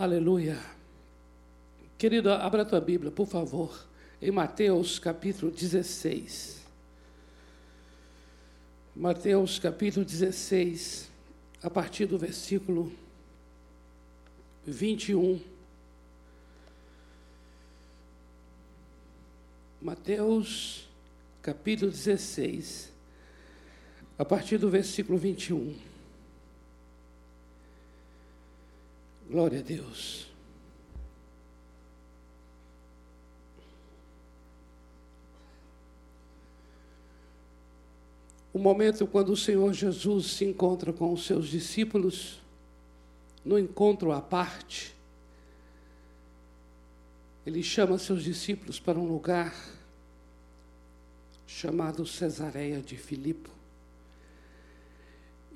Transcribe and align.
Aleluia. 0.00 0.58
Querido, 1.98 2.32
abra 2.32 2.62
a 2.62 2.64
tua 2.64 2.80
Bíblia, 2.80 3.10
por 3.10 3.26
favor, 3.26 3.86
em 4.22 4.30
Mateus 4.30 4.98
capítulo 4.98 5.52
16. 5.52 6.64
Mateus 8.96 9.58
capítulo 9.58 10.02
16, 10.06 11.10
a 11.62 11.68
partir 11.68 12.06
do 12.06 12.16
versículo 12.16 12.90
21. 14.66 15.38
Mateus 19.82 20.88
capítulo 21.42 21.90
16, 21.90 22.90
a 24.16 24.24
partir 24.24 24.56
do 24.56 24.70
versículo 24.70 25.18
21. 25.18 25.89
Glória 29.30 29.60
a 29.60 29.62
Deus. 29.62 30.26
O 38.52 38.58
momento 38.58 39.06
quando 39.06 39.28
o 39.28 39.36
Senhor 39.36 39.72
Jesus 39.72 40.32
se 40.32 40.44
encontra 40.44 40.92
com 40.92 41.12
os 41.12 41.24
seus 41.24 41.46
discípulos, 41.46 42.42
no 43.44 43.56
encontro 43.56 44.10
à 44.10 44.20
parte, 44.20 44.96
ele 47.46 47.62
chama 47.62 47.98
seus 47.98 48.24
discípulos 48.24 48.80
para 48.80 48.98
um 48.98 49.06
lugar 49.06 49.54
chamado 51.46 52.04
Cesareia 52.04 52.82
de 52.82 52.96
Filipe. 52.96 53.59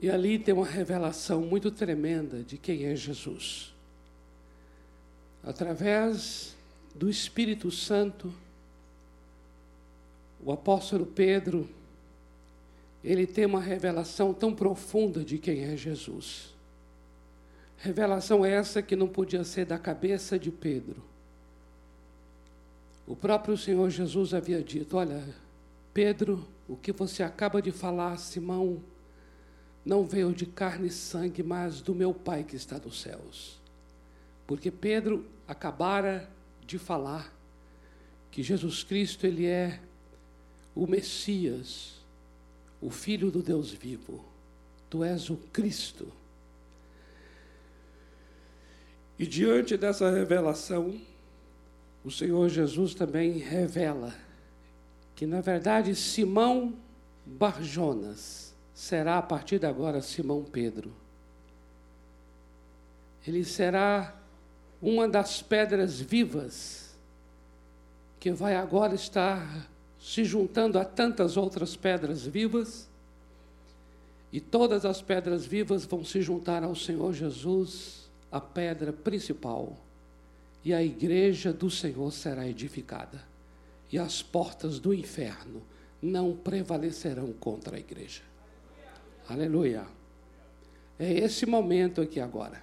E 0.01 0.11
ali 0.11 0.39
tem 0.39 0.53
uma 0.53 0.67
revelação 0.67 1.43
muito 1.43 1.71
tremenda 1.71 2.43
de 2.43 2.59
quem 2.59 2.85
é 2.85 2.97
Jesus. 2.97 3.75
Através 5.43 6.57
do 6.95 7.09
Espírito 7.09 7.71
Santo, 7.71 8.33
o 10.45 10.53
apóstolo 10.53 11.07
Pedro, 11.07 11.69
ele 13.03 13.27
tem 13.27 13.47
uma 13.47 13.61
revelação 13.61 14.33
tão 14.33 14.55
profunda 14.55 15.25
de 15.25 15.39
quem 15.39 15.65
é 15.65 15.77
Jesus. 15.77 16.55
Revelação 17.79 18.45
essa 18.45 18.81
que 18.81 18.97
não 18.97 19.09
podia 19.09 19.45
ser 19.45 19.67
da 19.67 19.79
cabeça 19.79 20.39
de 20.39 20.51
Pedro. 20.51 21.03
O 23.07 23.15
próprio 23.15 23.57
Senhor 23.59 23.91
Jesus 23.91 24.33
havia 24.33 24.63
dito: 24.63 24.97
Olha, 24.97 25.23
Pedro, 25.93 26.47
o 26.67 26.77
que 26.77 26.93
você 26.93 27.23
acaba 27.23 27.61
de 27.61 27.71
falar, 27.71 28.17
Simão, 28.17 28.83
não 29.85 30.05
veio 30.05 30.33
de 30.33 30.47
carne 30.47 30.89
e 30.89 30.91
sangue, 30.91 31.43
mas 31.43 31.81
do 31.81 31.95
meu 31.95 32.15
Pai 32.15 32.43
que 32.43 32.57
está 32.57 32.79
nos 32.79 33.01
céus. 33.01 33.59
Porque 34.47 34.71
Pedro 34.71 35.27
acabara 35.47 36.29
de 36.67 36.79
falar 36.79 37.33
que 38.31 38.43
Jesus 38.43 38.83
Cristo 38.83 39.27
ele 39.27 39.47
é 39.47 39.81
o 40.75 40.87
Messias, 40.87 42.01
o 42.81 42.91
filho 42.91 43.31
do 43.31 43.43
Deus 43.43 43.71
vivo. 43.71 44.25
Tu 44.89 45.05
és 45.05 45.29
o 45.29 45.37
Cristo. 45.53 46.11
E 49.19 49.27
diante 49.27 49.77
dessa 49.77 50.11
revelação, 50.11 51.01
o 52.05 52.11
Senhor 52.11 52.49
Jesus 52.49 52.95
também 52.95 53.39
revela 53.39 54.15
que, 55.15 55.27
na 55.27 55.41
verdade, 55.41 55.95
Simão 55.95 56.75
Barjonas 57.25 58.44
será 58.75 59.19
a 59.19 59.23
partir 59.23 59.61
de 59.61 59.67
agora 59.67 60.03
Simão 60.03 60.43
Pedro. 60.43 60.93
Ele 63.27 63.45
será 63.45 64.15
uma 64.83 65.09
das 65.09 65.41
pedras 65.41 66.01
vivas 66.01 66.95
que 68.19 68.33
vai 68.33 68.57
agora 68.57 68.95
estar 68.95 69.69
se 70.01 70.25
juntando 70.25 70.79
a 70.79 70.85
tantas 70.85 71.37
outras 71.37 71.77
pedras 71.77 72.27
vivas, 72.27 72.89
e 74.31 74.41
todas 74.41 74.85
as 74.85 75.01
pedras 75.01 75.47
vivas 75.47 75.87
vão 75.87 76.05
se 76.05 76.21
juntar 76.21 76.63
ao 76.63 76.75
Senhor 76.75 77.15
Jesus, 77.15 78.11
a 78.31 78.41
pedra 78.41 78.93
principal, 78.93 79.79
e 80.65 80.75
a 80.75 80.83
igreja 80.83 81.53
do 81.53 81.71
Senhor 81.71 82.13
será 82.13 82.47
edificada, 82.47 83.23
e 83.91 83.99
as 83.99 84.23
portas 84.23 84.79
do 84.79 84.93
inferno 84.93 85.63
não 86.03 86.37
prevalecerão 86.37 87.33
contra 87.33 87.77
a 87.77 87.81
igreja. 87.81 88.23
Aleluia. 89.29 89.87
É 90.99 91.13
esse 91.13 91.47
momento 91.47 92.01
aqui 92.01 92.21
agora. 92.21 92.63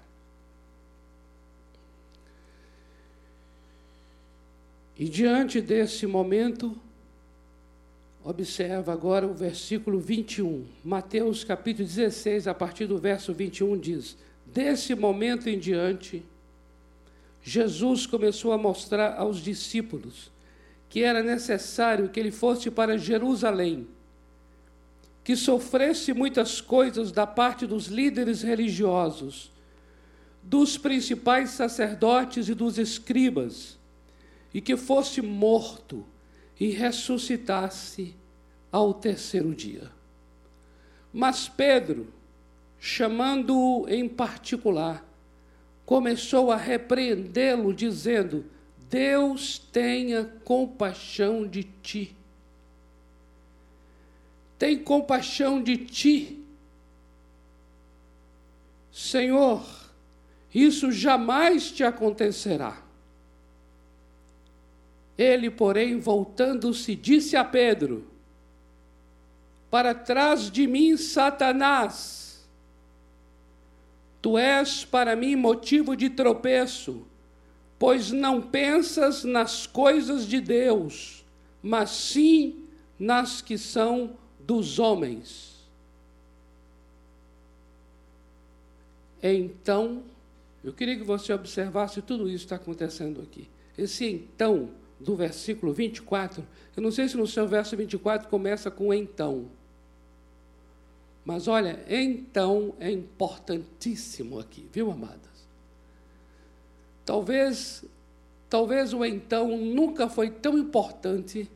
E 4.97 5.09
diante 5.09 5.59
desse 5.59 6.05
momento, 6.05 6.77
observa 8.23 8.93
agora 8.93 9.25
o 9.25 9.33
versículo 9.33 9.99
21. 9.99 10.65
Mateus 10.83 11.43
capítulo 11.43 11.87
16, 11.87 12.47
a 12.47 12.53
partir 12.53 12.85
do 12.85 12.99
verso 12.99 13.33
21 13.33 13.79
diz: 13.79 14.15
Desse 14.45 14.93
momento 14.93 15.49
em 15.49 15.57
diante, 15.57 16.23
Jesus 17.41 18.05
começou 18.05 18.51
a 18.51 18.57
mostrar 18.57 19.15
aos 19.17 19.39
discípulos 19.39 20.31
que 20.87 21.01
era 21.01 21.23
necessário 21.23 22.09
que 22.09 22.19
ele 22.19 22.31
fosse 22.31 22.69
para 22.69 22.97
Jerusalém 22.97 23.87
que 25.23 25.35
sofresse 25.35 26.13
muitas 26.13 26.59
coisas 26.59 27.11
da 27.11 27.27
parte 27.27 27.67
dos 27.67 27.87
líderes 27.87 28.41
religiosos, 28.41 29.51
dos 30.41 30.77
principais 30.77 31.51
sacerdotes 31.51 32.49
e 32.49 32.55
dos 32.55 32.79
escribas, 32.79 33.77
e 34.53 34.59
que 34.59 34.75
fosse 34.75 35.21
morto 35.21 36.05
e 36.59 36.69
ressuscitasse 36.69 38.15
ao 38.71 38.93
terceiro 38.93 39.53
dia. 39.53 39.91
Mas 41.13 41.47
Pedro, 41.47 42.07
chamando-o 42.79 43.87
em 43.87 44.09
particular, 44.09 45.05
começou 45.85 46.51
a 46.51 46.57
repreendê-lo, 46.57 47.73
dizendo: 47.73 48.45
Deus 48.89 49.59
tenha 49.59 50.25
compaixão 50.43 51.47
de 51.47 51.63
ti 51.63 52.17
tem 54.61 54.77
compaixão 54.77 55.59
de 55.59 55.75
ti. 55.75 56.39
Senhor, 58.91 59.65
isso 60.53 60.91
jamais 60.91 61.71
te 61.71 61.83
acontecerá. 61.83 62.79
Ele, 65.17 65.49
porém, 65.49 65.97
voltando-se, 65.97 66.93
disse 66.93 67.35
a 67.35 67.43
Pedro: 67.43 68.05
Para 69.71 69.95
trás 69.95 70.51
de 70.51 70.67
mim, 70.67 70.95
Satanás, 70.95 72.47
tu 74.21 74.37
és 74.37 74.85
para 74.85 75.15
mim 75.15 75.35
motivo 75.35 75.95
de 75.95 76.07
tropeço, 76.07 77.07
pois 77.79 78.11
não 78.11 78.39
pensas 78.39 79.23
nas 79.23 79.65
coisas 79.65 80.27
de 80.27 80.39
Deus, 80.39 81.25
mas 81.63 81.89
sim 81.89 82.67
nas 82.99 83.41
que 83.41 83.57
são 83.57 84.20
dos 84.51 84.79
homens. 84.79 85.65
Então, 89.23 90.03
eu 90.61 90.73
queria 90.73 90.97
que 90.97 91.05
você 91.05 91.31
observasse 91.31 92.01
tudo 92.01 92.27
isso 92.27 92.39
que 92.39 92.53
está 92.53 92.57
acontecendo 92.57 93.21
aqui. 93.21 93.47
Esse 93.77 94.05
então, 94.05 94.71
do 94.99 95.15
versículo 95.15 95.71
24, 95.71 96.45
eu 96.75 96.83
não 96.83 96.91
sei 96.91 97.07
se 97.07 97.15
no 97.15 97.25
seu 97.25 97.47
verso 97.47 97.77
24 97.77 98.27
começa 98.27 98.69
com 98.69 98.93
então. 98.93 99.45
Mas 101.23 101.47
olha, 101.47 101.79
então 101.87 102.75
é 102.77 102.91
importantíssimo 102.91 104.37
aqui, 104.37 104.67
viu, 104.73 104.91
amadas? 104.91 105.47
Talvez, 107.05 107.85
talvez 108.49 108.91
o 108.91 109.05
então 109.05 109.55
nunca 109.57 110.09
foi 110.09 110.29
tão 110.29 110.57
importante 110.57 111.49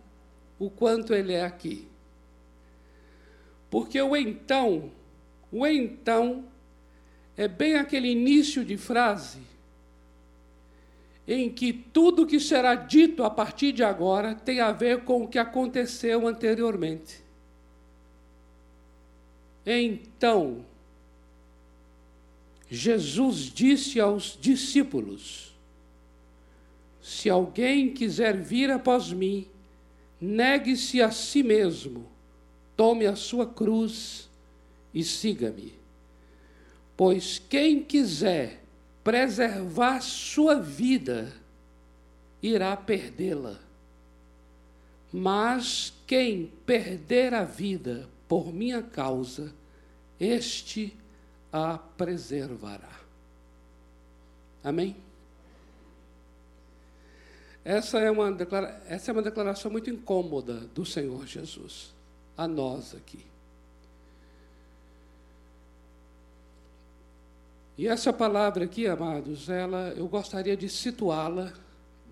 o 0.57 0.69
quanto 0.69 1.13
ele 1.13 1.33
é 1.33 1.43
aqui. 1.43 1.89
Porque 3.69 4.01
o 4.01 4.15
então, 4.15 4.91
o 5.51 5.65
então 5.65 6.45
é 7.35 7.47
bem 7.47 7.75
aquele 7.75 8.09
início 8.09 8.63
de 8.63 8.77
frase 8.77 9.39
em 11.27 11.49
que 11.49 11.73
tudo 11.73 12.27
que 12.27 12.39
será 12.39 12.75
dito 12.75 13.23
a 13.23 13.29
partir 13.29 13.71
de 13.71 13.83
agora 13.83 14.35
tem 14.35 14.59
a 14.59 14.71
ver 14.71 15.03
com 15.03 15.23
o 15.23 15.27
que 15.27 15.39
aconteceu 15.39 16.27
anteriormente. 16.27 17.23
Então, 19.65 20.63
Jesus 22.69 23.51
disse 23.51 23.99
aos 23.99 24.37
discípulos: 24.39 25.55
Se 27.01 27.27
alguém 27.27 27.91
quiser 27.91 28.39
vir 28.39 28.69
após 28.69 29.11
mim, 29.11 29.47
negue-se 30.21 31.01
a 31.01 31.09
si 31.09 31.41
mesmo 31.41 32.14
tome 32.75 33.05
a 33.05 33.15
sua 33.15 33.45
cruz 33.45 34.29
e 34.93 35.03
siga-me. 35.03 35.73
Pois 36.95 37.39
quem 37.39 37.83
quiser 37.83 38.63
preservar 39.03 40.01
sua 40.01 40.55
vida, 40.55 41.31
irá 42.41 42.75
perdê-la. 42.75 43.59
Mas 45.11 45.93
quem 46.07 46.51
perder 46.65 47.33
a 47.33 47.43
vida 47.43 48.09
por 48.27 48.51
minha 48.51 48.81
causa, 48.81 49.53
este 50.19 50.95
a 51.51 51.77
preservará. 51.77 52.99
Amém? 54.63 54.95
Essa 57.63 57.99
é, 57.99 58.11
uma 58.11 58.37
essa 58.87 59.09
é 59.09 59.13
uma 59.13 59.23
declaração 59.23 59.71
muito 59.71 59.89
incômoda 59.89 60.53
do 60.73 60.85
Senhor 60.85 61.25
Jesus, 61.25 61.94
a 62.37 62.47
nós 62.47 62.95
aqui. 62.95 63.25
E 67.77 67.87
essa 67.87 68.13
palavra 68.13 68.63
aqui, 68.63 68.87
amados, 68.87 69.49
ela, 69.49 69.93
eu 69.97 70.07
gostaria 70.07 70.55
de 70.55 70.69
situá-la 70.69 71.51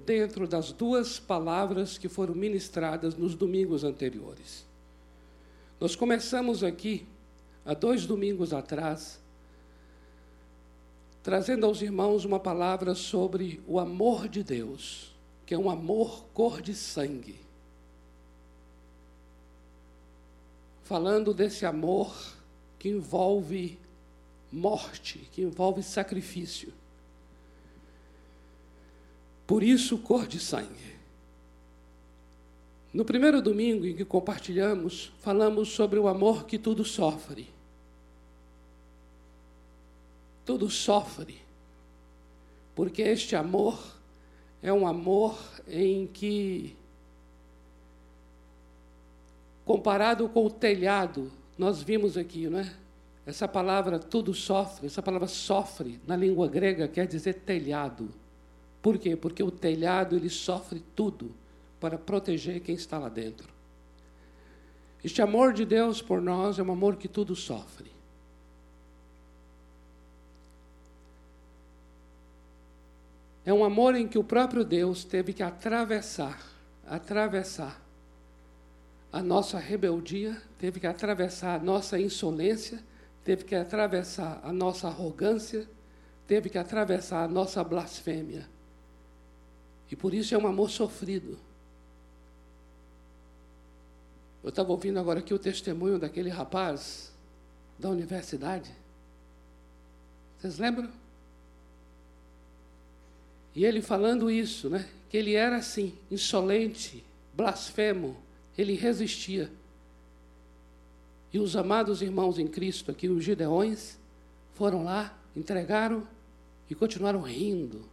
dentro 0.05 0.45
das 0.47 0.73
duas 0.73 1.19
palavras 1.19 1.97
que 1.97 2.09
foram 2.09 2.35
ministradas 2.35 3.15
nos 3.15 3.33
domingos 3.33 3.83
anteriores. 3.83 4.65
Nós 5.79 5.95
começamos 5.95 6.63
aqui, 6.63 7.07
há 7.65 7.73
dois 7.73 8.05
domingos 8.05 8.53
atrás, 8.53 9.21
trazendo 11.21 11.65
aos 11.65 11.81
irmãos 11.81 12.25
uma 12.25 12.39
palavra 12.39 12.93
sobre 12.93 13.61
o 13.65 13.79
amor 13.79 14.27
de 14.27 14.43
Deus, 14.43 15.15
que 15.45 15.53
é 15.53 15.57
um 15.57 15.69
amor 15.69 16.25
cor 16.33 16.61
de 16.61 16.75
sangue. 16.75 17.42
Falando 20.83 21.33
desse 21.33 21.65
amor 21.65 22.13
que 22.77 22.89
envolve 22.89 23.79
morte, 24.51 25.27
que 25.31 25.41
envolve 25.41 25.81
sacrifício. 25.81 26.73
Por 29.47 29.63
isso, 29.63 29.97
cor 29.97 30.27
de 30.27 30.39
sangue. 30.39 30.93
No 32.93 33.03
primeiro 33.03 33.41
domingo 33.41 33.87
em 33.87 33.95
que 33.95 34.05
compartilhamos, 34.05 35.11
falamos 35.19 35.69
sobre 35.69 35.97
o 35.97 36.07
amor 36.07 36.45
que 36.45 36.59
tudo 36.59 36.85
sofre. 36.85 37.49
Tudo 40.45 40.69
sofre. 40.69 41.41
Porque 42.75 43.01
este 43.01 43.35
amor 43.35 43.79
é 44.61 44.71
um 44.71 44.85
amor 44.85 45.37
em 45.67 46.05
que, 46.05 46.75
comparado 49.65 50.27
com 50.29 50.45
o 50.45 50.49
telhado, 50.49 51.31
nós 51.57 51.81
vimos 51.81 52.17
aqui, 52.17 52.47
não 52.47 52.59
é? 52.59 52.73
Essa 53.25 53.47
palavra 53.47 53.99
tudo 53.99 54.33
sofre, 54.33 54.87
essa 54.87 55.01
palavra 55.01 55.27
sofre 55.27 55.99
na 56.05 56.15
língua 56.15 56.47
grega 56.47 56.87
quer 56.87 57.07
dizer 57.07 57.35
telhado. 57.35 58.09
Por 58.81 58.97
quê? 58.97 59.15
Porque 59.15 59.41
o 59.41 59.49
telhado 59.49 60.15
ele 60.15 60.29
sofre 60.29 60.83
tudo 60.93 61.33
para 61.79 61.97
proteger 61.97 62.59
quem 62.59 62.75
está 62.75 62.97
lá 62.99 63.07
dentro. 63.07 63.47
Este 65.01 65.21
amor 65.21 65.53
de 65.53 65.65
Deus 65.65 66.01
por 66.01 66.21
nós 66.21 66.59
é 66.59 66.63
um 66.63 66.71
amor 66.71 66.97
que 66.97 67.07
tudo 67.07 67.35
sofre. 67.35 67.91
É 73.45 73.53
um 73.53 73.63
amor 73.63 73.95
em 73.95 74.07
que 74.07 74.17
o 74.17 74.23
próprio 74.23 74.63
Deus 74.63 75.03
teve 75.03 75.33
que 75.33 75.43
atravessar, 75.43 76.41
atravessar 76.85 77.82
a 79.13 79.23
nossa 79.23 79.57
rebeldia, 79.57 80.41
teve 80.59 80.81
que 80.81 80.87
atravessar 80.87 81.61
a 81.61 81.63
nossa 81.63 81.97
insolência 81.97 82.83
teve 83.23 83.43
que 83.43 83.55
atravessar 83.55 84.41
a 84.43 84.51
nossa 84.51 84.87
arrogância, 84.87 85.67
teve 86.27 86.49
que 86.49 86.57
atravessar 86.57 87.23
a 87.23 87.27
nossa 87.27 87.63
blasfêmia. 87.63 88.47
E 89.89 89.95
por 89.95 90.13
isso 90.13 90.35
é 90.35 90.37
um 90.37 90.47
amor 90.47 90.69
sofrido. 90.69 91.37
Eu 94.43 94.49
estava 94.49 94.71
ouvindo 94.71 94.99
agora 94.99 95.19
aqui 95.19 95.33
o 95.33 95.39
testemunho 95.39 95.97
daquele 95.97 96.29
rapaz 96.29 97.13
da 97.79 97.89
universidade. 97.89 98.71
Vocês 100.37 100.57
lembram? 100.57 100.91
E 103.55 103.63
ele 103.63 103.81
falando 103.81 104.29
isso, 104.29 104.69
né? 104.69 104.89
Que 105.09 105.17
ele 105.17 105.35
era 105.35 105.57
assim, 105.57 105.97
insolente, 106.11 107.03
blasfemo, 107.33 108.17
ele 108.57 108.73
resistia. 108.73 109.51
E 111.31 111.39
os 111.39 111.55
amados 111.55 112.01
irmãos 112.01 112.37
em 112.37 112.47
Cristo 112.47 112.91
aqui, 112.91 113.09
os 113.09 113.23
Gideões, 113.23 113.97
foram 114.53 114.83
lá, 114.83 115.17
entregaram 115.35 116.07
e 116.69 116.75
continuaram 116.75 117.21
rindo. 117.21 117.83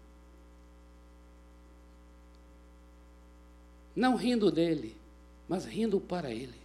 Não 3.96 4.14
rindo 4.14 4.50
dele, 4.50 4.96
mas 5.48 5.64
rindo 5.64 6.00
para 6.00 6.30
ele. 6.30 6.60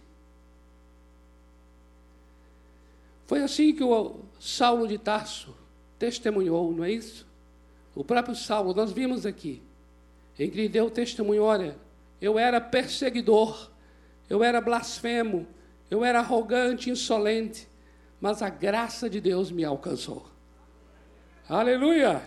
Foi 3.26 3.42
assim 3.42 3.74
que 3.74 3.82
o 3.82 4.20
Saulo 4.38 4.86
de 4.86 4.98
Tarso 4.98 5.54
testemunhou, 5.98 6.72
não 6.72 6.84
é 6.84 6.92
isso? 6.92 7.26
O 7.94 8.04
próprio 8.04 8.36
Saulo, 8.36 8.72
nós 8.72 8.92
vimos 8.92 9.26
aqui, 9.26 9.60
em 10.38 10.48
que 10.48 10.60
ele 10.60 10.68
deu 10.68 10.90
testemunho: 10.90 11.42
olha, 11.42 11.76
eu 12.20 12.38
era 12.38 12.60
perseguidor, 12.60 13.70
eu 14.28 14.42
era 14.42 14.60
blasfemo, 14.60 15.46
eu 15.90 16.04
era 16.04 16.18
arrogante, 16.18 16.90
insolente, 16.90 17.68
mas 18.20 18.42
a 18.42 18.48
graça 18.48 19.08
de 19.08 19.20
Deus 19.20 19.50
me 19.50 19.64
alcançou. 19.64 20.26
Aleluia! 21.48 22.22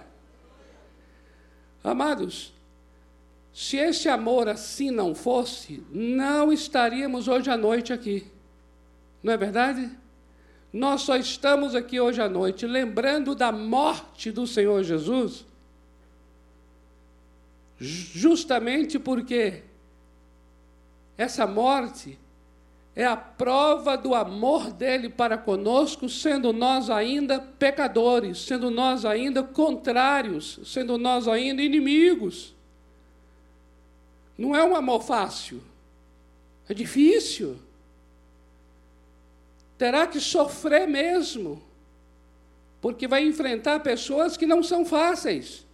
Amados, 1.83 2.53
se 3.53 3.77
esse 3.77 4.07
amor 4.07 4.47
assim 4.47 4.91
não 4.91 5.13
fosse, 5.13 5.83
não 5.91 6.51
estaríamos 6.51 7.27
hoje 7.27 7.49
à 7.49 7.57
noite 7.57 7.91
aqui. 7.91 8.25
Não 9.21 9.33
é 9.33 9.37
verdade? 9.37 9.89
Nós 10.71 11.01
só 11.01 11.17
estamos 11.17 11.73
aqui 11.73 11.99
hoje 11.99 12.21
à 12.21 12.29
noite 12.29 12.65
lembrando 12.65 13.33
da 13.33 13.51
morte 13.51 14.31
do 14.31 14.45
Senhor 14.45 14.83
Jesus, 14.83 15.45
justamente 17.79 18.99
porque 18.99 19.63
essa 21.19 21.45
morte 21.45 22.17
é 22.95 23.05
a 23.05 23.17
prova 23.17 23.97
do 23.97 24.15
amor 24.15 24.71
dele 24.71 25.09
para 25.09 25.37
conosco, 25.37 26.07
sendo 26.07 26.53
nós 26.53 26.89
ainda 26.89 27.41
pecadores, 27.41 28.39
sendo 28.39 28.71
nós 28.71 29.03
ainda 29.03 29.43
contrários, 29.43 30.61
sendo 30.63 30.97
nós 30.97 31.27
ainda 31.27 31.61
inimigos. 31.61 32.55
Não 34.37 34.55
é 34.55 34.63
um 34.63 34.73
amor 34.73 35.03
fácil, 35.03 35.61
é 36.69 36.73
difícil. 36.73 37.59
Terá 39.77 40.07
que 40.07 40.21
sofrer 40.21 40.87
mesmo, 40.87 41.61
porque 42.79 43.09
vai 43.09 43.25
enfrentar 43.25 43.81
pessoas 43.81 44.37
que 44.37 44.45
não 44.45 44.63
são 44.63 44.85
fáceis. 44.85 45.65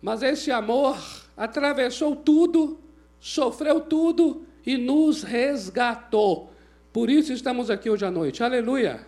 Mas 0.00 0.22
esse 0.22 0.52
amor 0.52 1.21
atravessou 1.36 2.16
tudo 2.16 2.82
sofreu 3.22 3.80
tudo 3.80 4.44
e 4.66 4.76
nos 4.76 5.22
resgatou. 5.22 6.52
Por 6.92 7.08
isso 7.08 7.32
estamos 7.32 7.70
aqui 7.70 7.88
hoje 7.88 8.04
à 8.04 8.10
noite. 8.10 8.42
Aleluia. 8.42 9.06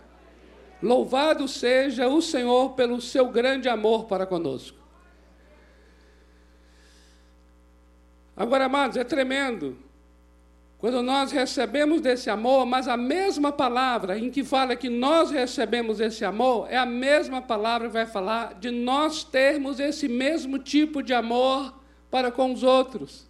Louvado 0.81 1.49
seja 1.49 2.07
o 2.07 2.21
Senhor 2.21 2.71
pelo 2.75 3.01
seu 3.01 3.27
grande 3.27 3.67
amor 3.67 4.05
para 4.05 4.25
conosco. 4.25 4.77
Agora, 8.37 8.65
amados, 8.65 8.95
é 8.95 9.03
tremendo. 9.03 9.77
Quando 10.77 11.01
nós 11.01 11.33
recebemos 11.33 11.99
desse 11.99 12.29
amor, 12.29 12.65
mas 12.65 12.87
a 12.87 12.95
mesma 12.95 13.51
palavra 13.51 14.17
em 14.17 14.29
que 14.29 14.45
fala 14.45 14.77
que 14.77 14.89
nós 14.89 15.29
recebemos 15.29 15.99
esse 15.99 16.23
amor, 16.23 16.67
é 16.69 16.77
a 16.77 16.85
mesma 16.85 17.41
palavra 17.41 17.87
que 17.87 17.93
vai 17.93 18.05
falar 18.05 18.53
de 18.53 18.71
nós 18.71 19.25
termos 19.25 19.79
esse 19.79 20.07
mesmo 20.07 20.57
tipo 20.57 21.03
de 21.03 21.13
amor 21.13 21.84
para 22.15 22.31
com 22.31 22.53
os 22.53 22.63
outros. 22.63 23.27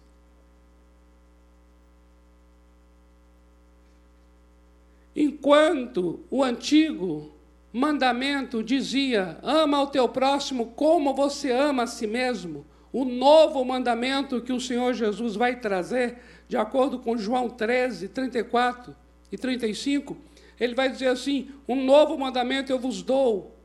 Enquanto 5.16 6.20
o 6.30 6.44
antigo 6.44 7.32
mandamento 7.72 8.62
dizia: 8.62 9.40
ama 9.42 9.82
o 9.82 9.88
teu 9.88 10.08
próximo 10.08 10.66
como 10.66 11.12
você 11.12 11.50
ama 11.50 11.82
a 11.82 11.86
si 11.88 12.06
mesmo, 12.06 12.64
o 12.92 13.04
novo 13.04 13.64
mandamento 13.64 14.40
que 14.40 14.52
o 14.52 14.60
Senhor 14.60 14.94
Jesus 14.94 15.34
vai 15.34 15.58
trazer, 15.58 16.18
de 16.46 16.56
acordo 16.56 17.00
com 17.00 17.18
João 17.18 17.50
13, 17.50 18.10
34 18.10 18.94
e 19.32 19.36
35, 19.36 20.16
ele 20.60 20.76
vai 20.76 20.88
dizer 20.88 21.08
assim: 21.08 21.50
um 21.66 21.84
novo 21.84 22.16
mandamento 22.16 22.70
eu 22.70 22.78
vos 22.78 23.02
dou, 23.02 23.55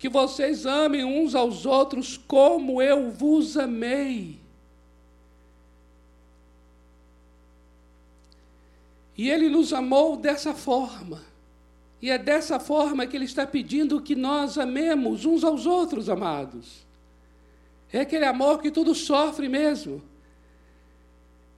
que 0.00 0.08
vocês 0.08 0.64
amem 0.64 1.04
uns 1.04 1.34
aos 1.34 1.66
outros 1.66 2.16
como 2.16 2.80
eu 2.80 3.10
vos 3.10 3.58
amei. 3.58 4.40
E 9.14 9.28
Ele 9.28 9.50
nos 9.50 9.74
amou 9.74 10.16
dessa 10.16 10.54
forma. 10.54 11.22
E 12.00 12.10
é 12.10 12.16
dessa 12.16 12.58
forma 12.58 13.06
que 13.06 13.14
ele 13.14 13.26
está 13.26 13.46
pedindo 13.46 14.00
que 14.00 14.16
nós 14.16 14.56
amemos 14.56 15.26
uns 15.26 15.44
aos 15.44 15.66
outros, 15.66 16.08
amados. 16.08 16.86
É 17.92 18.00
aquele 18.00 18.24
amor 18.24 18.62
que 18.62 18.70
tudo 18.70 18.94
sofre 18.94 19.50
mesmo. 19.50 20.02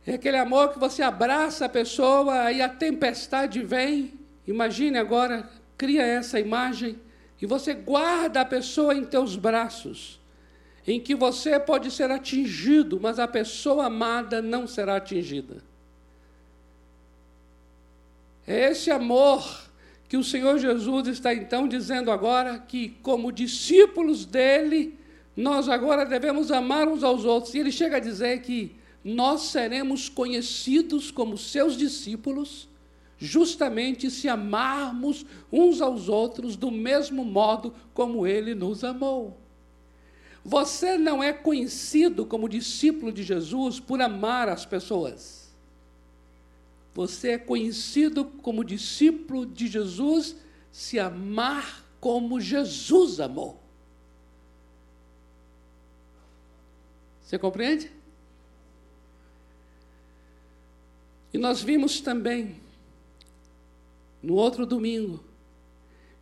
É 0.05 0.15
aquele 0.15 0.39
amor 0.39 0.73
que 0.73 0.81
você 0.81 1.01
abraça 1.01 1.67
a 1.67 1.69
pessoa 1.69 2.51
e 2.51 2.61
a 2.61 2.69
tempestade 2.69 3.63
vem. 3.63 4.15
Imagine 4.49 4.99
agora, 4.99 5.49
cria 5.79 6.03
essa 6.03 6.41
imagem 6.41 6.99
e 7.43 7.47
você 7.47 7.75
guarda 7.75 8.41
a 8.41 8.45
pessoa 8.45 8.95
em 8.95 9.05
teus 9.05 9.35
braços, 9.35 10.21
em 10.87 11.01
que 11.01 11.13
você 11.13 11.59
pode 11.59 11.91
ser 11.91 12.09
atingido, 12.09 13.01
mas 13.03 13.19
a 13.19 13.27
pessoa 13.27 13.87
amada 13.87 14.41
não 14.41 14.65
será 14.65 14.95
atingida. 14.95 15.57
É 18.47 18.71
esse 18.71 18.93
amor 18.93 19.69
que 20.09 20.17
o 20.17 20.23
Senhor 20.23 20.57
Jesus 20.57 21.09
está 21.09 21.35
então 21.35 21.67
dizendo 21.67 22.13
agora 22.13 22.61
que, 22.61 22.91
como 23.03 23.33
discípulos 23.33 24.25
dele, 24.25 24.97
nós 25.37 25.69
agora 25.69 26.07
devemos 26.07 26.53
amar 26.53 26.87
uns 26.87 27.03
aos 27.03 27.25
outros. 27.25 27.55
E 27.55 27.59
ele 27.59 27.73
chega 27.73 27.97
a 27.97 28.01
dizer 28.01 28.41
que 28.43 28.77
nós 29.03 29.43
seremos 29.43 30.09
conhecidos 30.09 31.11
como 31.11 31.37
seus 31.37 31.77
discípulos, 31.77 32.69
justamente 33.23 34.11
se 34.11 34.29
amarmos 34.29 35.25
uns 35.51 35.81
aos 35.81 36.09
outros 36.09 36.57
do 36.57 36.71
mesmo 36.71 37.25
modo 37.25 37.73
como 37.95 38.27
ele 38.27 38.55
nos 38.55 38.83
amou. 38.83 39.39
Você 40.45 40.99
não 40.99 41.23
é 41.23 41.33
conhecido 41.33 42.27
como 42.27 42.49
discípulo 42.49 43.13
de 43.13 43.23
Jesus 43.23 43.79
por 43.79 44.03
amar 44.03 44.49
as 44.49 44.67
pessoas. 44.67 45.53
Você 46.95 47.31
é 47.31 47.39
conhecido 47.39 48.25
como 48.25 48.65
discípulo 48.65 49.47
de 49.47 49.69
Jesus 49.69 50.37
se 50.73 50.99
amar 50.99 51.87
como 52.01 52.41
Jesus 52.41 53.21
amou. 53.21 53.63
Você 57.23 57.39
compreende? 57.39 57.91
E 61.33 61.39
nós 61.39 61.63
vimos 61.63 62.01
também, 62.01 62.61
no 64.23 64.35
outro 64.35 64.65
domingo, 64.65 65.23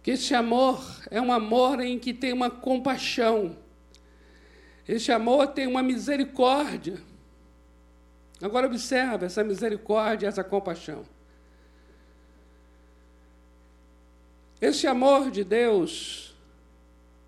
que 0.02 0.12
esse 0.12 0.35
amor 0.35 0.83
é 1.11 1.21
um 1.21 1.33
amor 1.33 1.80
em 1.80 1.99
que 1.99 2.14
tem 2.14 2.33
uma 2.33 2.50
compaixão, 2.50 3.57
esse 4.88 5.12
amor 5.12 5.49
tem 5.49 5.66
uma 5.66 5.83
misericórdia. 5.83 7.00
Agora 8.42 8.66
observa 8.66 9.26
essa 9.26 9.45
misericórdia, 9.45 10.26
essa 10.26 10.42
compaixão. 10.42 11.04
Esse 14.61 14.87
amor 14.87 15.30
de 15.30 15.45
Deus, 15.45 16.35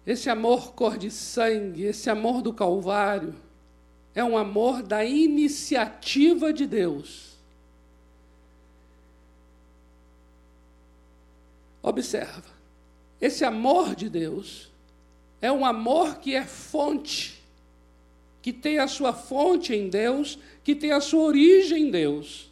esse 0.07 0.29
amor 0.29 0.75
cor 0.75 0.99
de 0.99 1.11
sangue, 1.11 1.85
esse 1.85 2.11
amor 2.11 2.43
do 2.43 2.53
Calvário, 2.53 3.35
é 4.15 4.25
um 4.25 4.37
amor 4.37 4.83
da 4.83 5.05
iniciativa 5.05 6.53
de 6.53 6.67
Deus. 6.67 7.32
Observa, 11.83 12.51
esse 13.21 13.45
amor 13.45 13.97
de 13.97 14.09
Deus 14.09 14.71
é 15.41 15.51
um 15.51 15.67
amor 15.67 16.19
que 16.19 16.35
é 16.35 16.45
fonte, 16.45 17.43
que 18.41 18.53
tem 18.53 18.79
a 18.79 18.87
sua 18.87 19.13
fonte 19.13 19.75
em 19.75 19.89
Deus 19.89 20.39
que 20.65 20.75
tem 20.75 20.93
a 20.93 21.01
sua 21.01 21.25
origem 21.25 21.89
em 21.89 21.91
Deus. 21.91 22.51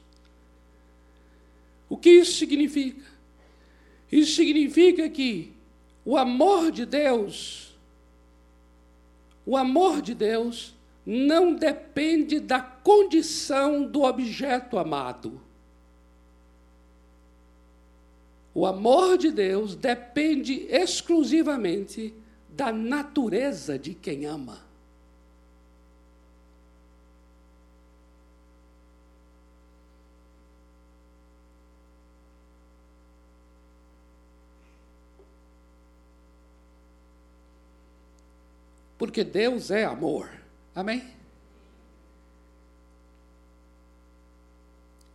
O 1.89 1.97
que 1.97 2.11
isso 2.11 2.39
significa? 2.39 3.05
Isso 4.11 4.35
significa 4.35 5.09
que 5.09 5.53
o 6.05 6.17
amor 6.17 6.73
de 6.73 6.85
Deus, 6.85 7.77
o 9.47 9.57
amor 9.57 10.03
de 10.03 10.15
Deus, 10.15 10.75
não 11.07 11.55
depende 11.55 12.41
da 12.41 12.61
condição 12.61 13.85
do 13.85 14.03
objeto 14.03 14.79
amado. 14.79 15.41
O 18.53 18.67
amor 18.67 19.17
de 19.17 19.31
Deus 19.31 19.75
depende 19.75 20.67
exclusivamente 20.69 22.13
da 22.49 22.73
natureza 22.73 23.79
de 23.79 23.95
quem 23.95 24.27
ama. 24.27 24.71
porque 39.01 39.25
Deus 39.25 39.71
é 39.71 39.87
amor. 39.87 40.31
Amém? 40.75 41.03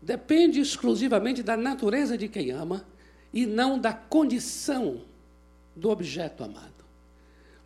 Depende 0.01 0.59
exclusivamente 0.59 1.43
da 1.43 1.55
natureza 1.55 2.17
de 2.17 2.27
quem 2.27 2.49
ama 2.49 2.83
e 3.35 3.45
não 3.45 3.77
da 3.77 3.93
condição 3.93 5.01
do 5.75 5.89
objeto 5.89 6.41
amado. 6.41 6.73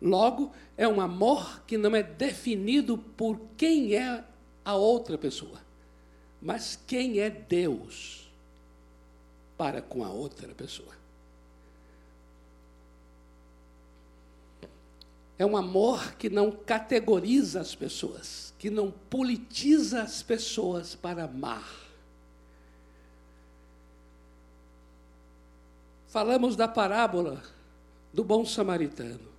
Logo, 0.02 0.52
é 0.76 0.88
um 0.88 1.00
amor 1.00 1.62
que 1.64 1.78
não 1.78 1.94
é 1.94 2.02
definido 2.02 2.98
por 2.98 3.40
quem 3.56 3.94
é 3.94 4.24
a 4.64 4.74
outra 4.74 5.16
pessoa, 5.16 5.60
mas 6.42 6.76
quem 6.86 7.20
é 7.20 7.30
Deus 7.30 8.28
para 9.56 9.80
com 9.80 10.04
a 10.04 10.10
outra 10.10 10.48
pessoa. 10.54 10.98
É 15.38 15.46
um 15.46 15.56
amor 15.56 16.16
que 16.16 16.28
não 16.28 16.50
categoriza 16.50 17.60
as 17.60 17.74
pessoas, 17.74 18.52
que 18.58 18.68
não 18.68 18.90
politiza 18.90 20.02
as 20.02 20.22
pessoas 20.22 20.94
para 20.94 21.24
amar. 21.24 21.89
Falamos 26.10 26.54
da 26.56 26.68
parábola 26.68 27.42
do 28.12 28.22
bom 28.22 28.44
samaritano. 28.44 29.30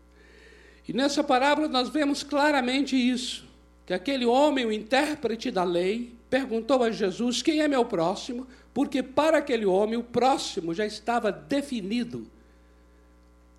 E 0.88 0.92
nessa 0.92 1.24
parábola 1.24 1.68
nós 1.68 1.90
vemos 1.90 2.24
claramente 2.24 2.96
isso: 2.96 3.46
que 3.86 3.94
aquele 3.94 4.26
homem, 4.26 4.66
o 4.66 4.72
intérprete 4.72 5.52
da 5.52 5.64
lei, 5.64 6.16
perguntou 6.30 6.82
a 6.82 6.90
Jesus: 6.90 7.44
Quem 7.44 7.62
é 7.62 7.68
meu 7.68 7.86
próximo? 7.86 8.48
Porque 8.74 9.04
para 9.04 9.38
aquele 9.38 9.66
homem 9.66 10.00
o 10.00 10.04
próximo 10.04 10.74
já 10.74 10.86
estava 10.86 11.32
definido, 11.32 12.26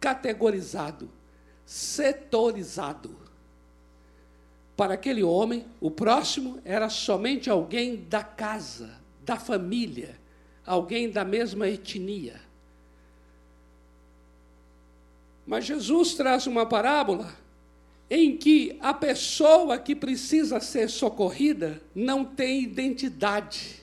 categorizado 0.01 1.09
setorizado. 1.73 3.17
Para 4.77 4.95
aquele 4.95 5.23
homem, 5.23 5.65
o 5.81 5.91
próximo 5.91 6.61
era 6.65 6.89
somente 6.91 7.49
alguém 7.49 7.97
da 7.97 8.23
casa, 8.23 9.01
da 9.25 9.37
família, 9.37 10.19
alguém 10.67 11.11
da 11.11 11.25
mesma 11.25 11.69
etnia. 11.69 12.41
Mas 15.53 15.67
Jesus 15.67 16.15
traz 16.15 16.47
uma 16.47 16.65
parábola 16.65 17.31
em 18.09 18.39
que 18.39 18.79
a 18.81 18.95
pessoa 18.95 19.77
que 19.77 19.95
precisa 19.95 20.59
ser 20.61 20.89
socorrida 20.89 21.79
não 21.95 22.25
tem 22.25 22.63
identidade, 22.63 23.83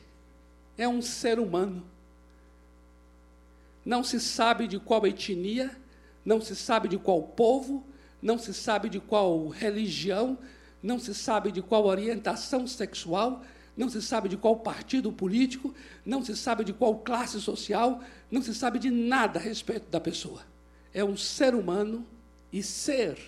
é 0.75 0.87
um 0.87 0.99
ser 0.99 1.37
humano. 1.37 1.85
Não 3.85 4.03
se 4.03 4.19
sabe 4.19 4.67
de 4.67 4.79
qual 4.79 5.05
etnia, 5.05 5.69
não 6.25 6.41
se 6.41 6.55
sabe 6.55 6.87
de 6.87 6.97
qual 6.97 7.21
povo, 7.21 7.85
não 8.19 8.39
se 8.39 8.51
sabe 8.51 8.89
de 8.89 8.99
qual 8.99 9.47
religião, 9.49 10.39
não 10.81 10.97
se 10.97 11.13
sabe 11.13 11.51
de 11.51 11.61
qual 11.61 11.85
orientação 11.85 12.65
sexual, 12.65 13.43
não 13.77 13.89
se 13.89 14.01
sabe 14.01 14.27
de 14.27 14.37
qual 14.37 14.55
partido 14.55 15.11
político, 15.11 15.71
não 16.03 16.25
se 16.25 16.35
sabe 16.35 16.63
de 16.63 16.73
qual 16.73 16.97
classe 16.97 17.39
social, 17.39 18.01
não 18.31 18.41
se 18.41 18.55
sabe 18.55 18.79
de 18.79 18.89
nada 18.89 19.37
a 19.37 19.43
respeito 19.43 19.87
da 19.91 19.99
pessoa. 19.99 20.48
É 20.93 21.03
um 21.03 21.15
ser 21.15 21.53
humano 21.53 22.05
e 22.51 22.63
ser 22.63 23.19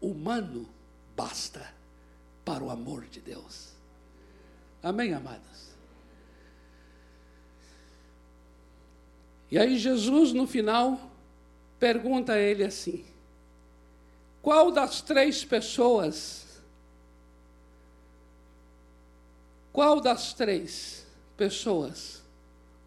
humano 0.00 0.68
basta 1.14 1.72
para 2.44 2.64
o 2.64 2.70
amor 2.70 3.04
de 3.06 3.20
Deus. 3.20 3.72
Amém, 4.82 5.12
amados? 5.12 5.70
E 9.50 9.58
aí, 9.58 9.76
Jesus, 9.76 10.32
no 10.32 10.46
final, 10.46 11.10
pergunta 11.78 12.32
a 12.32 12.38
ele 12.38 12.64
assim: 12.64 13.04
qual 14.40 14.70
das 14.70 15.02
três 15.02 15.44
pessoas, 15.44 16.62
qual 19.72 20.00
das 20.00 20.32
três 20.32 21.04
pessoas 21.36 22.22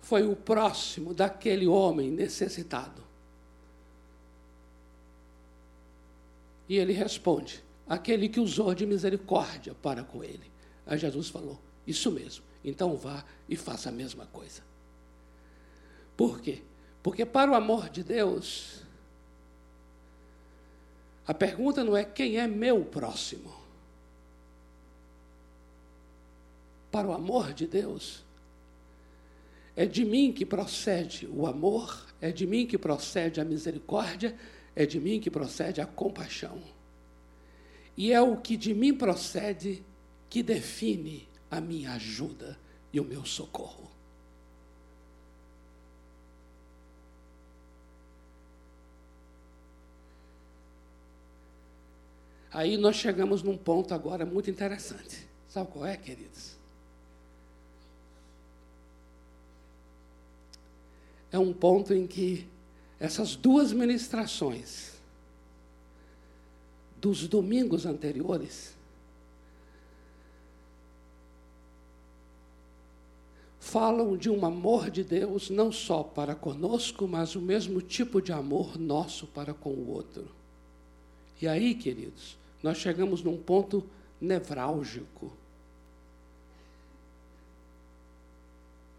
foi 0.01 0.23
o 0.23 0.35
próximo 0.35 1.13
daquele 1.13 1.67
homem 1.67 2.09
necessitado? 2.09 3.02
E 6.73 6.77
ele 6.77 6.91
responde: 6.91 7.63
aquele 7.87 8.27
que 8.27 8.39
usou 8.39 8.73
de 8.73 8.83
misericórdia 8.83 9.75
para 9.75 10.03
com 10.03 10.23
ele. 10.23 10.51
Aí 10.87 10.97
Jesus 10.97 11.29
falou: 11.29 11.61
Isso 11.85 12.11
mesmo, 12.11 12.43
então 12.65 12.97
vá 12.97 13.23
e 13.47 13.55
faça 13.55 13.89
a 13.89 13.91
mesma 13.91 14.25
coisa. 14.25 14.63
Por 16.17 16.41
quê? 16.41 16.63
Porque 17.03 17.27
para 17.27 17.51
o 17.51 17.53
amor 17.53 17.89
de 17.89 18.03
Deus, 18.03 18.81
a 21.27 21.33
pergunta 21.35 21.83
não 21.83 21.95
é 21.95 22.03
quem 22.03 22.39
é 22.39 22.47
meu 22.47 22.83
próximo. 22.83 23.53
Para 26.91 27.07
o 27.07 27.13
amor 27.13 27.53
de 27.53 27.67
Deus, 27.67 28.23
é 29.75 29.85
de 29.85 30.03
mim 30.03 30.33
que 30.33 30.43
procede 30.43 31.27
o 31.27 31.45
amor, 31.45 32.03
é 32.19 32.31
de 32.31 32.47
mim 32.47 32.65
que 32.65 32.79
procede 32.79 33.39
a 33.39 33.45
misericórdia, 33.45 34.35
é 34.75 34.85
de 34.85 34.99
mim 34.99 35.19
que 35.19 35.29
procede 35.29 35.81
a 35.81 35.85
compaixão. 35.85 36.61
E 37.95 38.11
é 38.11 38.21
o 38.21 38.37
que 38.37 38.57
de 38.57 38.73
mim 38.73 38.93
procede 38.93 39.83
que 40.29 40.41
define 40.41 41.27
a 41.49 41.61
minha 41.61 41.93
ajuda 41.93 42.57
e 42.91 42.99
o 42.99 43.03
meu 43.03 43.23
socorro. 43.25 43.91
Aí 52.51 52.77
nós 52.77 52.95
chegamos 52.95 53.41
num 53.41 53.57
ponto 53.57 53.93
agora 53.93 54.25
muito 54.25 54.49
interessante. 54.49 55.27
Sabe 55.47 55.71
qual 55.71 55.85
é, 55.85 55.97
queridos? 55.97 56.55
É 61.31 61.39
um 61.39 61.51
ponto 61.51 61.95
em 61.95 62.05
que 62.05 62.47
essas 63.03 63.35
duas 63.35 63.73
ministrações 63.73 64.93
dos 67.01 67.27
domingos 67.27 67.85
anteriores 67.85 68.73
falam 73.59 74.15
de 74.15 74.29
um 74.29 74.45
amor 74.45 74.89
de 74.89 75.03
Deus 75.03 75.49
não 75.49 75.69
só 75.69 76.01
para 76.01 76.33
conosco, 76.33 77.05
mas 77.05 77.35
o 77.35 77.41
mesmo 77.41 77.81
tipo 77.81 78.21
de 78.21 78.31
amor 78.31 78.79
nosso 78.79 79.27
para 79.27 79.53
com 79.53 79.71
o 79.71 79.89
outro. 79.89 80.25
E 81.41 81.47
aí, 81.47 81.75
queridos, 81.75 82.37
nós 82.63 82.77
chegamos 82.77 83.21
num 83.21 83.35
ponto 83.35 83.83
nevrálgico. 84.21 85.29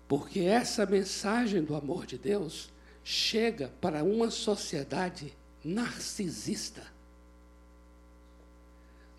Porque 0.06 0.40
essa 0.40 0.84
mensagem 0.84 1.64
do 1.64 1.74
amor 1.74 2.04
de 2.04 2.18
Deus 2.18 2.73
chega 3.04 3.70
para 3.80 4.02
uma 4.02 4.30
sociedade 4.30 5.36
narcisista. 5.62 6.82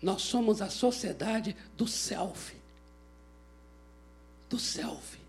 Nós 0.02 0.22
somos 0.22 0.60
a 0.60 0.68
sociedade 0.68 1.56
do 1.76 1.86
self. 1.86 2.54
Do 4.48 4.58
self. 4.58 5.25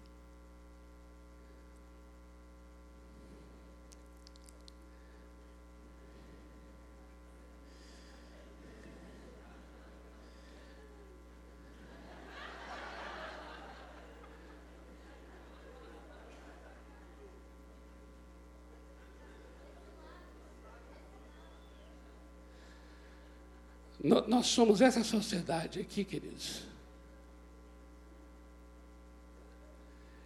Nós 24.08 24.48
somos 24.48 24.80
essa 24.80 25.04
sociedade 25.04 25.80
aqui, 25.80 26.06
queridos. 26.06 26.64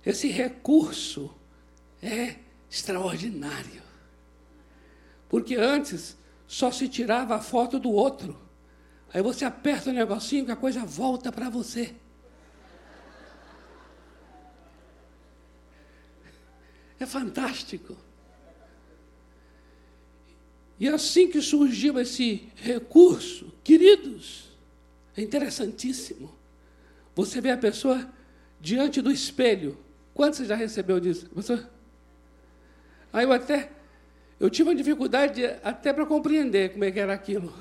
Esse 0.06 0.28
recurso 0.28 1.34
é 2.02 2.36
extraordinário. 2.70 3.82
Porque 5.28 5.56
antes 5.56 6.18
só 6.48 6.72
se 6.72 6.88
tirava 6.88 7.36
a 7.36 7.40
foto 7.40 7.80
do 7.80 7.92
outro. 7.92 8.40
Aí 9.14 9.22
você 9.22 9.46
aperta 9.46 9.90
o 9.90 9.94
negocinho 9.94 10.46
que 10.46 10.52
a 10.52 10.56
coisa 10.56 10.86
volta 10.86 11.32
para 11.32 11.50
você. 11.50 11.96
É 17.00 17.06
fantástico. 17.06 17.98
E 20.82 20.90
assim 20.90 21.28
que 21.28 21.40
surgiu 21.44 22.00
esse 22.00 22.50
recurso, 22.56 23.54
queridos, 23.64 24.50
é 25.16 25.22
interessantíssimo. 25.22 26.34
Você 27.16 27.40
vê 27.40 27.52
a 27.52 27.58
pessoa 27.58 28.12
diante 28.60 29.00
do 29.00 29.12
espelho. 29.12 29.78
Quanto 30.12 30.38
você 30.38 30.46
já 30.46 30.56
recebeu 30.56 31.00
disso? 31.00 31.30
Você? 31.36 31.64
Aí 33.14 33.26
eu 33.26 33.32
até 33.32 33.70
eu 34.40 34.50
tive 34.50 34.70
uma 34.70 34.76
dificuldade 34.76 35.46
até 35.64 35.94
para 35.94 36.04
compreender 36.04 36.72
como 36.72 36.84
é 36.84 36.90
que 36.90 37.00
era 37.00 37.14
aquilo. 37.14 37.54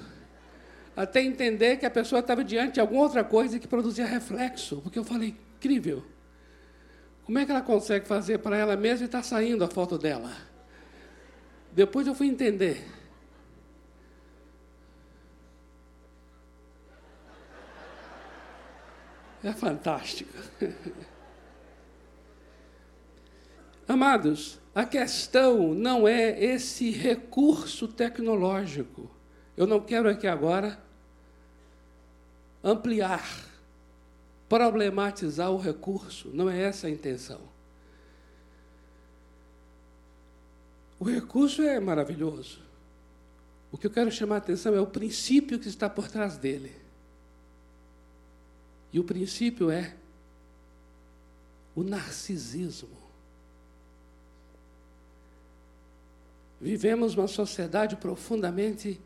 Até 0.97 1.21
entender 1.21 1.77
que 1.77 1.85
a 1.85 1.91
pessoa 1.91 2.21
estava 2.21 2.43
diante 2.43 2.75
de 2.75 2.81
alguma 2.81 3.03
outra 3.03 3.23
coisa 3.23 3.59
que 3.59 3.69
produzia 3.69 4.07
reflexo. 4.07 4.81
Porque 4.81 4.99
eu 4.99 5.05
falei, 5.05 5.37
incrível. 5.59 6.03
Como 7.27 7.39
é 7.39 7.45
que 7.45 7.51
ela 7.51 7.61
consegue 7.61 8.09
fazer 8.09 8.39
para 8.39 8.57
ela 8.57 8.79
mesma 8.79 9.05
e 9.05 9.05
está 9.05 9.23
saindo 9.23 9.63
a 9.63 9.69
foto 9.69 9.99
dela? 9.99 10.35
Depois 11.71 12.07
eu 12.07 12.15
fui 12.15 12.27
entender. 12.27 12.99
É 19.43 19.53
fantástico. 19.53 20.33
Amados, 23.89 24.61
a 24.75 24.85
questão 24.85 25.75
não 25.75 26.07
é 26.07 26.43
esse 26.43 26.91
recurso 26.91 27.89
tecnológico. 27.89 29.11
Eu 29.57 29.67
não 29.67 29.81
quero 29.81 30.09
aqui 30.09 30.27
agora 30.27 30.81
ampliar, 32.63 33.49
problematizar 34.49 35.51
o 35.51 35.57
recurso, 35.57 36.31
não 36.33 36.49
é 36.49 36.61
essa 36.61 36.87
a 36.87 36.91
intenção. 36.91 37.41
O 40.99 41.05
recurso 41.05 41.63
é 41.63 41.81
maravilhoso. 41.81 42.61
O 43.73 43.79
que 43.79 43.87
eu 43.87 43.91
quero 43.91 44.13
chamar 44.13 44.37
a 44.37 44.39
atenção 44.39 44.75
é 44.75 44.81
o 44.81 44.87
princípio 44.87 45.59
que 45.59 45.69
está 45.69 45.89
por 45.89 46.09
trás 46.09 46.37
dele. 46.37 46.80
E 48.93 48.99
o 48.99 49.05
princípio 49.05 49.71
é 49.71 49.95
o 51.75 51.83
narcisismo. 51.83 52.99
Vivemos 56.61 57.15
uma 57.15 57.29
sociedade 57.29 57.97
profundamente 57.97 59.01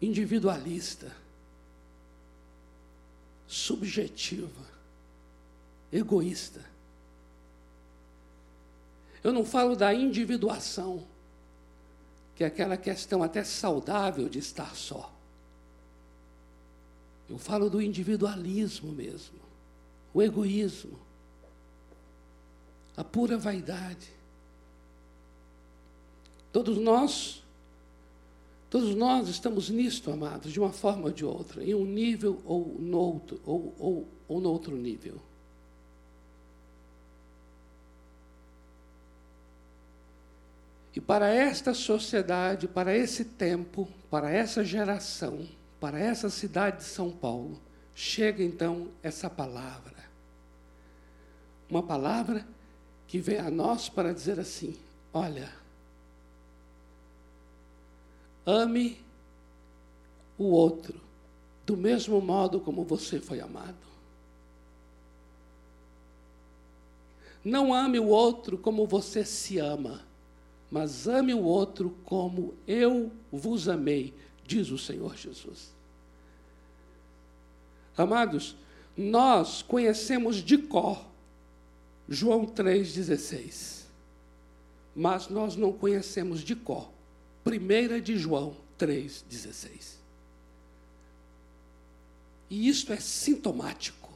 individualista, 0.00 1.10
subjetiva, 3.46 4.64
egoísta. 5.92 6.64
Eu 9.22 9.32
não 9.32 9.44
falo 9.44 9.74
da 9.74 9.94
individuação, 9.94 11.06
que 12.36 12.44
é 12.44 12.46
aquela 12.46 12.76
questão 12.76 13.22
até 13.22 13.42
saudável 13.42 14.28
de 14.28 14.38
estar 14.38 14.76
só. 14.76 15.13
Eu 17.28 17.38
falo 17.38 17.70
do 17.70 17.80
individualismo 17.80 18.92
mesmo, 18.92 19.38
o 20.12 20.22
egoísmo, 20.22 20.98
a 22.96 23.02
pura 23.02 23.38
vaidade. 23.38 24.12
Todos 26.52 26.78
nós, 26.78 27.42
todos 28.70 28.94
nós 28.94 29.28
estamos 29.28 29.70
nisto, 29.70 30.10
amados, 30.10 30.52
de 30.52 30.60
uma 30.60 30.72
forma 30.72 31.06
ou 31.06 31.10
de 31.10 31.24
outra, 31.24 31.64
em 31.64 31.74
um 31.74 31.84
nível 31.84 32.40
ou 32.44 32.76
no 32.78 32.98
outro, 32.98 33.40
ou, 33.44 33.74
ou, 33.78 34.08
ou 34.28 34.40
no 34.40 34.50
outro 34.50 34.76
nível. 34.76 35.20
E 40.94 41.00
para 41.00 41.28
esta 41.28 41.74
sociedade, 41.74 42.68
para 42.68 42.96
esse 42.96 43.24
tempo, 43.24 43.88
para 44.08 44.30
essa 44.30 44.64
geração, 44.64 45.44
para 45.84 46.00
essa 46.00 46.30
cidade 46.30 46.78
de 46.78 46.84
São 46.84 47.10
Paulo, 47.10 47.60
chega 47.94 48.42
então 48.42 48.88
essa 49.02 49.28
palavra. 49.28 50.02
Uma 51.68 51.82
palavra 51.82 52.48
que 53.06 53.18
vem 53.18 53.36
a 53.36 53.50
nós 53.50 53.90
para 53.90 54.14
dizer 54.14 54.40
assim: 54.40 54.78
olha, 55.12 55.52
ame 58.46 58.98
o 60.38 60.44
outro 60.44 60.98
do 61.66 61.76
mesmo 61.76 62.18
modo 62.18 62.60
como 62.60 62.82
você 62.82 63.20
foi 63.20 63.42
amado. 63.42 63.76
Não 67.44 67.74
ame 67.74 67.98
o 67.98 68.06
outro 68.06 68.56
como 68.56 68.86
você 68.86 69.22
se 69.22 69.58
ama, 69.58 70.00
mas 70.70 71.06
ame 71.06 71.34
o 71.34 71.42
outro 71.42 71.94
como 72.06 72.54
eu 72.66 73.12
vos 73.30 73.68
amei, 73.68 74.14
diz 74.46 74.70
o 74.70 74.78
Senhor 74.78 75.14
Jesus. 75.14 75.73
Amados, 77.96 78.56
nós 78.96 79.62
conhecemos 79.62 80.36
de 80.36 80.58
cor 80.58 81.04
João 82.08 82.46
3,16. 82.46 83.84
mas 84.94 85.28
nós 85.28 85.56
não 85.56 85.72
conhecemos 85.72 86.40
de 86.42 86.54
cor. 86.54 86.88
1 87.44 88.00
de 88.00 88.16
João 88.16 88.56
3,16. 88.78 89.96
E 92.48 92.68
isto 92.68 92.92
é 92.92 93.00
sintomático. 93.00 94.12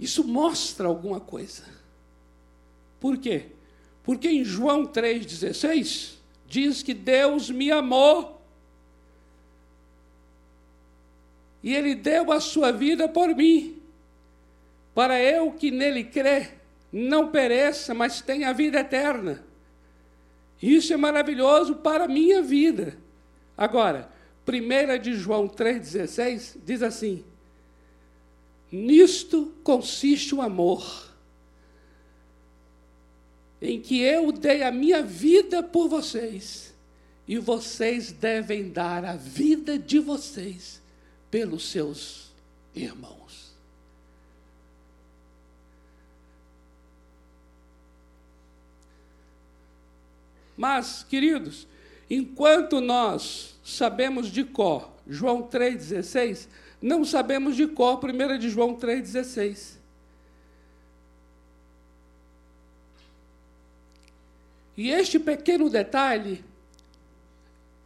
Isso 0.00 0.24
mostra 0.24 0.88
alguma 0.88 1.20
coisa. 1.20 1.64
Por 2.98 3.18
quê? 3.18 3.50
Porque 4.02 4.28
em 4.28 4.44
João 4.44 4.86
3,16 4.86 6.14
diz 6.46 6.82
que 6.82 6.94
Deus 6.94 7.50
me 7.50 7.70
amou 7.70 8.41
e 11.62 11.74
Ele 11.74 11.94
deu 11.94 12.32
a 12.32 12.40
sua 12.40 12.72
vida 12.72 13.08
por 13.08 13.34
mim, 13.34 13.80
para 14.94 15.22
eu 15.22 15.52
que 15.52 15.70
nele 15.70 16.04
crê, 16.04 16.48
não 16.92 17.28
pereça, 17.28 17.94
mas 17.94 18.20
tenha 18.20 18.50
a 18.50 18.52
vida 18.52 18.80
eterna. 18.80 19.42
Isso 20.60 20.92
é 20.92 20.96
maravilhoso 20.96 21.76
para 21.76 22.04
a 22.04 22.08
minha 22.08 22.42
vida. 22.42 22.98
Agora, 23.56 24.10
1 24.46 25.00
de 25.00 25.14
João 25.14 25.48
3,16 25.48 26.56
diz 26.64 26.82
assim: 26.82 27.24
Nisto 28.70 29.52
consiste 29.62 30.34
o 30.34 30.42
amor, 30.42 31.10
em 33.60 33.80
que 33.80 34.00
eu 34.00 34.30
dei 34.32 34.62
a 34.62 34.70
minha 34.70 35.02
vida 35.02 35.62
por 35.62 35.88
vocês, 35.88 36.74
e 37.26 37.38
vocês 37.38 38.12
devem 38.12 38.68
dar 38.68 39.04
a 39.04 39.16
vida 39.16 39.78
de 39.78 39.98
vocês 40.00 40.81
pelos 41.32 41.70
seus 41.70 42.30
irmãos. 42.74 43.56
Mas, 50.54 51.02
queridos, 51.02 51.66
enquanto 52.10 52.82
nós 52.82 53.58
sabemos 53.64 54.28
de 54.28 54.44
cor 54.44 54.92
João 55.08 55.48
3,16, 55.48 56.48
não 56.82 57.02
sabemos 57.02 57.56
de 57.56 57.66
cor 57.66 57.98
1 58.04 58.38
de 58.38 58.50
João 58.50 58.76
3,16. 58.76 59.78
E 64.76 64.90
este 64.90 65.18
pequeno 65.18 65.70
detalhe 65.70 66.44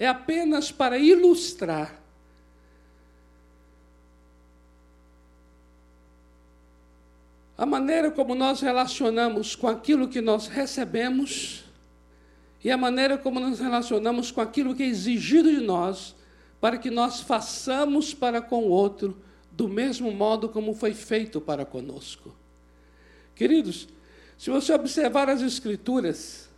é 0.01 0.09
apenas 0.09 0.73
para 0.73 0.99
ilustrar 0.99 2.06
a 7.57 7.65
maneira 7.65 8.11
como 8.11 8.35
nós 8.35 8.61
relacionamos 8.61 9.57
com 9.57 9.67
aquilo 9.67 10.09
que 10.09 10.21
nós 10.21 10.47
recebemos 10.47 11.65
e 12.63 12.71
a 12.71 12.77
maneira 12.77 13.17
como 13.17 13.41
nos 13.41 13.61
relacionamos 13.61 14.31
com 14.31 14.41
aquilo 14.41 14.75
que 14.75 14.83
é 14.83 14.87
exigido 14.87 15.51
de 15.51 15.61
nós 15.61 16.15
para 16.61 16.77
que 16.77 16.91
nós 16.91 17.21
façamos 17.21 18.13
para 18.13 18.43
com 18.43 18.65
o 18.65 18.69
outro 18.69 19.23
do 19.51 19.69
mesmo 19.69 20.11
modo 20.13 20.49
como 20.49 20.75
foi 20.75 20.93
feito 20.93 21.41
para 21.41 21.65
conosco. 21.65 22.35
Queridos, 23.35 23.89
se 24.37 24.51
você 24.51 24.75
observar 24.75 25.31
as 25.31 25.41
Escrituras, 25.41 26.51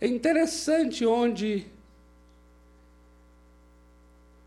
é 0.00 0.06
interessante 0.06 1.06
onde 1.06 1.66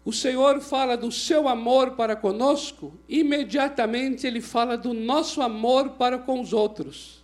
o 0.07 0.13
Senhor 0.13 0.61
fala 0.61 0.95
do 0.95 1.11
seu 1.11 1.49
amor 1.49 1.97
para 1.97 2.15
conosco, 2.15 2.93
imediatamente 3.09 4.25
ele 4.25 4.39
fala 4.39 4.77
do 4.77 4.93
nosso 4.93 5.41
amor 5.41 5.89
para 5.97 6.17
com 6.17 6.39
os 6.39 6.53
outros. 6.53 7.21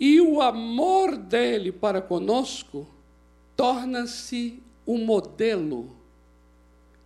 E 0.00 0.20
o 0.20 0.42
amor 0.42 1.16
dele 1.16 1.70
para 1.70 2.02
conosco 2.02 2.84
torna-se 3.56 4.60
o 4.84 4.98
modelo 4.98 5.96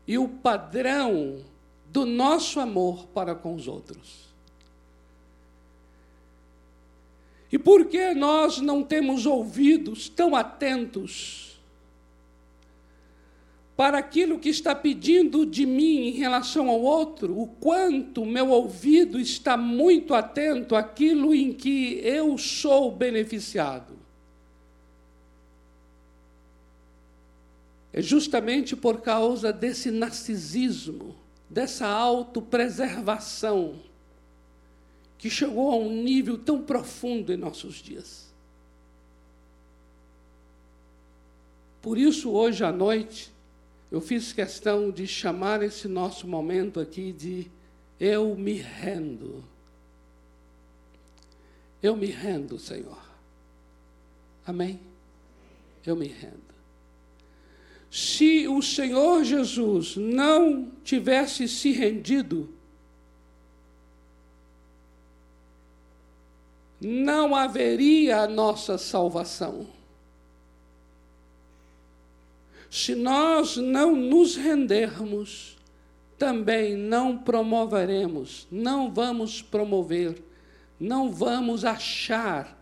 e 0.07 0.17
o 0.17 0.27
padrão 0.27 1.45
do 1.85 2.07
nosso 2.07 2.61
amor 2.61 3.09
para 3.09 3.35
com 3.35 3.55
os 3.55 3.69
outros. 3.69 4.33
E 7.53 7.59
por 7.59 7.85
que 7.85 8.15
nós 8.15 8.59
não 8.59 8.83
temos 8.83 9.27
ouvidos 9.27 10.09
tão 10.09 10.35
atentos 10.35 11.50
para 13.81 13.97
aquilo 13.97 14.39
que 14.39 14.51
está 14.51 14.75
pedindo 14.75 15.47
de 15.47 15.65
mim 15.65 16.09
em 16.09 16.11
relação 16.11 16.69
ao 16.69 16.83
outro, 16.83 17.41
o 17.41 17.47
quanto 17.47 18.27
meu 18.27 18.51
ouvido 18.51 19.19
está 19.19 19.57
muito 19.57 20.13
atento 20.13 20.77
àquilo 20.77 21.35
em 21.35 21.51
que 21.51 21.99
eu 22.05 22.37
sou 22.37 22.95
beneficiado. 22.95 23.99
É 27.91 28.03
justamente 28.03 28.77
por 28.77 29.01
causa 29.01 29.51
desse 29.51 29.91
narcisismo, 29.91 31.17
dessa 31.49 31.89
autopreservação, 31.89 33.81
que 35.17 35.31
chegou 35.31 35.71
a 35.71 35.77
um 35.77 36.03
nível 36.03 36.37
tão 36.37 36.61
profundo 36.61 37.33
em 37.33 37.37
nossos 37.39 37.77
dias. 37.77 38.31
Por 41.81 41.97
isso, 41.97 42.31
hoje 42.31 42.63
à 42.63 42.71
noite, 42.71 43.40
eu 43.91 44.01
fiz 44.01 44.33
questão 44.33 44.91
de 44.91 45.07
chamar 45.07 45.63
esse 45.63 45.89
nosso 45.89 46.27
momento 46.29 46.79
aqui 46.79 47.13
de 47.13 47.51
Eu 47.99 48.37
me 48.37 48.55
rendo. 48.55 49.45
Eu 51.83 51.97
me 51.97 52.07
rendo, 52.07 52.59
Senhor. 52.59 53.03
Amém? 54.47 54.81
Eu 55.85 55.97
me 55.97 56.07
rendo. 56.07 56.51
Se 57.91 58.47
o 58.47 58.63
Senhor 58.63 59.25
Jesus 59.25 59.97
não 59.97 60.71
tivesse 60.85 61.49
se 61.49 61.73
rendido, 61.73 62.49
não 66.81 67.35
haveria 67.35 68.23
a 68.23 68.29
nossa 68.29 68.79
salvação. 68.79 69.80
Se 72.71 72.95
nós 72.95 73.57
não 73.57 73.97
nos 73.97 74.37
rendermos, 74.37 75.59
também 76.17 76.77
não 76.77 77.19
promoveremos, 77.19 78.47
não 78.49 78.93
vamos 78.93 79.43
promover, 79.43 80.23
não 80.79 81.11
vamos 81.11 81.65
achar. 81.65 82.57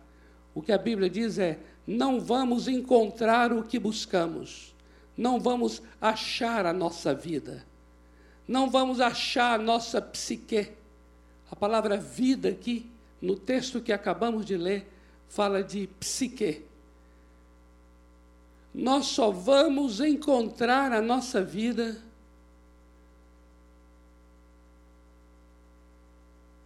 O 0.55 0.63
que 0.63 0.71
a 0.71 0.79
Bíblia 0.79 1.11
diz 1.11 1.37
é: 1.37 1.59
não 1.85 2.19
vamos 2.19 2.67
encontrar 2.67 3.53
o 3.53 3.61
que 3.61 3.77
buscamos, 3.77 4.75
não 5.15 5.39
vamos 5.39 5.79
achar 6.01 6.65
a 6.65 6.73
nossa 6.73 7.13
vida, 7.13 7.63
não 8.47 8.67
vamos 8.67 8.99
achar 8.99 9.59
a 9.59 9.63
nossa 9.63 10.01
psique. 10.01 10.71
A 11.51 11.55
palavra 11.55 11.97
vida 11.97 12.49
aqui, 12.49 12.89
no 13.21 13.35
texto 13.35 13.79
que 13.79 13.91
acabamos 13.91 14.43
de 14.43 14.57
ler, 14.57 14.91
fala 15.27 15.63
de 15.63 15.87
psique 15.99 16.68
nós 18.73 19.07
só 19.07 19.31
vamos 19.31 19.99
encontrar 19.99 20.91
a 20.91 21.01
nossa 21.01 21.43
vida 21.43 21.97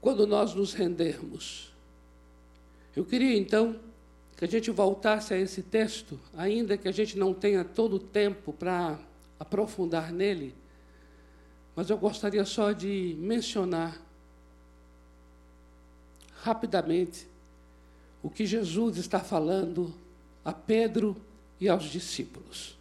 quando 0.02 0.28
nós 0.28 0.54
nos 0.54 0.74
rendermos. 0.74 1.74
Eu 2.96 3.06
queria 3.06 3.38
então 3.38 3.80
que 4.36 4.44
a 4.44 4.48
gente 4.48 4.70
voltasse 4.70 5.34
a 5.34 5.38
esse 5.38 5.64
texto, 5.64 6.20
ainda 6.36 6.78
que 6.78 6.88
a 6.88 6.92
gente 6.92 7.18
não 7.18 7.34
tenha 7.34 7.64
todo 7.64 7.96
o 7.96 8.00
tempo 8.00 8.52
para 8.52 9.00
aprofundar 9.40 10.12
nele, 10.12 10.54
mas 11.76 11.90
eu 11.90 11.98
gostaria 11.98 12.44
só 12.44 12.72
de 12.72 13.16
mencionar 13.18 14.00
rapidamente 16.42 17.28
o 18.22 18.30
que 18.30 18.46
Jesus 18.46 18.98
está 18.98 19.20
falando 19.20 19.94
a 20.44 20.52
Pedro 20.52 21.16
e 21.60 21.70
aos 21.70 21.86
discípulos. 21.86 22.78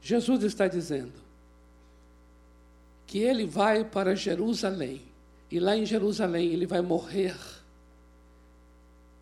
Jesus 0.00 0.42
está 0.44 0.68
dizendo 0.68 1.14
que 3.06 3.18
ele 3.18 3.46
vai 3.46 3.84
para 3.84 4.14
Jerusalém, 4.14 5.02
e 5.50 5.58
lá 5.58 5.76
em 5.76 5.86
Jerusalém 5.86 6.52
ele 6.52 6.66
vai 6.66 6.82
morrer, 6.82 7.36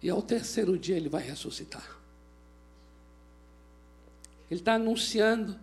e 0.03 0.11
ao 0.11 0.21
terceiro 0.21 0.77
dia 0.77 0.97
ele 0.97 1.09
vai 1.09 1.23
ressuscitar. 1.23 1.99
Ele 4.51 4.61
está 4.61 4.75
anunciando 4.75 5.57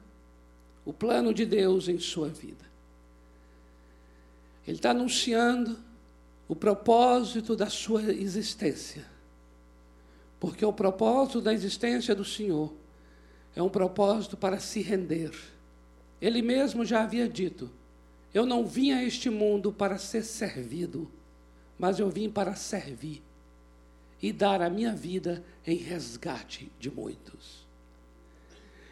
o 0.86 0.94
plano 0.94 1.34
de 1.34 1.46
Deus 1.46 1.88
em 1.88 2.00
sua 2.00 2.30
vida. 2.30 2.66
Ele 4.66 4.78
está 4.78 4.92
anunciando 4.92 5.78
o 6.50 6.56
propósito 6.56 7.56
da 7.56 7.70
sua 7.70 8.12
existência. 8.12 9.06
Porque 10.40 10.66
o 10.66 10.74
propósito 10.74 11.40
da 11.40 11.54
existência 11.54 12.16
do 12.16 12.26
Senhor 12.26 12.74
é 13.56 13.62
um 13.62 13.70
propósito 13.70 14.36
para 14.36 14.60
se 14.60 14.82
render. 14.82 15.32
Ele 16.20 16.42
mesmo 16.42 16.84
já 16.84 17.04
havia 17.04 17.30
dito: 17.30 17.70
Eu 18.34 18.48
não 18.48 18.66
vim 18.66 18.92
a 18.92 19.04
este 19.04 19.30
mundo 19.30 19.72
para 19.72 20.00
ser 20.00 20.24
servido, 20.24 21.10
mas 21.78 22.00
eu 22.00 22.10
vim 22.10 22.30
para 22.30 22.56
servir 22.56 23.22
e 24.20 24.34
dar 24.34 24.60
a 24.60 24.72
minha 24.72 24.96
vida 24.96 25.44
em 25.68 25.78
resgate 25.78 26.72
de 26.80 26.90
muitos. 26.90 27.68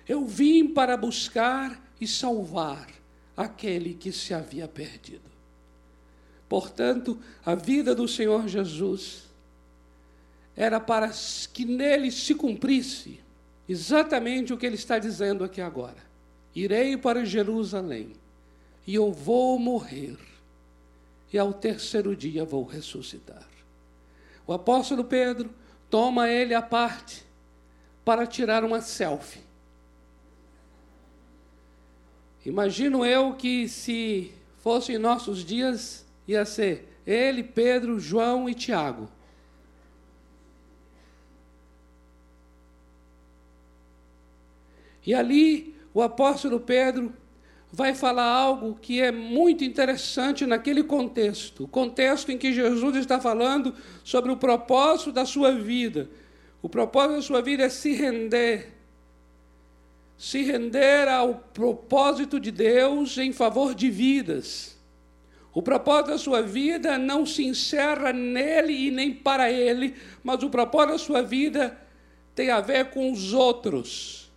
Eu 0.08 0.26
vim 0.26 0.68
para 0.68 0.96
buscar 0.96 1.92
e 2.00 2.08
salvar 2.08 2.88
aquele 3.36 3.96
que 3.96 4.12
se 4.12 4.34
havia 4.34 4.68
perdido. 4.68 5.27
Portanto, 6.48 7.20
a 7.46 7.56
vida 7.56 7.94
do 7.94 8.08
Senhor 8.08 8.48
Jesus 8.48 9.24
era 10.56 10.80
para 10.80 11.12
que 11.54 11.66
nele 11.66 12.12
se 12.12 12.34
cumprisse 12.34 13.20
exatamente 13.68 14.54
o 14.54 14.58
que 14.58 14.66
ele 14.66 14.76
está 14.76 14.98
dizendo 14.98 15.44
aqui 15.44 15.62
agora. 15.62 16.08
Irei 16.56 16.98
para 16.98 17.26
Jerusalém 17.26 18.14
e 18.86 18.96
eu 18.96 19.12
vou 19.12 19.60
morrer, 19.60 20.18
e 21.32 21.38
ao 21.38 21.54
terceiro 21.54 22.16
dia 22.16 22.46
vou 22.46 22.64
ressuscitar. 22.64 23.46
O 24.48 24.54
apóstolo 24.54 25.04
Pedro 25.04 25.50
toma 25.90 26.30
ele 26.30 26.54
à 26.56 26.62
parte 26.62 27.24
para 28.06 28.26
tirar 28.26 28.64
uma 28.64 28.82
selfie. 28.82 29.42
Imagino 32.46 33.06
eu 33.06 33.34
que 33.36 33.68
se 33.68 34.32
fosse 34.64 34.94
em 34.94 34.98
nossos 34.98 35.44
dias, 35.44 36.07
ia 36.28 36.46
ser 36.46 36.88
ele, 37.06 37.44
Pedro, 37.44 38.00
João 38.00 38.50
e 38.50 38.54
Tiago. 38.54 39.10
E 45.06 45.16
ali 45.16 45.74
o 45.94 46.02
apóstolo 46.02 46.60
Pedro 46.60 47.14
vai 47.72 47.94
falar 47.94 48.26
algo 48.26 48.78
que 48.82 49.02
é 49.02 49.12
muito 49.12 49.64
interessante 49.64 50.46
naquele 50.46 50.84
contexto 50.84 51.64
o 51.64 51.68
contexto 51.68 52.32
em 52.32 52.38
que 52.38 52.54
Jesus 52.54 52.96
está 52.96 53.20
falando 53.20 53.74
sobre 54.04 54.32
o 54.32 54.38
propósito 54.38 55.12
da 55.12 55.26
sua 55.26 55.54
vida. 55.54 56.10
O 56.62 56.68
propósito 56.68 57.16
da 57.16 57.22
sua 57.22 57.42
vida 57.42 57.64
é 57.64 57.70
se 57.70 57.94
render. 57.94 58.74
Se 60.18 60.44
render 60.44 61.08
ao 61.08 61.36
propósito 61.36 62.40
de 62.40 62.52
Deus 62.52 63.18
em 63.18 63.32
favor 63.32 63.74
de 63.74 63.90
vidas. 63.90 64.77
O 65.58 65.62
propósito 65.62 66.12
da 66.12 66.18
sua 66.18 66.42
vida 66.42 66.98
não 66.98 67.26
se 67.26 67.46
encerra 67.46 68.14
nele 68.14 68.88
e 68.88 68.92
nem 68.92 69.14
para 69.14 69.52
ele, 69.52 69.96
mas 70.24 70.44
o 70.44 70.50
propósito 70.50 70.92
da 70.92 71.00
sua 71.00 71.24
vida 71.24 71.76
tem 72.36 72.52
a 72.52 72.62
ver 72.62 72.92
com 72.92 73.12
os 73.12 73.34
outros 73.34 74.28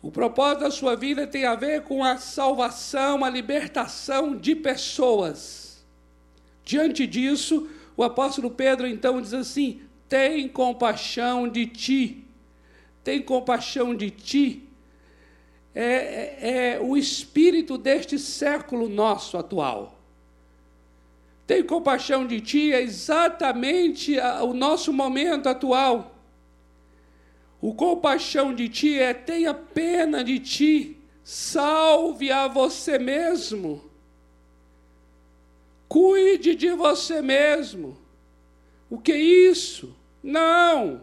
o 0.00 0.10
propósito 0.10 0.60
da 0.60 0.70
sua 0.70 0.94
vida 0.94 1.26
tem 1.26 1.44
a 1.44 1.54
ver 1.54 1.82
com 1.82 2.04
a 2.04 2.16
salvação, 2.18 3.24
a 3.24 3.30
libertação 3.30 4.36
de 4.36 4.54
pessoas. 4.54 5.84
Diante 6.64 7.06
disso, 7.06 7.68
o 7.96 8.04
apóstolo 8.04 8.50
Pedro 8.50 8.86
então 8.86 9.20
diz 9.20 9.34
assim: 9.34 9.82
tem 10.08 10.48
compaixão 10.48 11.48
de 11.48 11.66
ti, 11.66 12.24
tem 13.02 13.20
compaixão 13.20 13.94
de 13.94 14.10
ti. 14.10 14.62
É, 15.74 15.84
é, 15.84 16.74
é 16.74 16.80
o 16.80 16.96
espírito 16.96 17.76
deste 17.76 18.18
século 18.18 18.88
nosso 18.88 19.36
atual. 19.36 19.97
Tem 21.48 21.62
compaixão 21.62 22.26
de 22.26 22.42
ti 22.42 22.74
é 22.74 22.82
exatamente 22.82 24.18
o 24.42 24.52
nosso 24.52 24.92
momento 24.92 25.48
atual. 25.48 26.14
O 27.58 27.72
compaixão 27.72 28.54
de 28.54 28.68
ti 28.68 28.98
é 28.98 29.14
tenha 29.14 29.54
pena 29.54 30.22
de 30.22 30.38
ti, 30.40 30.98
salve 31.24 32.30
a 32.30 32.46
você 32.48 32.98
mesmo. 32.98 33.82
Cuide 35.88 36.54
de 36.54 36.68
você 36.72 37.22
mesmo. 37.22 37.96
O 38.90 38.98
que 38.98 39.12
é 39.12 39.18
isso? 39.18 39.96
Não. 40.22 41.00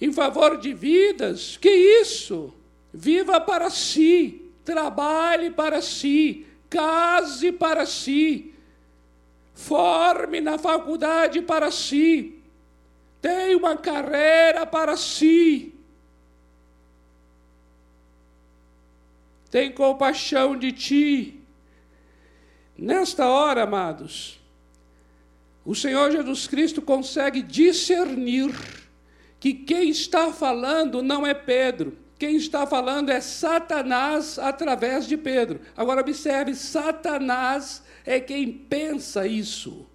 Em 0.00 0.12
favor 0.12 0.58
de 0.58 0.74
vidas, 0.74 1.56
que 1.56 1.70
isso? 1.70 2.52
Viva 2.92 3.40
para 3.40 3.70
si, 3.70 4.42
trabalhe 4.64 5.52
para 5.52 5.80
si, 5.80 6.48
case 6.70 7.50
para 7.50 7.84
si, 7.84 8.54
forme 9.52 10.40
na 10.40 10.56
faculdade 10.56 11.42
para 11.42 11.70
si, 11.70 12.40
tem 13.20 13.54
uma 13.54 13.76
carreira 13.76 14.64
para 14.64 14.96
si. 14.96 15.74
Tem 19.50 19.72
compaixão 19.72 20.56
de 20.56 20.72
ti. 20.72 21.40
Nesta 22.78 23.28
hora, 23.28 23.64
amados, 23.64 24.40
o 25.64 25.74
Senhor 25.74 26.10
Jesus 26.12 26.46
Cristo 26.46 26.80
consegue 26.80 27.42
discernir 27.42 28.54
que 29.38 29.52
quem 29.52 29.90
está 29.90 30.32
falando 30.32 31.02
não 31.02 31.26
é 31.26 31.34
Pedro, 31.34 31.98
quem 32.20 32.36
está 32.36 32.66
falando 32.66 33.08
é 33.08 33.18
Satanás 33.18 34.38
através 34.38 35.08
de 35.08 35.16
Pedro. 35.16 35.58
Agora, 35.74 36.02
observe: 36.02 36.54
Satanás 36.54 37.82
é 38.04 38.20
quem 38.20 38.52
pensa 38.52 39.26
isso. 39.26 39.86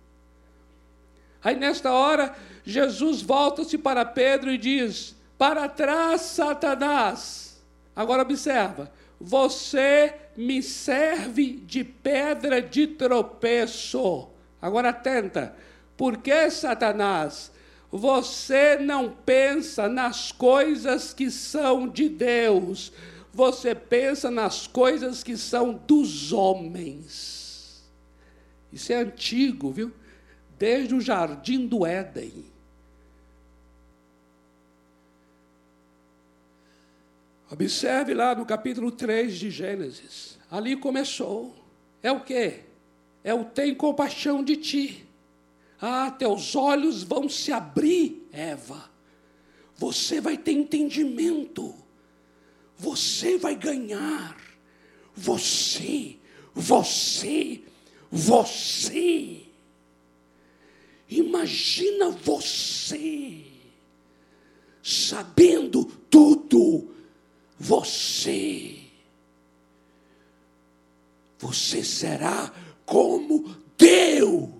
Aí, 1.44 1.56
nesta 1.56 1.92
hora, 1.94 2.36
Jesus 2.64 3.22
volta-se 3.22 3.78
para 3.78 4.04
Pedro 4.04 4.52
e 4.52 4.58
diz: 4.58 5.16
Para 5.38 5.70
trás, 5.70 6.22
Satanás. 6.22 7.64
Agora 7.96 8.24
observa: 8.24 8.92
Você 9.22 10.12
me 10.36 10.64
serve 10.64 11.62
de 11.64 11.84
pedra 11.84 12.60
de 12.60 12.88
tropeço. 12.88 14.30
Agora 14.60 14.90
atenta: 14.90 15.56
Por 15.96 16.18
que, 16.18 16.50
Satanás? 16.50 17.52
Você 17.96 18.76
não 18.78 19.10
pensa 19.10 19.88
nas 19.88 20.30
coisas 20.30 21.14
que 21.14 21.32
são 21.32 21.88
de 21.88 22.10
Deus, 22.10 22.92
você 23.34 23.74
pensa 23.74 24.30
nas 24.30 24.68
coisas 24.68 25.24
que 25.24 25.38
são 25.38 25.74
dos 25.74 26.34
homens. 26.34 27.90
Isso 28.72 28.92
é 28.92 28.98
antigo, 28.98 29.72
viu? 29.72 29.94
Desde 30.60 30.94
o 30.94 31.00
jardim 31.00 31.66
do 31.66 31.86
Éden. 31.86 32.46
Observe 37.50 38.14
lá 38.14 38.36
no 38.36 38.46
capítulo 38.46 38.92
3 38.92 39.38
de 39.38 39.50
Gênesis. 39.50 40.38
Ali 40.52 40.76
começou. 40.76 41.56
É 42.04 42.12
o 42.12 42.20
quê? 42.20 42.62
É 43.24 43.34
o 43.34 43.46
tem 43.46 43.74
compaixão 43.74 44.44
de 44.44 44.58
ti. 44.58 45.08
Ah, 45.88 46.10
teus 46.10 46.56
olhos 46.56 47.04
vão 47.04 47.30
se 47.30 47.52
abrir, 47.52 48.28
Eva. 48.32 48.90
Você 49.78 50.20
vai 50.20 50.36
ter 50.36 50.54
entendimento. 50.54 51.76
Você 52.76 53.38
vai 53.38 53.54
ganhar. 53.54 54.36
Você, 55.14 56.18
você, 56.56 57.62
você. 58.10 59.44
Imagina 61.08 62.10
você 62.10 63.44
sabendo 64.82 65.86
tudo 66.10 66.96
você. 67.60 68.76
Você 71.38 71.84
será 71.84 72.52
como 72.88 73.56
Deus. 73.78 74.55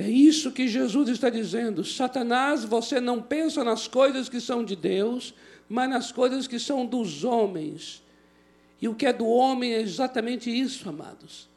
É 0.00 0.08
isso 0.08 0.50
que 0.50 0.66
Jesus 0.66 1.10
está 1.10 1.28
dizendo. 1.28 1.84
Satanás, 1.84 2.64
você 2.64 2.98
não 2.98 3.20
pensa 3.20 3.62
nas 3.62 3.86
coisas 3.86 4.30
que 4.30 4.40
são 4.40 4.64
de 4.64 4.74
Deus, 4.74 5.34
mas 5.68 5.90
nas 5.90 6.10
coisas 6.10 6.46
que 6.46 6.58
são 6.58 6.86
dos 6.86 7.22
homens. 7.22 8.02
E 8.80 8.88
o 8.88 8.94
que 8.94 9.04
é 9.04 9.12
do 9.12 9.26
homem 9.26 9.74
é 9.74 9.82
exatamente 9.82 10.50
isso, 10.50 10.88
amados. 10.88 11.50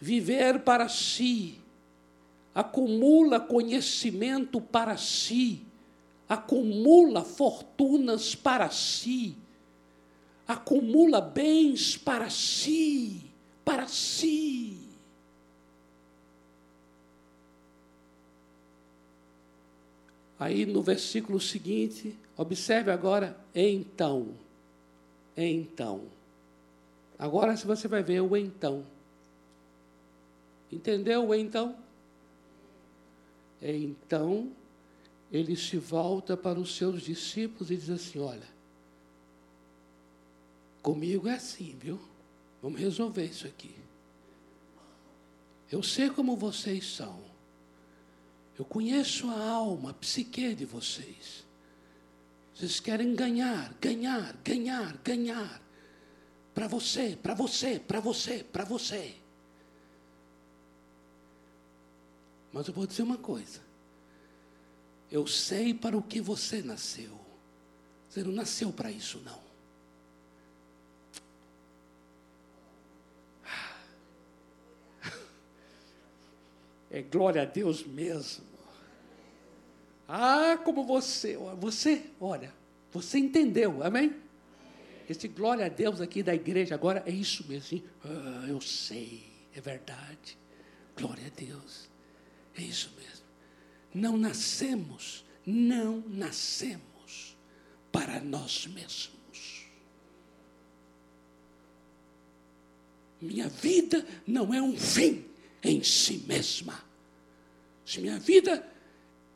Viver 0.00 0.58
para 0.64 0.88
si 0.88 1.60
acumula 2.52 3.38
conhecimento 3.38 4.60
para 4.60 4.96
si, 4.96 5.62
acumula 6.28 7.22
fortunas 7.22 8.34
para 8.34 8.68
si, 8.68 9.36
acumula 10.44 11.20
bens 11.20 11.96
para 11.96 12.28
si, 12.30 13.30
para 13.64 13.86
si. 13.86 14.87
Aí 20.38 20.64
no 20.64 20.82
versículo 20.82 21.40
seguinte, 21.40 22.16
observe 22.36 22.90
agora, 22.90 23.36
então. 23.54 24.28
Então. 25.36 26.02
Agora 27.18 27.56
se 27.56 27.66
você 27.66 27.88
vai 27.88 28.02
ver 28.02 28.20
o 28.20 28.36
então. 28.36 28.84
Entendeu 30.70 31.28
o 31.28 31.34
então? 31.34 31.76
Então 33.60 34.52
ele 35.32 35.56
se 35.56 35.76
volta 35.76 36.36
para 36.36 36.58
os 36.58 36.76
seus 36.76 37.02
discípulos 37.02 37.70
e 37.70 37.76
diz 37.76 37.90
assim: 37.90 38.20
Olha, 38.20 38.48
comigo 40.80 41.28
é 41.28 41.34
assim, 41.34 41.76
viu? 41.80 41.98
Vamos 42.62 42.80
resolver 42.80 43.24
isso 43.24 43.46
aqui. 43.46 43.74
Eu 45.70 45.82
sei 45.82 46.08
como 46.08 46.36
vocês 46.36 46.86
são. 46.86 47.27
Eu 48.58 48.64
conheço 48.64 49.30
a 49.30 49.50
alma, 49.50 49.90
a 49.90 49.94
psique 49.94 50.52
de 50.54 50.64
vocês. 50.64 51.46
Vocês 52.52 52.80
querem 52.80 53.14
ganhar, 53.14 53.72
ganhar, 53.80 54.36
ganhar, 54.44 54.96
ganhar. 55.04 55.62
Para 56.52 56.66
você, 56.66 57.16
para 57.22 57.34
você, 57.34 57.78
para 57.78 58.00
você, 58.00 58.42
para 58.42 58.64
você. 58.64 59.14
Mas 62.52 62.66
eu 62.66 62.74
vou 62.74 62.84
dizer 62.84 63.02
uma 63.02 63.18
coisa. 63.18 63.60
Eu 65.08 65.24
sei 65.28 65.72
para 65.72 65.96
o 65.96 66.02
que 66.02 66.20
você 66.20 66.60
nasceu. 66.60 67.16
Você 68.08 68.24
não 68.24 68.32
nasceu 68.32 68.72
para 68.72 68.90
isso, 68.90 69.20
não. 69.24 69.47
É 76.98 77.02
glória 77.02 77.42
a 77.42 77.44
Deus 77.44 77.86
mesmo. 77.86 78.44
Ah, 80.08 80.58
como 80.64 80.84
você, 80.84 81.36
você, 81.56 82.02
olha, 82.20 82.52
você 82.90 83.18
entendeu, 83.18 83.84
amém? 83.84 84.16
Esse 85.08 85.28
glória 85.28 85.66
a 85.66 85.68
Deus 85.68 86.00
aqui 86.00 86.24
da 86.24 86.34
igreja 86.34 86.74
agora 86.74 87.04
é 87.06 87.12
isso 87.12 87.46
mesmo. 87.46 87.80
Ah, 88.04 88.46
eu 88.48 88.60
sei, 88.60 89.22
é 89.54 89.60
verdade. 89.60 90.36
Glória 90.96 91.24
a 91.24 91.40
Deus. 91.40 91.88
É 92.56 92.62
isso 92.62 92.90
mesmo. 92.96 93.24
Não 93.94 94.16
nascemos, 94.16 95.24
não 95.46 96.02
nascemos 96.08 97.36
para 97.92 98.18
nós 98.18 98.66
mesmos. 98.66 99.66
Minha 103.20 103.48
vida 103.48 104.04
não 104.26 104.52
é 104.52 104.60
um 104.60 104.76
fim 104.76 105.24
em 105.62 105.80
si 105.84 106.24
mesma. 106.26 106.87
Se 107.88 108.02
minha 108.02 108.18
vida, 108.18 108.62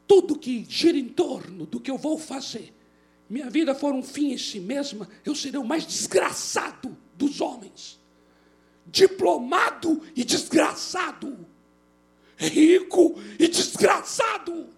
tudo 0.07 0.39
que 0.39 0.67
gira 0.69 0.99
em 0.99 1.09
torno 1.09 1.65
do 1.65 1.81
que 1.81 1.91
eu 1.91 1.97
vou 1.97 2.19
fazer, 2.19 2.71
minha 3.27 3.49
vida 3.49 3.75
for 3.75 3.95
um 3.95 4.03
fim 4.03 4.33
em 4.33 4.37
si 4.37 4.61
mesma, 4.61 5.09
eu 5.25 5.35
serei 5.35 5.59
o 5.59 5.65
mais 5.65 5.87
desgraçado 5.87 6.95
dos 7.17 7.41
homens. 7.41 7.99
Diplomado 8.87 10.03
e 10.15 10.23
desgraçado. 10.23 11.47
Rico 12.37 13.19
e 13.39 13.49
desgraçado. 13.49 14.69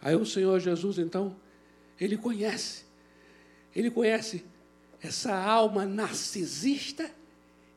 Aí 0.00 0.14
o 0.14 0.24
Senhor 0.24 0.60
Jesus, 0.60 0.98
então, 0.98 1.34
ele 2.00 2.16
conhece, 2.16 2.84
ele 3.74 3.90
conhece 3.90 4.44
essa 5.02 5.34
alma 5.34 5.84
narcisista 5.84 7.10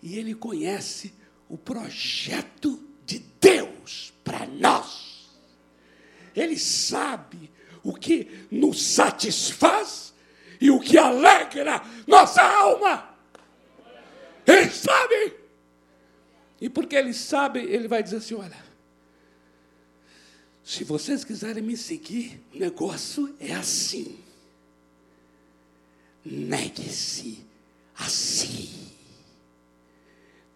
e 0.02 0.18
ele 0.18 0.34
conhece 0.34 1.14
o 1.50 1.58
projeto 1.58 2.84
de 3.06 3.20
Deus 3.20 4.14
para 4.24 4.46
nós. 4.46 5.30
Ele 6.36 6.58
sabe 6.58 7.52
o 7.84 7.94
que 7.94 8.48
nos 8.52 8.82
satisfaz 8.82 10.14
e 10.60 10.70
o 10.70 10.80
que 10.80 10.98
alegra 10.98 11.82
nossa 12.06 12.42
alma. 12.42 13.18
Ele 14.46 14.70
sabe. 14.70 15.34
E 16.60 16.70
porque 16.70 16.96
ele 16.96 17.14
sabe, 17.14 17.60
ele 17.60 17.88
vai 17.88 18.04
dizer 18.04 18.18
assim: 18.18 18.36
olha, 18.36 18.58
se 20.64 20.84
vocês 20.84 21.24
quiserem 21.24 21.64
me 21.64 21.78
seguir, 21.78 22.44
o 22.54 22.60
negócio 22.60 23.36
é 23.40 23.54
assim 23.54 24.28
negue-se 26.32 27.46
a 27.96 28.10
si. 28.10 28.97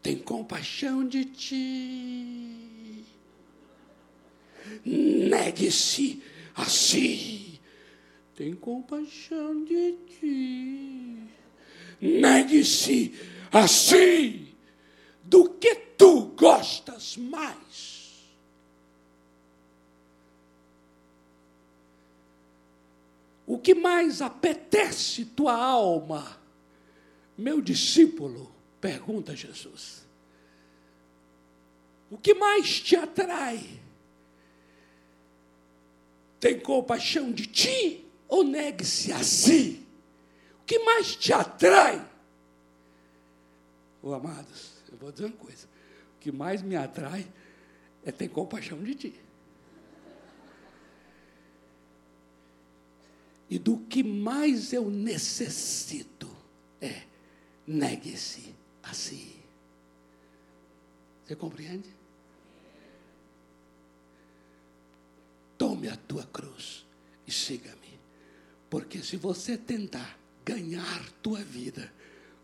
Tem 0.01 0.17
compaixão 0.17 1.07
de 1.07 1.25
ti. 1.25 3.05
Negue-se 4.83 6.23
a 6.55 6.65
si. 6.65 7.59
Tem 8.35 8.55
compaixão 8.55 9.63
de 9.63 9.97
ti. 10.07 11.17
Negue-se 12.01 13.13
a 13.51 13.67
si. 13.67 14.55
Do 15.23 15.49
que 15.51 15.75
tu 15.75 16.33
gostas 16.35 17.15
mais? 17.17 17.91
O 23.45 23.59
que 23.59 23.75
mais 23.75 24.21
apetece 24.21 25.25
tua 25.25 25.53
alma? 25.53 26.39
Meu 27.37 27.61
discípulo, 27.61 28.51
pergunta 28.81 29.35
Jesus. 29.35 30.05
O 32.09 32.17
que 32.17 32.33
mais 32.33 32.81
te 32.81 32.95
atrai? 32.95 33.79
Tem 36.39 36.59
compaixão 36.59 37.31
de 37.31 37.45
ti 37.45 38.05
ou 38.27 38.43
negue-se 38.43 39.13
a 39.13 39.23
si? 39.23 39.85
O 40.61 40.65
que 40.65 40.79
mais 40.79 41.15
te 41.15 41.31
atrai? 41.31 42.05
Oh, 44.01 44.13
amados, 44.13 44.71
eu 44.91 44.97
vou 44.97 45.11
dizer 45.11 45.25
uma 45.25 45.37
coisa. 45.37 45.67
O 46.17 46.19
que 46.19 46.31
mais 46.31 46.61
me 46.61 46.75
atrai 46.75 47.31
é 48.03 48.11
ter 48.11 48.29
compaixão 48.29 48.83
de 48.83 48.95
ti. 48.95 49.15
E 53.47 53.59
do 53.59 53.77
que 53.77 54.01
mais 54.01 54.73
eu 54.73 54.89
necessito 54.89 56.29
é 56.79 57.03
negue-se 57.67 58.55
a 58.83 58.93
si. 58.93 59.39
Você 61.25 61.35
compreende? 61.35 61.89
Tome 65.57 65.87
a 65.87 65.95
tua 65.95 66.25
cruz 66.25 66.85
e 67.27 67.31
siga-me. 67.31 67.99
Porque 68.69 69.03
se 69.03 69.17
você 69.17 69.57
tentar 69.57 70.17
ganhar 70.43 71.11
tua 71.21 71.43
vida, 71.43 71.91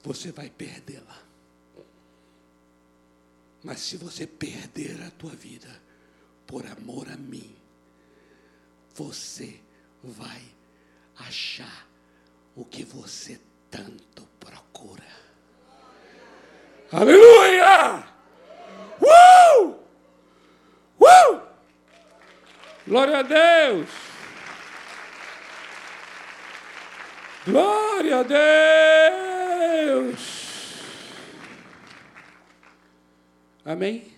você 0.04 0.32
vai 0.32 0.50
perdê-la. 0.50 1.26
Mas 3.64 3.80
se 3.80 3.98
você 3.98 4.28
perder 4.28 5.02
a 5.02 5.12
tua 5.12 5.36
vida 5.36 5.82
por 6.46 6.66
amor 6.68 7.10
a 7.10 7.18
mim, 7.18 7.56
você 8.94 9.60
vai 10.04 10.42
achar 11.18 11.88
o 12.56 12.64
que 12.64 12.84
você 12.84 13.40
tanto 13.70 14.26
procura. 14.40 15.27
Aleluia! 16.92 18.06
Uh! 19.02 19.76
Uh! 20.98 21.42
Glória 22.88 23.20
a 23.20 23.22
Deus! 23.24 23.90
Glória 27.46 28.20
a 28.20 28.24
Deus! 29.84 30.38
Amém? 33.66 34.14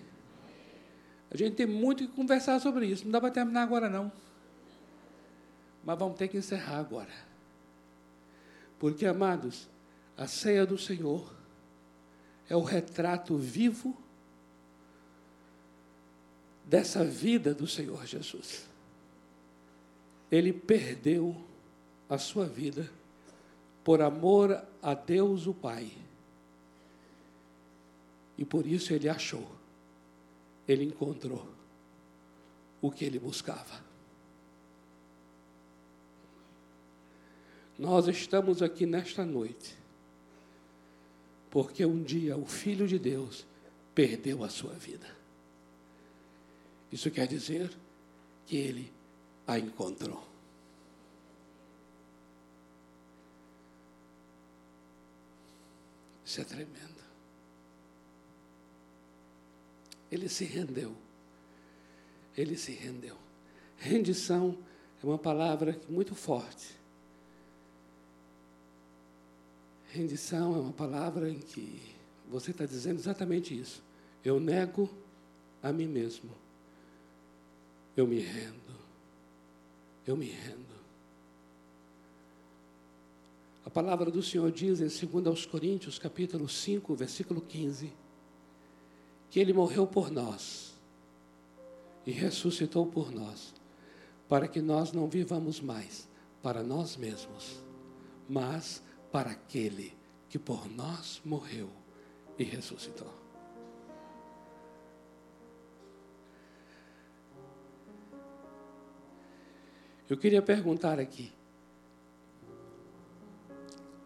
A 1.31 1.37
gente 1.37 1.55
tem 1.55 1.65
muito 1.65 2.07
que 2.07 2.13
conversar 2.13 2.59
sobre 2.59 2.85
isso. 2.85 3.03
Não 3.03 3.11
dá 3.11 3.19
para 3.19 3.31
terminar 3.31 3.63
agora, 3.63 3.89
não. 3.89 4.11
Mas 5.83 5.97
vamos 5.97 6.19
ter 6.19 6.27
que 6.27 6.37
encerrar 6.37 6.77
agora. 6.77 7.09
Porque, 8.77 9.07
amados, 9.07 9.67
a 10.15 10.27
ceia 10.27 10.67
do 10.67 10.77
Senhor 10.77 11.38
é 12.49 12.55
o 12.55 12.63
retrato 12.63 13.37
vivo 13.37 13.95
dessa 16.65 17.05
vida 17.05 17.53
do 17.53 17.67
Senhor 17.67 18.05
Jesus. 18.05 18.67
Ele 20.31 20.51
perdeu 20.51 21.35
a 22.09 22.17
sua 22.17 22.45
vida 22.45 22.89
por 23.83 24.01
amor 24.01 24.63
a 24.81 24.93
Deus 24.93 25.47
o 25.47 25.53
Pai. 25.53 25.91
E 28.37 28.45
por 28.45 28.65
isso 28.65 28.93
ele 28.93 29.09
achou, 29.09 29.47
ele 30.67 30.83
encontrou 30.85 31.47
o 32.81 32.91
que 32.91 33.05
ele 33.05 33.19
buscava. 33.19 33.83
Nós 37.77 38.07
estamos 38.07 38.61
aqui 38.61 38.85
nesta 38.85 39.25
noite, 39.25 39.78
porque 41.49 41.85
um 41.85 42.01
dia 42.03 42.37
o 42.37 42.45
Filho 42.45 42.87
de 42.87 42.99
Deus 42.99 43.45
perdeu 43.93 44.43
a 44.43 44.49
sua 44.49 44.73
vida. 44.73 45.07
Isso 46.91 47.09
quer 47.11 47.27
dizer 47.27 47.71
que 48.45 48.55
ele 48.55 48.91
a 49.45 49.57
encontrou. 49.57 50.27
Isso 56.25 56.41
é 56.41 56.43
tremendo. 56.43 56.99
Ele 60.11 60.29
se 60.29 60.45
rendeu. 60.45 60.95
Ele 62.37 62.55
se 62.55 62.71
rendeu. 62.71 63.17
Rendição 63.77 64.57
é 65.01 65.05
uma 65.05 65.17
palavra 65.17 65.79
muito 65.89 66.13
forte. 66.13 66.78
Rendição 69.91 70.55
é 70.55 70.59
uma 70.59 70.71
palavra 70.71 71.29
em 71.29 71.39
que 71.39 71.81
você 72.29 72.51
está 72.51 72.65
dizendo 72.65 72.99
exatamente 72.99 73.59
isso. 73.59 73.81
Eu 74.23 74.39
nego 74.39 74.89
a 75.63 75.73
mim 75.73 75.87
mesmo. 75.87 76.29
Eu 77.97 78.07
me 78.07 78.19
rendo. 78.19 78.79
Eu 80.05 80.15
me 80.15 80.27
rendo. 80.27 80.69
A 83.65 83.69
palavra 83.69 84.09
do 84.09 84.21
Senhor 84.23 84.51
diz 84.51 84.79
em 84.79 85.07
2 85.07 85.45
Coríntios, 85.45 85.99
capítulo 85.99 86.47
5, 86.47 86.95
versículo 86.95 87.41
15, 87.41 87.91
que 89.29 89.39
ele 89.39 89.53
morreu 89.53 89.85
por 89.85 90.09
nós 90.09 90.73
e 92.05 92.11
ressuscitou 92.11 92.87
por 92.87 93.11
nós, 93.11 93.53
para 94.27 94.47
que 94.47 94.61
nós 94.61 94.91
não 94.91 95.07
vivamos 95.07 95.59
mais 95.61 96.07
para 96.41 96.63
nós 96.63 96.95
mesmos, 96.95 97.59
mas 98.27 98.81
para 99.11 99.31
aquele 99.31 99.97
que 100.29 100.37
por 100.37 100.69
nós 100.69 101.21
morreu 101.25 101.69
e 102.37 102.43
ressuscitou. 102.43 103.13
Eu 110.09 110.17
queria 110.17 110.41
perguntar 110.41 110.99
aqui, 110.99 111.31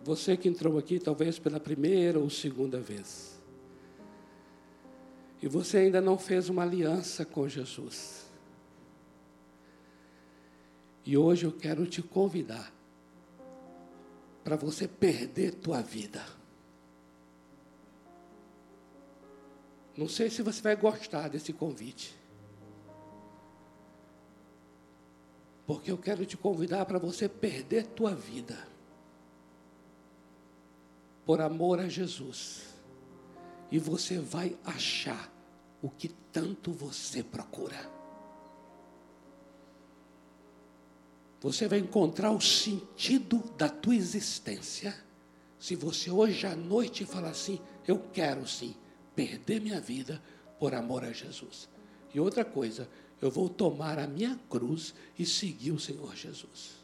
você 0.04 0.36
que 0.36 0.50
entrou 0.50 0.78
aqui 0.78 1.00
talvez 1.00 1.40
pela 1.40 1.60
primeira 1.60 2.20
ou 2.20 2.30
segunda 2.30 2.80
vez. 2.80 3.42
E 5.42 5.48
você 5.48 5.78
ainda 5.78 6.02
não 6.02 6.18
fez 6.18 6.50
uma 6.50 6.64
aliança 6.64 7.26
com 7.26 7.48
Jesus. 7.48 8.30
E 11.06 11.18
hoje 11.18 11.46
eu 11.46 11.52
quero 11.52 11.86
te 11.86 12.02
convidar 12.02 12.73
para 14.44 14.56
você 14.56 14.88
perder 14.88 15.56
tua 15.56 15.82
vida. 15.82 16.24
Não 19.96 20.08
sei 20.08 20.30
se 20.30 20.42
você 20.42 20.62
vai 20.62 20.76
gostar 20.76 21.30
desse 21.30 21.54
convite. 21.54 22.16
Porque 25.66 25.90
eu 25.90 25.98
quero 25.98 26.26
te 26.26 26.36
convidar 26.36 26.86
para 26.86 27.00
você 27.00 27.30
perder 27.30 27.88
tua 27.88 28.14
vida 28.14 28.68
por 31.26 31.40
amor 31.40 31.80
a 31.80 31.88
Jesus. 31.88 32.74
E 33.72 33.80
você 33.80 34.20
vai 34.20 34.58
achar 34.66 35.32
o 35.82 35.90
que 35.90 36.10
tanto 36.32 36.72
você 36.72 37.24
procura. 37.24 38.03
Você 41.44 41.68
vai 41.68 41.80
encontrar 41.80 42.32
o 42.32 42.40
sentido 42.40 43.44
da 43.58 43.68
tua 43.68 43.96
existência. 43.96 44.96
Se 45.60 45.76
você 45.76 46.10
hoje 46.10 46.48
à 46.48 46.56
noite 46.56 47.06
falar 47.06 47.30
assim, 47.30 47.60
eu 47.86 48.00
quero 48.14 48.48
sim 48.48 48.74
perder 49.14 49.60
minha 49.60 49.80
vida 49.80 50.24
por 50.58 50.74
amor 50.74 51.04
a 51.04 51.12
Jesus. 51.12 51.70
E 52.14 52.20
outra 52.20 52.46
coisa, 52.46 52.90
eu 53.22 53.30
vou 53.30 53.50
tomar 53.50 54.00
a 54.00 54.08
minha 54.08 54.40
cruz 54.50 54.96
e 55.20 55.26
seguir 55.26 55.72
o 55.72 55.80
Senhor 55.80 56.16
Jesus. 56.16 56.82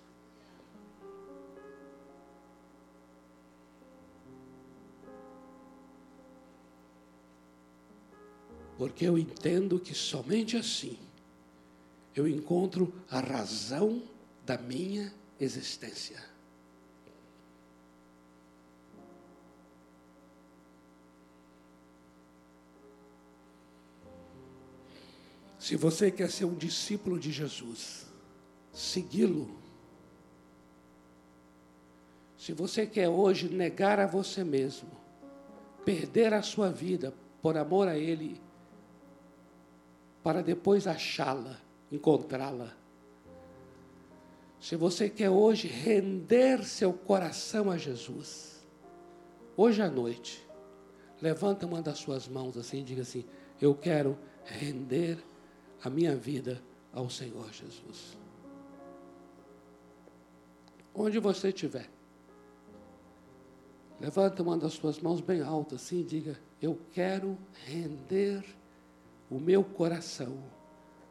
porque 8.79 9.05
eu 9.05 9.17
entendo 9.17 9.77
que 9.77 9.93
somente 9.93 10.55
assim 10.55 10.97
eu 12.15 12.25
encontro 12.25 12.93
a 13.11 13.19
razão 13.19 14.01
da 14.49 14.57
minha 14.57 15.13
existência. 15.39 16.19
Se 25.59 25.75
você 25.75 26.09
quer 26.09 26.31
ser 26.31 26.45
um 26.45 26.55
discípulo 26.55 27.19
de 27.19 27.31
Jesus, 27.31 28.07
segui-lo. 28.73 29.55
Se 32.35 32.51
você 32.51 32.87
quer 32.87 33.07
hoje 33.07 33.49
negar 33.49 33.99
a 33.99 34.07
você 34.07 34.43
mesmo, 34.43 34.89
perder 35.85 36.33
a 36.33 36.41
sua 36.41 36.71
vida 36.71 37.13
por 37.39 37.55
amor 37.55 37.87
a 37.87 37.95
Ele, 37.95 38.41
para 40.23 40.41
depois 40.41 40.87
achá-la, 40.87 41.61
encontrá-la. 41.91 42.78
Se 44.59 44.75
você 44.75 45.09
quer 45.09 45.29
hoje 45.29 45.67
render 45.67 46.65
seu 46.65 46.91
coração 46.91 47.71
a 47.71 47.77
Jesus, 47.77 48.65
hoje 49.55 49.81
à 49.81 49.89
noite, 49.89 50.45
levanta 51.21 51.65
uma 51.65 51.81
das 51.81 51.99
suas 51.99 52.27
mãos 52.27 52.57
assim 52.57 52.81
e 52.81 52.83
diga 52.83 53.03
assim: 53.03 53.25
Eu 53.61 53.73
quero 53.73 54.17
render 54.43 55.17
a 55.81 55.89
minha 55.89 56.15
vida 56.15 56.61
ao 56.91 57.09
Senhor 57.09 57.51
Jesus. 57.53 58.17
Onde 60.93 61.19
você 61.19 61.49
estiver, 61.49 61.89
levanta 63.99 64.43
uma 64.43 64.57
das 64.57 64.73
suas 64.73 64.99
mãos 64.99 65.21
bem 65.21 65.41
alta 65.41 65.75
assim 65.75 66.01
e 66.01 66.03
diga: 66.03 66.39
Eu 66.61 66.77
quero 66.91 67.37
render 67.65 68.43
o 69.29 69.39
meu 69.39 69.63
coração 69.63 70.43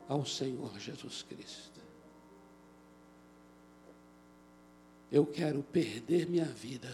ao 0.07 0.27
Senhor 0.27 0.79
Jesus 0.79 1.23
Cristo. 1.23 1.78
Eu 5.11 5.25
quero 5.25 5.63
perder 5.63 6.29
minha 6.29 6.45
vida 6.45 6.89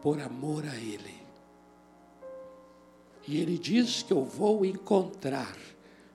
por 0.00 0.20
amor 0.20 0.64
a 0.64 0.76
Ele. 0.76 1.20
E 3.28 3.38
Ele 3.38 3.58
diz 3.58 4.02
que 4.02 4.12
eu 4.12 4.24
vou 4.24 4.64
encontrar, 4.64 5.56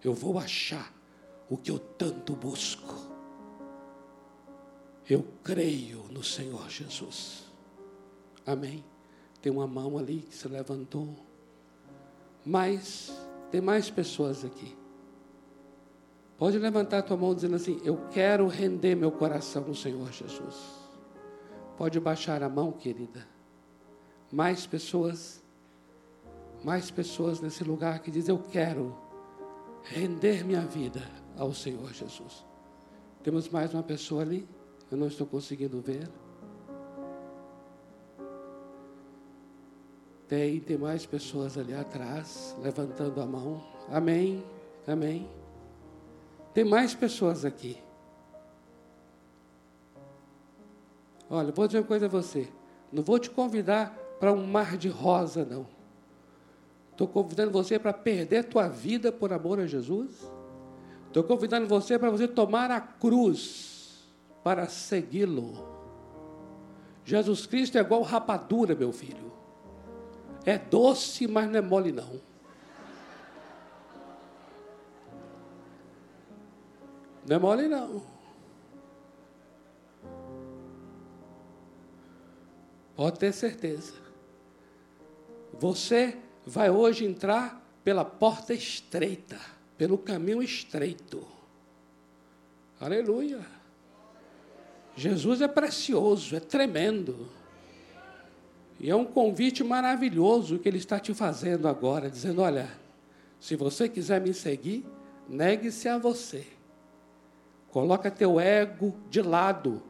eu 0.03 0.13
vou 0.13 0.39
achar 0.39 0.93
o 1.49 1.55
que 1.55 1.69
eu 1.69 1.77
tanto 1.77 2.35
busco. 2.35 2.93
Eu 5.07 5.23
creio 5.43 6.03
no 6.09 6.23
Senhor 6.23 6.67
Jesus. 6.69 7.43
Amém. 8.45 8.83
Tem 9.41 9.51
uma 9.51 9.67
mão 9.67 9.97
ali 9.99 10.21
que 10.21 10.35
se 10.35 10.47
levantou. 10.47 11.15
Mas 12.43 13.15
tem 13.51 13.61
mais 13.61 13.89
pessoas 13.89 14.43
aqui. 14.43 14.75
Pode 16.37 16.57
levantar 16.57 16.99
a 16.99 17.03
tua 17.03 17.15
mão 17.15 17.33
dizendo 17.33 17.55
assim: 17.55 17.79
Eu 17.83 18.07
quero 18.09 18.47
render 18.47 18.95
meu 18.95 19.11
coração 19.11 19.63
no 19.63 19.75
Senhor 19.75 20.11
Jesus. 20.11 20.84
Pode 21.77 21.99
baixar 21.99 22.41
a 22.41 22.49
mão, 22.49 22.71
querida. 22.71 23.27
Mais 24.31 24.65
pessoas, 24.65 25.43
mais 26.63 26.89
pessoas 26.89 27.41
nesse 27.41 27.63
lugar 27.63 27.99
que 27.99 28.09
dizem: 28.09 28.33
Eu 28.33 28.41
quero 28.41 28.95
render 29.83 30.43
minha 30.43 30.61
vida 30.61 31.01
ao 31.37 31.53
Senhor 31.53 31.93
Jesus. 31.93 32.45
Temos 33.23 33.49
mais 33.49 33.73
uma 33.73 33.83
pessoa 33.83 34.21
ali? 34.21 34.47
Eu 34.89 34.97
não 34.97 35.07
estou 35.07 35.27
conseguindo 35.27 35.81
ver. 35.81 36.09
Tem, 40.27 40.59
tem 40.59 40.77
mais 40.77 41.05
pessoas 41.05 41.57
ali 41.57 41.73
atrás, 41.73 42.55
levantando 42.61 43.21
a 43.21 43.25
mão. 43.25 43.63
Amém, 43.89 44.43
amém. 44.87 45.29
Tem 46.53 46.63
mais 46.63 46.95
pessoas 46.95 47.45
aqui. 47.45 47.84
Olha, 51.29 51.51
vou 51.51 51.67
dizer 51.67 51.79
uma 51.79 51.87
coisa 51.87 52.05
a 52.05 52.09
você. 52.09 52.47
Não 52.91 53.03
vou 53.03 53.19
te 53.19 53.29
convidar 53.29 53.97
para 54.19 54.31
um 54.31 54.45
mar 54.45 54.77
de 54.77 54.89
rosa, 54.89 55.45
não. 55.45 55.67
Estou 56.91 57.07
convidando 57.07 57.51
você 57.51 57.77
para 57.77 57.91
perder 57.91 58.45
tua 58.45 58.67
vida 58.67 59.11
por 59.11 59.33
amor 59.33 59.59
a 59.59 59.67
Jesus. 59.67 60.31
Estou 61.07 61.23
convidando 61.23 61.67
você 61.67 61.99
para 61.99 62.09
você 62.09 62.27
tomar 62.27 62.71
a 62.71 62.79
cruz 62.79 64.07
para 64.43 64.67
segui-lo. 64.67 65.75
Jesus 67.03 67.45
Cristo 67.45 67.77
é 67.77 67.81
igual 67.81 68.01
rapadura, 68.01 68.75
meu 68.75 68.91
filho. 68.91 69.33
É 70.45 70.57
doce, 70.57 71.27
mas 71.27 71.49
não 71.49 71.57
é 71.57 71.61
mole 71.61 71.91
não. 71.91 72.21
Não 77.27 77.35
é 77.35 77.39
mole 77.39 77.67
não. 77.67 78.14
Pode 82.95 83.19
ter 83.19 83.33
certeza. 83.33 83.93
Você 85.59 86.17
vai 86.45 86.69
hoje 86.69 87.05
entrar 87.05 87.61
pela 87.83 88.05
porta 88.05 88.53
estreita, 88.53 89.39
pelo 89.77 89.97
caminho 89.97 90.41
estreito. 90.41 91.25
Aleluia. 92.79 93.45
Jesus 94.95 95.41
é 95.41 95.47
precioso, 95.47 96.35
é 96.35 96.39
tremendo. 96.39 97.27
E 98.79 98.89
é 98.89 98.95
um 98.95 99.05
convite 99.05 99.63
maravilhoso 99.63 100.59
que 100.59 100.67
Ele 100.67 100.77
está 100.77 100.99
te 100.99 101.13
fazendo 101.13 101.67
agora, 101.67 102.09
dizendo: 102.09 102.41
olha, 102.41 102.69
Se 103.39 103.55
você 103.55 103.87
quiser 103.87 104.21
me 104.21 104.33
seguir, 104.33 104.85
negue-se 105.27 105.87
a 105.87 105.97
você. 105.97 106.47
Coloca 107.69 108.09
teu 108.09 108.39
ego 108.39 108.95
de 109.09 109.21
lado. 109.21 109.83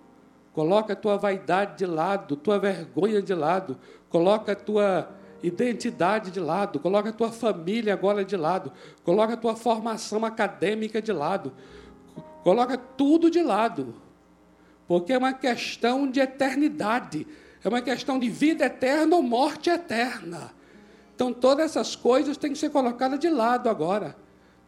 Coloca 0.56 0.96
tua 0.96 1.18
vaidade 1.18 1.80
de 1.80 1.86
lado, 1.86 2.38
tua 2.38 2.58
vergonha 2.58 3.22
de 3.22 3.34
lado. 3.34 3.78
Coloca 4.10 4.56
tua 4.56 5.10
identidade 5.44 6.32
de 6.32 6.40
lado. 6.40 6.80
Coloca 6.80 7.12
tua 7.12 7.30
família 7.30 7.92
agora 7.92 8.24
de 8.24 8.38
lado. 8.38 8.72
Coloca 9.04 9.36
tua 9.36 9.54
formação 9.54 10.24
acadêmica 10.24 11.02
de 11.02 11.12
lado. 11.12 11.52
Coloca 12.42 12.78
tudo 12.78 13.30
de 13.30 13.44
lado. 13.44 13.96
Porque 14.88 15.12
é 15.12 15.18
uma 15.18 15.34
questão 15.34 16.10
de 16.10 16.22
eternidade. 16.22 17.28
É 17.62 17.68
uma 17.68 17.82
questão 17.82 18.18
de 18.18 18.30
vida 18.30 18.64
eterna 18.64 19.18
ou 19.18 19.22
morte 19.22 19.70
eterna. 19.70 20.54
Então, 21.14 21.34
todas 21.34 21.72
essas 21.72 21.98
coisas 21.98 22.38
têm 22.38 22.54
que 22.54 22.58
ser 22.58 22.70
colocadas 22.70 23.20
de 23.20 23.30
lado 23.30 23.68
agora. 23.68 24.16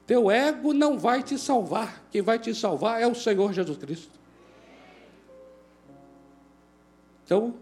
Teu 0.05 0.29
ego 0.29 0.73
não 0.73 0.99
vai 0.99 1.23
te 1.23 1.37
salvar. 1.37 2.03
Quem 2.11 2.21
vai 2.21 2.39
te 2.39 2.53
salvar 2.53 3.01
é 3.01 3.07
o 3.07 3.15
Senhor 3.15 3.53
Jesus 3.53 3.77
Cristo. 3.77 4.16
Então, 7.27 7.55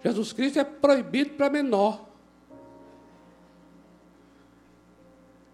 Jesus 0.00 0.32
Cristo 0.32 0.60
é 0.60 0.64
proibido 0.64 1.30
para 1.30 1.50
menor. 1.50 2.06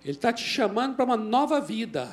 Ele 0.02 0.12
está 0.12 0.30
te 0.30 0.44
chamando 0.44 0.96
para 0.96 1.06
uma 1.06 1.16
nova 1.16 1.58
vida, 1.58 2.10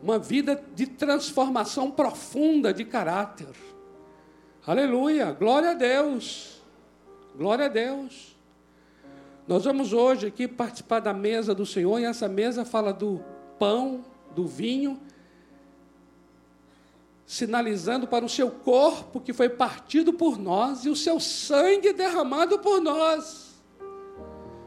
uma 0.00 0.16
vida 0.16 0.64
de 0.76 0.86
transformação 0.86 1.90
profunda 1.90 2.72
de 2.72 2.84
caráter. 2.84 3.48
Aleluia, 4.64 5.32
glória 5.32 5.72
a 5.72 5.74
Deus, 5.74 6.62
glória 7.36 7.64
a 7.64 7.68
Deus. 7.68 8.36
Nós 9.48 9.64
vamos 9.64 9.92
hoje 9.92 10.28
aqui 10.28 10.46
participar 10.46 11.00
da 11.00 11.12
mesa 11.12 11.52
do 11.52 11.66
Senhor, 11.66 11.98
e 11.98 12.04
essa 12.04 12.28
mesa 12.28 12.64
fala 12.64 12.92
do 12.92 13.24
pão, 13.58 14.04
do 14.36 14.46
vinho, 14.46 15.00
sinalizando 17.26 18.06
para 18.06 18.24
o 18.24 18.28
seu 18.28 18.50
corpo 18.50 19.20
que 19.20 19.32
foi 19.32 19.48
partido 19.48 20.12
por 20.12 20.38
nós 20.38 20.84
e 20.84 20.90
o 20.90 20.96
seu 20.96 21.18
sangue 21.18 21.92
derramado 21.92 22.58
por 22.58 22.80
nós. 22.80 23.54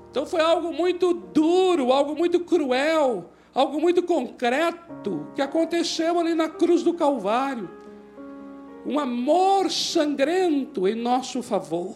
Então 0.10 0.26
foi 0.26 0.42
algo 0.42 0.74
muito 0.74 1.14
duro, 1.14 1.92
algo 1.92 2.16
muito 2.16 2.40
cruel, 2.40 3.30
algo 3.54 3.80
muito 3.80 4.02
concreto 4.02 5.28
que 5.36 5.42
aconteceu 5.42 6.20
ali 6.20 6.34
na 6.34 6.50
cruz 6.50 6.82
do 6.82 6.94
Calvário. 6.94 7.70
Um 8.86 9.00
amor 9.00 9.70
sangrento 9.70 10.88
em 10.88 10.96
nosso 10.96 11.44
favor. 11.44 11.96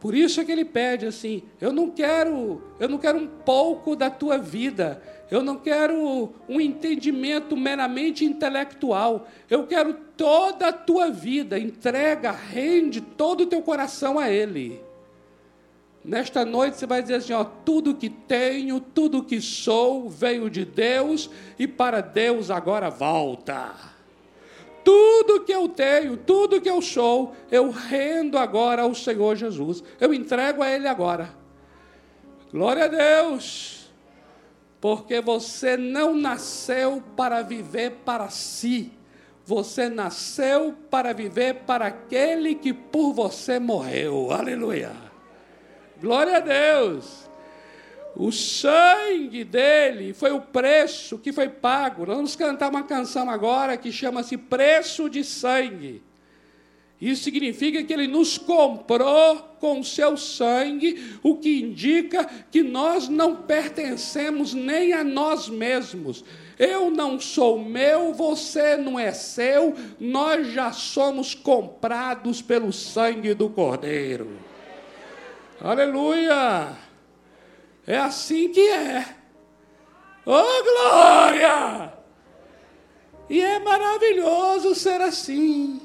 Por 0.00 0.14
isso 0.14 0.40
é 0.40 0.44
que 0.44 0.52
ele 0.52 0.64
pede 0.64 1.06
assim: 1.06 1.42
eu 1.60 1.72
não 1.72 1.90
quero, 1.90 2.62
eu 2.78 2.88
não 2.88 2.98
quero 2.98 3.18
um 3.18 3.26
pouco 3.26 3.96
da 3.96 4.08
tua 4.08 4.38
vida, 4.38 5.02
eu 5.30 5.42
não 5.42 5.56
quero 5.56 6.32
um 6.48 6.60
entendimento 6.60 7.56
meramente 7.56 8.24
intelectual, 8.24 9.26
eu 9.50 9.66
quero 9.66 9.94
toda 10.16 10.68
a 10.68 10.72
tua 10.72 11.10
vida, 11.10 11.58
entrega, 11.58 12.30
rende 12.30 13.00
todo 13.00 13.42
o 13.42 13.46
teu 13.46 13.60
coração 13.60 14.18
a 14.18 14.30
Ele. 14.30 14.80
Nesta 16.04 16.44
noite 16.44 16.76
você 16.76 16.86
vai 16.86 17.02
dizer 17.02 17.16
assim: 17.16 17.32
ó, 17.32 17.44
tudo 17.44 17.94
que 17.94 18.08
tenho, 18.08 18.80
tudo 18.80 19.24
que 19.24 19.40
sou, 19.40 20.08
veio 20.08 20.48
de 20.48 20.64
Deus 20.64 21.28
e 21.58 21.66
para 21.66 22.00
Deus 22.00 22.50
agora 22.50 22.88
volta. 22.88 23.97
Tudo 24.84 25.44
que 25.44 25.52
eu 25.52 25.68
tenho, 25.68 26.16
tudo 26.16 26.60
que 26.60 26.70
eu 26.70 26.80
sou, 26.80 27.34
eu 27.50 27.70
rendo 27.70 28.38
agora 28.38 28.82
ao 28.82 28.94
Senhor 28.94 29.36
Jesus. 29.36 29.82
Eu 30.00 30.14
entrego 30.14 30.62
a 30.62 30.70
Ele 30.70 30.88
agora. 30.88 31.34
Glória 32.52 32.84
a 32.84 32.88
Deus. 32.88 33.90
Porque 34.80 35.20
você 35.20 35.76
não 35.76 36.14
nasceu 36.14 37.02
para 37.16 37.42
viver 37.42 37.98
para 38.04 38.30
si. 38.30 38.92
Você 39.44 39.88
nasceu 39.88 40.74
para 40.90 41.12
viver 41.12 41.62
para 41.66 41.86
aquele 41.86 42.54
que 42.54 42.72
por 42.72 43.12
você 43.12 43.58
morreu. 43.58 44.30
Aleluia. 44.30 44.92
Glória 46.00 46.36
a 46.36 46.40
Deus. 46.40 47.27
O 48.16 48.32
sangue 48.32 49.44
dele 49.44 50.12
foi 50.12 50.32
o 50.32 50.40
preço 50.40 51.18
que 51.18 51.32
foi 51.32 51.48
pago. 51.48 52.04
Nós 52.06 52.16
vamos 52.16 52.36
cantar 52.36 52.70
uma 52.70 52.82
canção 52.82 53.30
agora 53.30 53.76
que 53.76 53.92
chama-se 53.92 54.36
Preço 54.36 55.08
de 55.08 55.22
Sangue. 55.22 56.02
Isso 57.00 57.22
significa 57.22 57.82
que 57.84 57.92
ele 57.92 58.08
nos 58.08 58.36
comprou 58.36 59.36
com 59.60 59.84
seu 59.84 60.16
sangue, 60.16 61.16
o 61.22 61.36
que 61.36 61.60
indica 61.60 62.24
que 62.50 62.62
nós 62.62 63.08
não 63.08 63.36
pertencemos 63.36 64.52
nem 64.52 64.92
a 64.92 65.04
nós 65.04 65.48
mesmos. 65.48 66.24
Eu 66.58 66.90
não 66.90 67.20
sou 67.20 67.62
meu, 67.62 68.12
você 68.12 68.76
não 68.76 68.98
é 68.98 69.12
seu, 69.12 69.76
nós 70.00 70.48
já 70.48 70.72
somos 70.72 71.36
comprados 71.36 72.42
pelo 72.42 72.72
sangue 72.72 73.32
do 73.32 73.48
Cordeiro. 73.48 74.36
Aleluia! 75.60 76.87
É 77.88 77.96
assim 77.96 78.52
que 78.52 78.60
é. 78.60 79.16
Oh, 80.26 80.62
glória! 80.62 81.90
E 83.30 83.40
é 83.40 83.58
maravilhoso 83.58 84.74
ser 84.74 85.00
assim. 85.00 85.80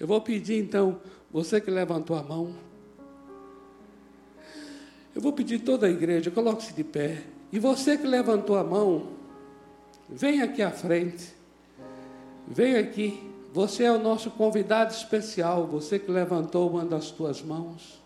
Eu 0.00 0.06
vou 0.06 0.22
pedir 0.22 0.58
então, 0.58 1.02
você 1.30 1.60
que 1.60 1.70
levantou 1.70 2.16
a 2.16 2.22
mão, 2.22 2.54
eu 5.14 5.20
vou 5.20 5.34
pedir 5.34 5.58
toda 5.58 5.86
a 5.86 5.90
igreja, 5.90 6.30
coloque-se 6.30 6.72
de 6.72 6.82
pé. 6.82 7.24
E 7.52 7.58
você 7.58 7.98
que 7.98 8.06
levantou 8.06 8.56
a 8.56 8.64
mão, 8.64 9.08
vem 10.08 10.40
aqui 10.40 10.62
à 10.62 10.70
frente. 10.70 11.34
Vem 12.48 12.76
aqui. 12.76 13.31
Você 13.52 13.84
é 13.84 13.92
o 13.92 13.98
nosso 13.98 14.30
convidado 14.30 14.94
especial, 14.94 15.66
você 15.66 15.98
que 15.98 16.10
levantou 16.10 16.70
uma 16.70 16.86
das 16.86 17.10
tuas 17.10 17.42
mãos. 17.42 18.02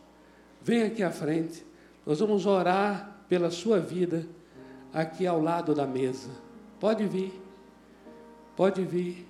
Vem 0.60 0.82
aqui 0.82 1.04
à 1.04 1.10
frente. 1.10 1.64
Nós 2.04 2.18
vamos 2.18 2.46
orar 2.46 3.22
pela 3.28 3.48
sua 3.48 3.78
vida 3.78 4.26
aqui 4.92 5.24
ao 5.24 5.40
lado 5.40 5.72
da 5.72 5.86
mesa. 5.86 6.30
Pode 6.80 7.06
vir. 7.06 7.32
Pode 8.56 8.84
vir. 8.84 9.24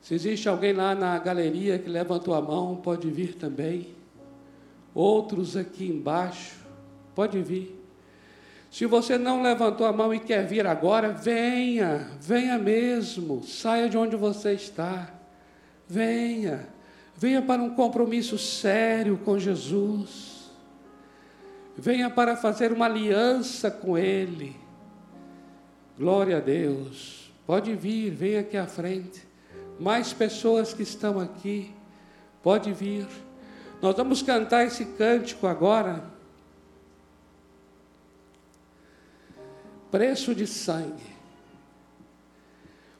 Se 0.00 0.14
existe 0.14 0.48
alguém 0.48 0.72
lá 0.72 0.94
na 0.94 1.18
galeria 1.18 1.78
que 1.78 1.88
levantou 1.90 2.32
a 2.32 2.40
mão, 2.40 2.76
pode 2.76 3.10
vir 3.10 3.34
também. 3.34 3.94
Outros 4.94 5.54
aqui 5.54 5.86
embaixo, 5.86 6.56
pode 7.14 7.42
vir. 7.42 7.83
Se 8.74 8.86
você 8.86 9.16
não 9.16 9.40
levantou 9.40 9.86
a 9.86 9.92
mão 9.92 10.12
e 10.12 10.18
quer 10.18 10.44
vir 10.44 10.66
agora, 10.66 11.12
venha, 11.12 12.10
venha 12.20 12.58
mesmo, 12.58 13.40
saia 13.44 13.88
de 13.88 13.96
onde 13.96 14.16
você 14.16 14.52
está. 14.52 15.14
Venha, 15.86 16.66
venha 17.16 17.40
para 17.40 17.62
um 17.62 17.72
compromisso 17.76 18.36
sério 18.36 19.16
com 19.24 19.38
Jesus. 19.38 20.50
Venha 21.78 22.10
para 22.10 22.36
fazer 22.36 22.72
uma 22.72 22.86
aliança 22.86 23.70
com 23.70 23.96
Ele. 23.96 24.56
Glória 25.96 26.38
a 26.38 26.40
Deus. 26.40 27.32
Pode 27.46 27.76
vir, 27.76 28.10
venha 28.10 28.40
aqui 28.40 28.56
à 28.56 28.66
frente. 28.66 29.22
Mais 29.78 30.12
pessoas 30.12 30.74
que 30.74 30.82
estão 30.82 31.20
aqui, 31.20 31.72
pode 32.42 32.72
vir. 32.72 33.06
Nós 33.80 33.94
vamos 33.94 34.20
cantar 34.20 34.66
esse 34.66 34.84
cântico 34.84 35.46
agora. 35.46 36.13
Preço 39.94 40.34
de 40.34 40.44
sangue. 40.44 41.14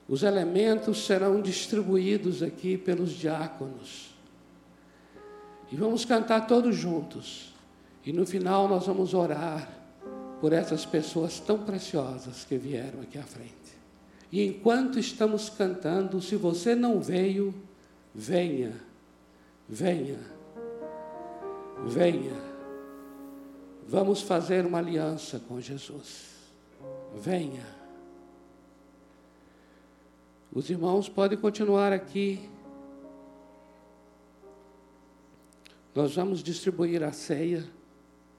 Os 0.08 0.22
elementos 0.22 1.04
serão 1.04 1.42
distribuídos 1.42 2.40
aqui 2.40 2.78
pelos 2.78 3.10
diáconos. 3.10 4.14
E 5.72 5.76
vamos 5.76 6.04
cantar 6.04 6.46
todos 6.46 6.76
juntos. 6.76 7.52
E 8.06 8.12
no 8.12 8.24
final 8.24 8.68
nós 8.68 8.86
vamos 8.86 9.12
orar 9.12 9.68
por 10.40 10.52
essas 10.52 10.86
pessoas 10.86 11.40
tão 11.40 11.64
preciosas 11.64 12.44
que 12.44 12.56
vieram 12.56 13.00
aqui 13.00 13.18
à 13.18 13.24
frente. 13.24 13.52
E 14.30 14.46
enquanto 14.46 14.96
estamos 14.96 15.48
cantando, 15.48 16.22
se 16.22 16.36
você 16.36 16.76
não 16.76 17.00
veio, 17.00 17.52
venha, 18.14 18.72
venha, 19.68 20.20
venha. 21.88 22.40
Vamos 23.88 24.22
fazer 24.22 24.64
uma 24.64 24.78
aliança 24.78 25.40
com 25.40 25.60
Jesus 25.60 26.33
venha. 27.20 27.66
Os 30.52 30.70
irmãos 30.70 31.08
podem 31.08 31.36
continuar 31.36 31.92
aqui. 31.92 32.48
Nós 35.94 36.14
vamos 36.14 36.42
distribuir 36.42 37.02
a 37.02 37.12
ceia, 37.12 37.64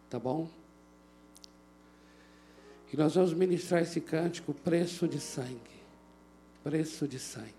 tá 0.09 0.19
bom? 0.19 0.47
E 2.91 2.97
nós 2.97 3.15
vamos 3.15 3.33
ministrar 3.33 3.81
esse 3.81 3.99
cântico, 3.99 4.53
preço 4.53 5.07
de 5.07 5.19
sangue. 5.19 5.59
Preço 6.63 7.07
de 7.07 7.19
sangue. 7.19 7.53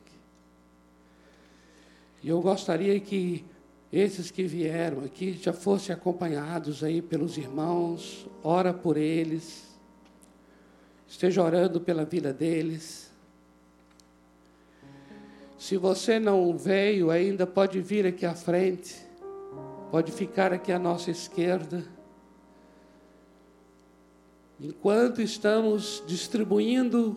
E 2.23 2.29
eu 2.29 2.41
gostaria 2.41 2.99
que 2.99 3.45
esses 3.93 4.31
que 4.31 4.45
vieram 4.45 5.05
aqui 5.05 5.35
já 5.35 5.53
fossem 5.53 5.95
acompanhados 5.95 6.83
aí 6.83 7.01
pelos 7.01 7.37
irmãos, 7.37 8.27
ora 8.43 8.73
por 8.73 8.97
eles, 8.97 9.66
esteja 11.07 11.43
orando 11.43 11.81
pela 11.81 12.05
vida 12.05 12.33
deles. 12.33 13.11
Se 15.59 15.77
você 15.77 16.19
não 16.19 16.57
veio 16.57 17.11
ainda, 17.11 17.47
pode 17.47 17.81
vir 17.81 18.07
aqui 18.07 18.27
à 18.27 18.35
frente, 18.35 18.97
pode 19.91 20.13
ficar 20.13 20.53
aqui 20.53 20.71
à 20.71 20.79
nossa 20.79 21.11
esquerda. 21.11 21.85
Enquanto 24.61 25.21
estamos 25.21 26.03
distribuindo 26.07 27.17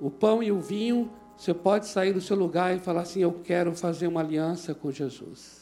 o 0.00 0.10
pão 0.10 0.42
e 0.42 0.52
o 0.52 0.60
vinho, 0.60 1.10
você 1.36 1.52
pode 1.52 1.86
sair 1.86 2.12
do 2.12 2.20
seu 2.20 2.36
lugar 2.36 2.76
e 2.76 2.80
falar 2.80 3.02
assim: 3.02 3.20
Eu 3.20 3.32
quero 3.44 3.74
fazer 3.74 4.06
uma 4.06 4.20
aliança 4.20 4.74
com 4.74 4.90
Jesus. 4.90 5.55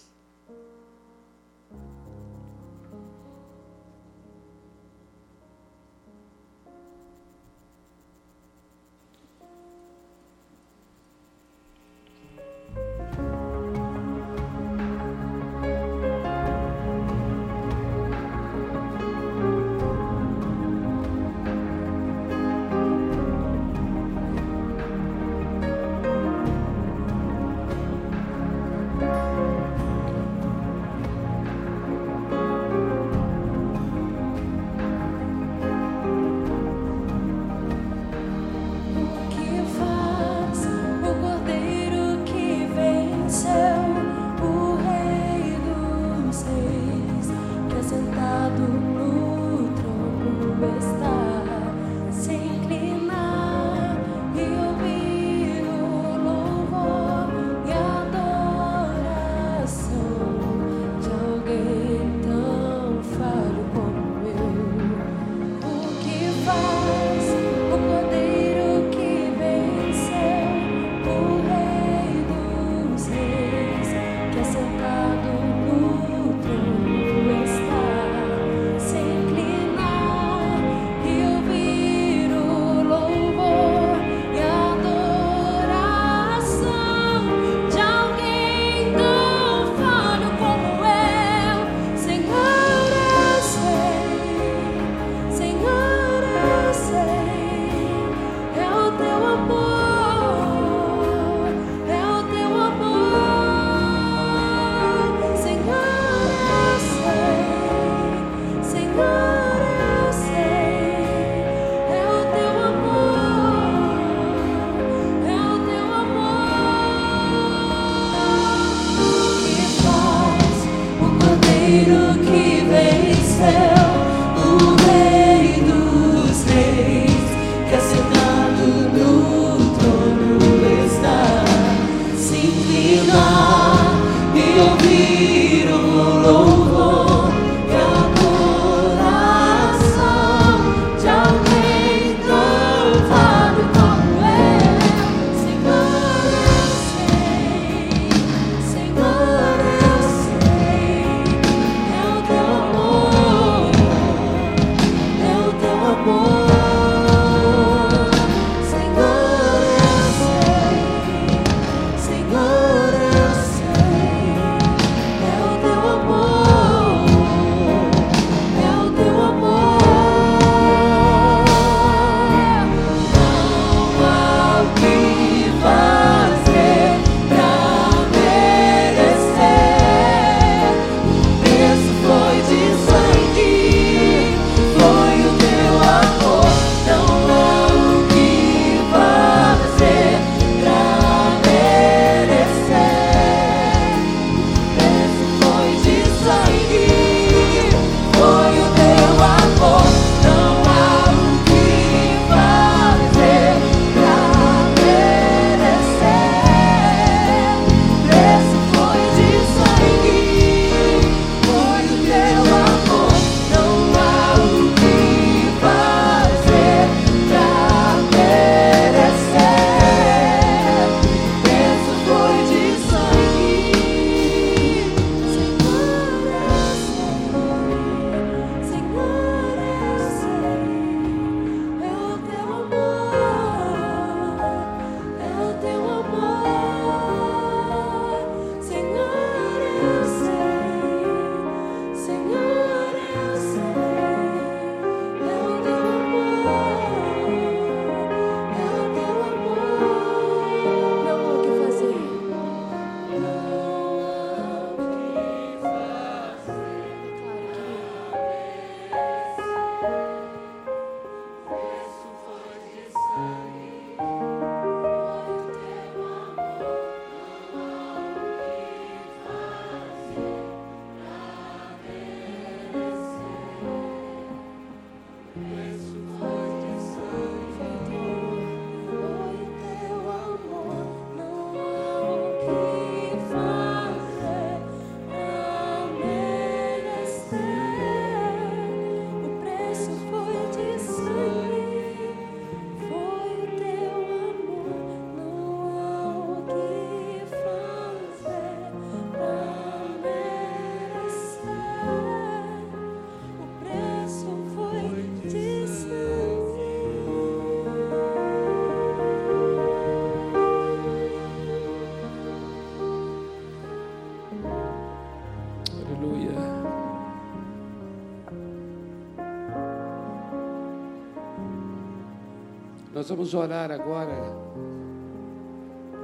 Nós 323.05 323.11
vamos 323.11 323.35
orar 323.35 323.71
agora 323.71 324.15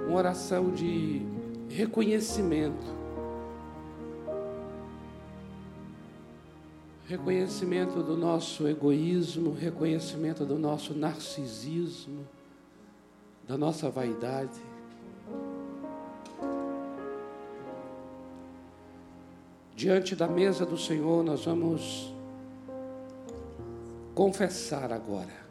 uma 0.06 0.18
oração 0.18 0.70
de 0.70 1.22
reconhecimento. 1.70 2.84
Reconhecimento 7.06 8.02
do 8.02 8.18
nosso 8.18 8.68
egoísmo, 8.68 9.54
reconhecimento 9.54 10.44
do 10.44 10.58
nosso 10.58 10.92
narcisismo, 10.92 12.28
da 13.48 13.56
nossa 13.56 13.88
vaidade. 13.88 14.60
Diante 19.74 20.14
da 20.14 20.28
mesa 20.28 20.66
do 20.66 20.76
Senhor, 20.76 21.24
nós 21.24 21.46
vamos 21.46 22.12
confessar 24.14 24.92
agora. 24.92 25.49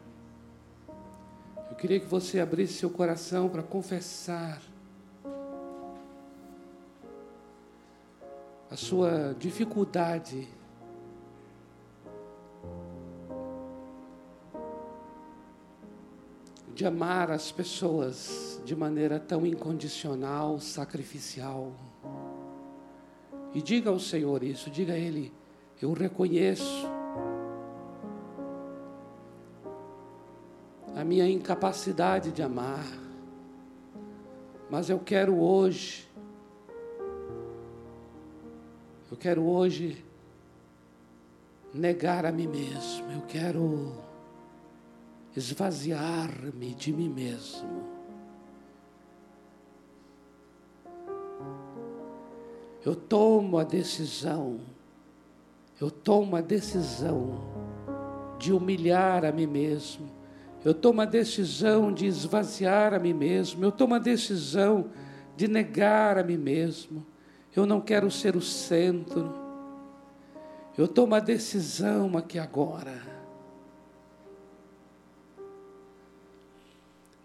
Queria 1.80 1.98
que 1.98 2.04
você 2.04 2.38
abrisse 2.38 2.74
seu 2.74 2.90
coração 2.90 3.48
para 3.48 3.62
confessar 3.62 4.60
a 8.70 8.76
sua 8.76 9.34
dificuldade 9.38 10.46
de 16.74 16.84
amar 16.84 17.30
as 17.30 17.50
pessoas 17.50 18.60
de 18.62 18.76
maneira 18.76 19.18
tão 19.18 19.46
incondicional, 19.46 20.60
sacrificial. 20.60 21.72
E 23.54 23.62
diga 23.62 23.88
ao 23.88 23.98
Senhor 23.98 24.42
isso, 24.42 24.68
diga 24.68 24.92
a 24.92 24.98
Ele: 24.98 25.32
Eu 25.80 25.94
reconheço 25.94 26.89
minha 31.10 31.28
incapacidade 31.28 32.30
de 32.30 32.40
amar, 32.40 32.86
mas 34.70 34.88
eu 34.88 35.00
quero 35.00 35.36
hoje, 35.36 36.08
eu 39.10 39.16
quero 39.16 39.42
hoje 39.42 40.04
negar 41.74 42.24
a 42.24 42.30
mim 42.30 42.46
mesmo, 42.46 43.10
eu 43.10 43.22
quero 43.22 43.92
esvaziar-me 45.36 46.74
de 46.76 46.92
mim 46.92 47.08
mesmo. 47.08 47.98
eu 52.86 52.94
tomo 52.94 53.58
a 53.58 53.64
decisão, 53.64 54.60
eu 55.80 55.90
tomo 55.90 56.36
a 56.36 56.40
decisão 56.40 57.40
de 58.38 58.52
humilhar 58.52 59.24
a 59.24 59.32
mim 59.32 59.46
mesmo, 59.46 60.19
eu 60.64 60.74
tomo 60.74 61.00
a 61.00 61.04
decisão 61.04 61.92
de 61.92 62.06
esvaziar 62.06 62.92
a 62.92 62.98
mim 62.98 63.14
mesmo, 63.14 63.64
eu 63.64 63.72
tomo 63.72 63.94
a 63.94 63.98
decisão 63.98 64.90
de 65.36 65.48
negar 65.48 66.18
a 66.18 66.22
mim 66.22 66.36
mesmo, 66.36 67.06
eu 67.56 67.64
não 67.64 67.80
quero 67.80 68.10
ser 68.10 68.36
o 68.36 68.42
centro, 68.42 69.32
eu 70.76 70.86
tomo 70.86 71.14
a 71.14 71.20
decisão 71.20 72.16
aqui 72.16 72.38
agora. 72.38 73.08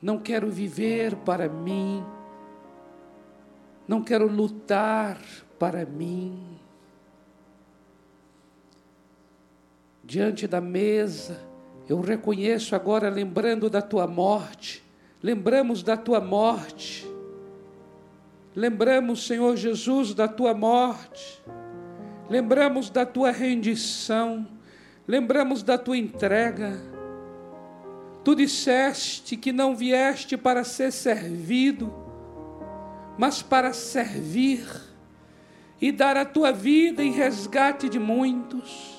Não 0.01 0.19
quero 0.19 0.49
viver 0.49 1.15
para 1.15 1.49
mim, 1.49 2.05
não 3.87 4.03
quero 4.03 4.27
lutar 4.27 5.19
para 5.57 5.85
mim. 5.85 6.59
Diante 10.03 10.47
da 10.47 10.61
mesa, 10.61 11.41
eu 11.87 12.01
reconheço 12.01 12.75
agora, 12.75 13.09
lembrando 13.09 13.69
da 13.69 13.81
tua 13.81 14.07
morte, 14.07 14.83
lembramos 15.21 15.83
da 15.83 15.95
tua 15.95 16.19
morte, 16.19 17.07
lembramos, 18.55 19.27
Senhor 19.27 19.55
Jesus, 19.55 20.13
da 20.13 20.27
tua 20.27 20.53
morte, 20.53 21.41
lembramos 22.27 22.89
da 22.89 23.05
tua 23.05 23.29
rendição, 23.29 24.47
lembramos 25.07 25.61
da 25.61 25.77
tua 25.77 25.97
entrega. 25.97 26.81
Tu 28.23 28.33
disseste 28.33 29.37
que 29.37 29.51
não 29.51 29.75
vieste 29.75 30.35
para 30.35 30.63
ser 30.63 30.91
servido, 30.91 31.93
mas 33.15 33.43
para 33.43 33.71
servir 33.73 34.65
e 35.79 35.91
dar 35.91 36.17
a 36.17 36.25
tua 36.25 36.51
vida 36.51 37.03
em 37.03 37.11
resgate 37.11 37.87
de 37.87 37.99
muitos. 37.99 38.94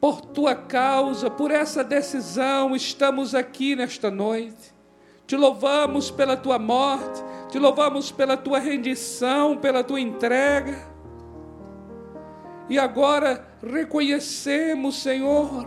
Por 0.00 0.20
tua 0.20 0.54
causa, 0.54 1.30
por 1.30 1.50
essa 1.50 1.82
decisão, 1.82 2.76
estamos 2.76 3.34
aqui 3.34 3.74
nesta 3.74 4.10
noite. 4.10 4.74
Te 5.26 5.36
louvamos 5.36 6.10
pela 6.10 6.36
tua 6.36 6.58
morte, 6.58 7.22
te 7.50 7.58
louvamos 7.58 8.12
pela 8.12 8.36
tua 8.36 8.58
rendição, 8.58 9.56
pela 9.56 9.82
tua 9.82 10.00
entrega. 10.00 10.86
E 12.68 12.78
agora 12.78 13.46
reconhecemos, 13.62 15.02
Senhor, 15.02 15.66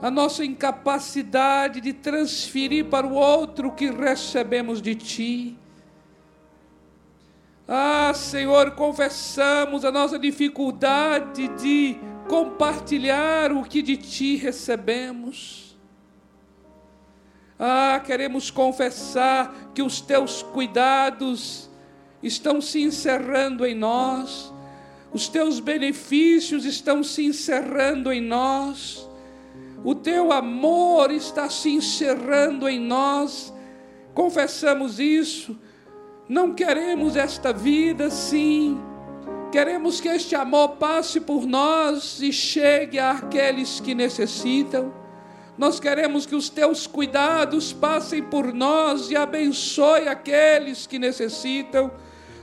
a 0.00 0.10
nossa 0.10 0.44
incapacidade 0.44 1.80
de 1.80 1.92
transferir 1.92 2.86
para 2.86 3.06
o 3.06 3.14
outro 3.14 3.68
o 3.68 3.72
que 3.72 3.90
recebemos 3.90 4.80
de 4.80 4.94
Ti. 4.94 5.58
Ah, 7.66 8.12
Senhor, 8.14 8.70
confessamos 8.70 9.84
a 9.84 9.90
nossa 9.90 10.18
dificuldade 10.18 11.48
de 11.48 11.98
compartilhar 12.28 13.52
o 13.52 13.64
que 13.64 13.82
de 13.82 13.96
Ti 13.96 14.36
recebemos. 14.36 15.76
Ah, 17.58 18.00
queremos 18.04 18.50
confessar 18.50 19.72
que 19.74 19.82
os 19.82 20.00
Teus 20.00 20.42
cuidados 20.42 21.68
estão 22.22 22.60
se 22.60 22.82
encerrando 22.82 23.66
em 23.66 23.74
nós, 23.74 24.52
os 25.12 25.28
Teus 25.28 25.58
benefícios 25.58 26.64
estão 26.64 27.02
se 27.02 27.24
encerrando 27.24 28.12
em 28.12 28.20
nós, 28.20 29.08
o 29.82 29.94
Teu 29.94 30.32
amor 30.32 31.10
está 31.10 31.48
se 31.50 31.70
encerrando 31.70 32.68
em 32.68 32.78
nós. 32.78 33.52
Confessamos 34.14 34.98
isso 34.98 35.56
não 36.28 36.52
queremos 36.52 37.16
esta 37.16 37.52
vida 37.52 38.06
assim. 38.06 38.78
Queremos 39.50 39.98
que 39.98 40.08
este 40.08 40.34
amor 40.34 40.76
passe 40.76 41.20
por 41.20 41.46
nós 41.46 42.20
e 42.20 42.30
chegue 42.32 42.98
àqueles 42.98 43.80
que 43.80 43.94
necessitam. 43.94 44.92
Nós 45.56 45.80
queremos 45.80 46.26
que 46.26 46.34
os 46.34 46.50
teus 46.50 46.86
cuidados 46.86 47.72
passem 47.72 48.22
por 48.22 48.52
nós 48.52 49.10
e 49.10 49.16
abençoe 49.16 50.06
aqueles 50.06 50.86
que 50.86 50.98
necessitam. 50.98 51.90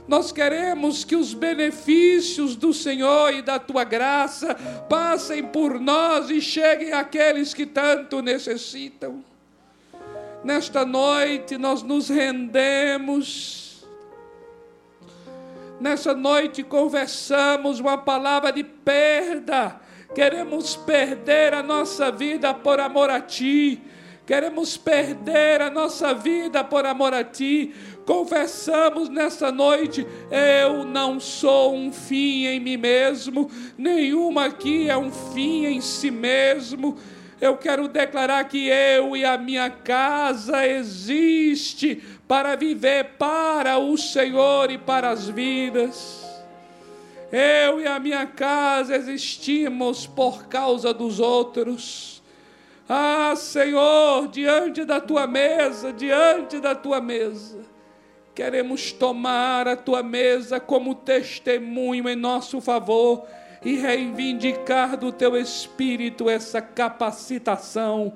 Nós 0.08 0.32
queremos 0.32 1.04
que 1.04 1.14
os 1.14 1.32
benefícios 1.32 2.56
do 2.56 2.74
Senhor 2.74 3.32
e 3.32 3.40
da 3.40 3.58
tua 3.58 3.84
graça 3.84 4.54
passem 4.88 5.44
por 5.44 5.80
nós 5.80 6.28
e 6.28 6.40
cheguem 6.40 6.92
àqueles 6.92 7.54
que 7.54 7.66
tanto 7.66 8.20
necessitam. 8.20 9.24
Nesta 10.44 10.84
noite 10.84 11.56
nós 11.56 11.82
nos 11.82 12.08
rendemos 12.08 13.65
Nessa 15.78 16.14
noite 16.14 16.62
conversamos 16.62 17.80
uma 17.80 17.98
palavra 17.98 18.50
de 18.50 18.64
perda. 18.64 19.78
Queremos 20.14 20.74
perder 20.74 21.52
a 21.52 21.62
nossa 21.62 22.10
vida 22.10 22.54
por 22.54 22.80
amor 22.80 23.10
a 23.10 23.20
Ti. 23.20 23.82
Queremos 24.24 24.78
perder 24.78 25.60
a 25.60 25.70
nossa 25.70 26.14
vida 26.14 26.64
por 26.64 26.86
amor 26.86 27.12
a 27.12 27.22
Ti. 27.22 27.74
Confessamos 28.06 29.10
nessa 29.10 29.52
noite: 29.52 30.06
eu 30.30 30.82
não 30.82 31.20
sou 31.20 31.74
um 31.74 31.92
fim 31.92 32.46
em 32.46 32.58
mim 32.58 32.78
mesmo, 32.78 33.50
nenhuma 33.76 34.46
aqui 34.46 34.88
é 34.88 34.96
um 34.96 35.12
fim 35.12 35.66
em 35.66 35.80
si 35.82 36.10
mesmo. 36.10 36.96
Eu 37.38 37.58
quero 37.58 37.86
declarar 37.86 38.44
que 38.44 38.66
eu 38.66 39.14
e 39.14 39.22
a 39.22 39.36
minha 39.36 39.68
casa 39.68 40.66
existe 40.66 42.02
para 42.26 42.56
viver 42.56 43.16
para 43.18 43.78
o 43.78 43.96
Senhor 43.96 44.70
e 44.70 44.78
para 44.78 45.10
as 45.10 45.28
vidas. 45.28 46.24
Eu 47.30 47.80
e 47.80 47.86
a 47.86 47.98
minha 47.98 48.26
casa 48.26 48.96
existimos 48.96 50.06
por 50.06 50.46
causa 50.46 50.92
dos 50.92 51.20
outros. 51.20 52.22
Ah, 52.88 53.34
Senhor, 53.36 54.28
diante 54.28 54.84
da 54.84 55.00
tua 55.00 55.26
mesa, 55.26 55.92
diante 55.92 56.60
da 56.60 56.74
tua 56.74 57.00
mesa, 57.00 57.64
queremos 58.34 58.92
tomar 58.92 59.66
a 59.66 59.76
tua 59.76 60.02
mesa 60.02 60.60
como 60.60 60.94
testemunho 60.94 62.08
em 62.08 62.14
nosso 62.14 62.60
favor 62.60 63.26
e 63.64 63.76
reivindicar 63.76 64.96
do 64.96 65.10
teu 65.10 65.36
espírito 65.36 66.30
essa 66.30 66.62
capacitação 66.62 68.12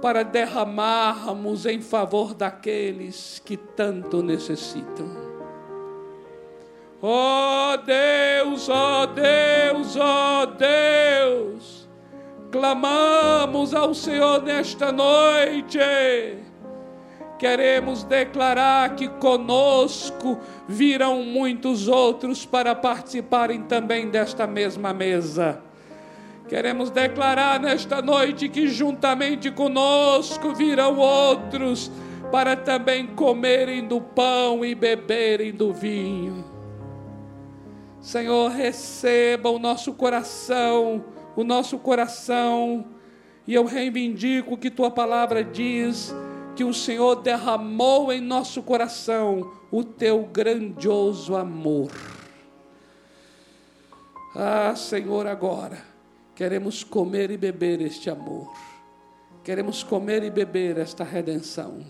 para 0.00 0.22
derramarmos 0.22 1.66
em 1.66 1.80
favor 1.80 2.34
daqueles 2.34 3.40
que 3.44 3.56
tanto 3.56 4.22
necessitam. 4.22 5.28
Ó 7.00 7.74
oh 7.74 7.76
Deus, 7.76 8.68
ó 8.68 9.02
oh 9.02 9.06
Deus, 9.06 9.96
ó 9.96 10.42
oh 10.42 10.46
Deus, 10.46 11.88
clamamos 12.50 13.72
ao 13.72 13.94
Senhor 13.94 14.42
nesta 14.42 14.90
noite. 14.90 15.78
Queremos 17.38 18.02
declarar 18.02 18.96
que 18.96 19.08
conosco 19.08 20.40
virão 20.66 21.22
muitos 21.22 21.86
outros 21.86 22.44
para 22.44 22.74
participarem 22.74 23.62
também 23.62 24.10
desta 24.10 24.44
mesma 24.44 24.92
mesa. 24.92 25.67
Queremos 26.48 26.88
declarar 26.88 27.60
nesta 27.60 28.00
noite 28.00 28.48
que 28.48 28.68
juntamente 28.68 29.50
conosco 29.50 30.54
virão 30.54 30.96
outros 30.96 31.90
para 32.32 32.56
também 32.56 33.06
comerem 33.06 33.86
do 33.86 34.00
pão 34.00 34.64
e 34.64 34.74
beberem 34.74 35.52
do 35.52 35.74
vinho. 35.74 36.42
Senhor, 38.00 38.50
receba 38.50 39.50
o 39.50 39.58
nosso 39.58 39.92
coração, 39.92 41.04
o 41.36 41.44
nosso 41.44 41.78
coração, 41.78 42.86
e 43.46 43.52
eu 43.52 43.66
reivindico 43.66 44.56
que 44.56 44.70
tua 44.70 44.90
palavra 44.90 45.44
diz 45.44 46.14
que 46.56 46.64
o 46.64 46.72
Senhor 46.72 47.16
derramou 47.16 48.10
em 48.10 48.22
nosso 48.22 48.62
coração 48.62 49.52
o 49.70 49.84
teu 49.84 50.22
grandioso 50.24 51.36
amor. 51.36 51.90
Ah, 54.34 54.74
Senhor, 54.74 55.26
agora 55.26 55.97
queremos 56.38 56.84
comer 56.84 57.32
e 57.32 57.36
beber 57.36 57.80
este 57.80 58.08
amor, 58.08 58.54
queremos 59.42 59.82
comer 59.82 60.22
e 60.22 60.30
beber 60.30 60.78
esta 60.78 61.02
redenção, 61.02 61.84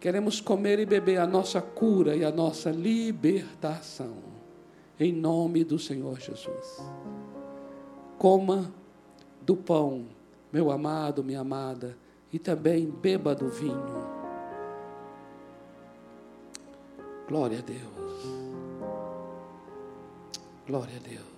queremos 0.00 0.40
comer 0.40 0.80
e 0.80 0.84
beber 0.84 1.20
a 1.20 1.26
nossa 1.28 1.62
cura 1.62 2.16
e 2.16 2.24
a 2.24 2.32
nossa 2.32 2.72
libertação, 2.72 4.16
em 4.98 5.12
nome 5.12 5.62
do 5.62 5.78
Senhor 5.78 6.18
Jesus. 6.18 6.82
Coma 8.18 8.74
do 9.40 9.56
pão, 9.56 10.06
meu 10.52 10.72
amado, 10.72 11.22
minha 11.22 11.42
amada 11.42 11.96
e 12.32 12.38
também 12.40 12.90
beba 12.90 13.32
do 13.32 13.48
vinho. 13.48 14.08
Glória 17.28 17.60
a 17.60 17.62
Deus. 17.62 18.24
Glória 20.66 20.96
a 20.96 21.08
Deus. 21.08 21.34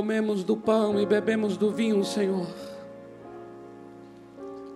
Comemos 0.00 0.42
do 0.42 0.56
pão 0.56 0.98
e 0.98 1.04
bebemos 1.04 1.58
do 1.58 1.70
vinho, 1.70 2.02
Senhor. 2.02 2.46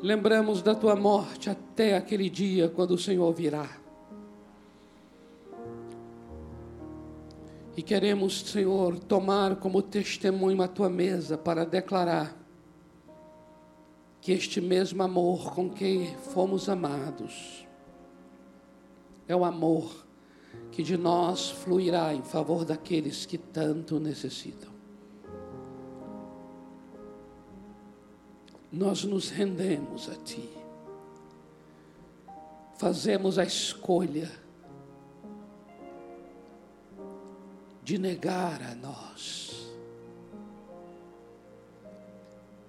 Lembramos 0.03 0.61
da 0.61 0.75
tua 0.75 0.95
morte 0.95 1.49
até 1.49 1.97
aquele 1.97 2.29
dia 2.29 2.68
quando 2.68 2.91
o 2.91 2.99
Senhor 2.99 3.33
virá. 3.33 3.66
E 7.75 7.81
queremos, 7.83 8.43
Senhor, 8.43 8.99
tomar 8.99 9.57
como 9.57 9.81
testemunho 9.81 10.61
a 10.61 10.68
tua 10.68 10.91
mesa 10.91 11.39
para 11.39 11.64
declarar 11.64 12.37
que 14.20 14.31
este 14.31 14.61
mesmo 14.61 15.03
amor 15.03 15.55
com 15.55 15.70
quem 15.70 16.14
fomos 16.35 16.68
amados 16.68 17.66
é 19.27 19.35
o 19.35 19.43
amor 19.43 20.05
que 20.70 20.83
de 20.83 20.99
nós 20.99 21.49
fluirá 21.49 22.12
em 22.12 22.22
favor 22.22 22.66
daqueles 22.66 23.25
que 23.25 23.39
tanto 23.39 23.99
necessitam. 23.99 24.74
Nós 28.75 29.05
nos 29.05 29.31
rendemos 29.31 30.09
a 30.09 30.16
Ti, 30.16 30.51
fazemos 32.77 33.39
a 33.39 33.45
escolha 33.45 34.29
de 37.85 37.99
negar 37.99 38.61
a 38.62 38.75
nós. 38.75 39.72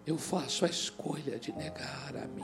Eu 0.05 0.15
faço 0.19 0.63
a 0.63 0.67
escolha 0.67 1.39
de 1.39 1.51
negar 1.53 2.15
a 2.15 2.27
mim. 2.27 2.43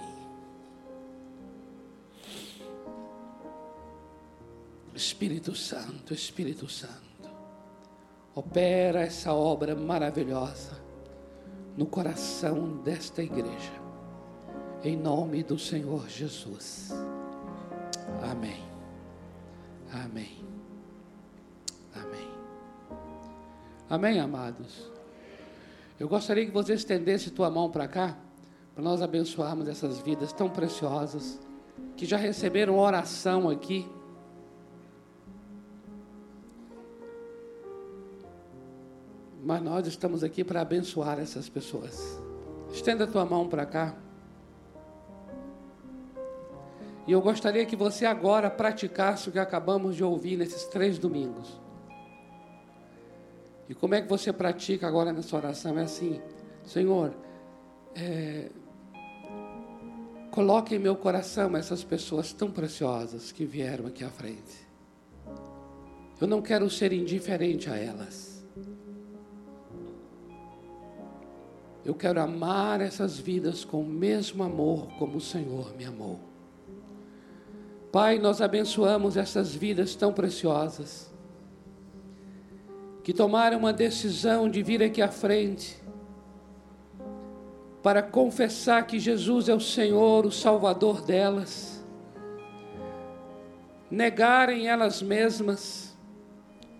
Espírito 4.95 5.55
Santo, 5.55 6.15
Espírito 6.15 6.67
Santo, 6.67 7.29
opera 8.33 9.01
essa 9.01 9.31
obra 9.35 9.75
maravilhosa 9.75 10.80
no 11.77 11.85
coração 11.85 12.77
desta 12.83 13.23
igreja, 13.23 13.71
em 14.83 14.95
nome 14.97 15.43
do 15.43 15.57
Senhor 15.57 16.07
Jesus. 16.09 16.91
Amém. 18.21 18.63
Amém. 19.91 20.45
Amém. 21.93 22.27
Amém, 23.89 24.19
amados. 24.19 24.89
Eu 25.99 26.07
gostaria 26.07 26.45
que 26.45 26.51
você 26.51 26.73
estendesse 26.73 27.29
tua 27.29 27.49
mão 27.49 27.69
para 27.69 27.87
cá, 27.87 28.17
para 28.73 28.83
nós 28.83 29.01
abençoarmos 29.01 29.67
essas 29.67 29.99
vidas 29.99 30.33
tão 30.33 30.49
preciosas 30.49 31.39
que 31.95 32.05
já 32.05 32.17
receberam 32.17 32.79
oração 32.79 33.49
aqui. 33.49 33.87
Mas 39.51 39.61
nós 39.61 39.85
estamos 39.85 40.23
aqui 40.23 40.45
para 40.45 40.61
abençoar 40.61 41.19
essas 41.19 41.49
pessoas. 41.49 42.17
Estenda 42.71 43.03
a 43.03 43.07
tua 43.07 43.25
mão 43.25 43.49
para 43.49 43.65
cá. 43.65 43.93
E 47.05 47.11
eu 47.11 47.21
gostaria 47.21 47.65
que 47.65 47.75
você 47.75 48.05
agora 48.05 48.49
praticasse 48.49 49.27
o 49.27 49.31
que 49.33 49.37
acabamos 49.37 49.97
de 49.97 50.05
ouvir 50.05 50.37
nesses 50.37 50.63
três 50.67 50.97
domingos. 50.97 51.59
E 53.67 53.75
como 53.75 53.93
é 53.93 54.01
que 54.01 54.07
você 54.07 54.31
pratica 54.31 54.87
agora 54.87 55.11
nessa 55.11 55.35
oração? 55.35 55.77
É 55.77 55.81
assim, 55.81 56.21
Senhor, 56.63 57.13
é, 57.93 58.49
coloque 60.31 60.75
em 60.75 60.79
meu 60.79 60.95
coração 60.95 61.57
essas 61.57 61.83
pessoas 61.83 62.31
tão 62.31 62.49
preciosas 62.49 63.33
que 63.33 63.43
vieram 63.43 63.85
aqui 63.87 64.05
à 64.05 64.09
frente. 64.09 64.65
Eu 66.21 66.25
não 66.25 66.41
quero 66.41 66.69
ser 66.69 66.93
indiferente 66.93 67.69
a 67.69 67.75
elas. 67.75 68.30
Eu 71.83 71.95
quero 71.95 72.21
amar 72.21 72.79
essas 72.79 73.17
vidas 73.17 73.65
com 73.65 73.81
o 73.81 73.85
mesmo 73.85 74.43
amor 74.43 74.87
como 74.99 75.17
o 75.17 75.21
Senhor 75.21 75.75
me 75.75 75.85
amou. 75.85 76.19
Pai, 77.91 78.19
nós 78.19 78.39
abençoamos 78.39 79.17
essas 79.17 79.53
vidas 79.53 79.95
tão 79.95 80.13
preciosas 80.13 81.11
que 83.03 83.13
tomaram 83.13 83.57
uma 83.57 83.73
decisão 83.73 84.47
de 84.47 84.61
vir 84.61 84.83
aqui 84.83 85.01
à 85.01 85.09
frente 85.09 85.81
para 87.81 88.03
confessar 88.03 88.85
que 88.85 88.99
Jesus 88.99 89.49
é 89.49 89.53
o 89.55 89.59
Senhor, 89.59 90.25
o 90.25 90.31
Salvador 90.31 91.01
delas, 91.01 91.83
negarem 93.89 94.67
elas 94.67 95.01
mesmas, 95.01 95.97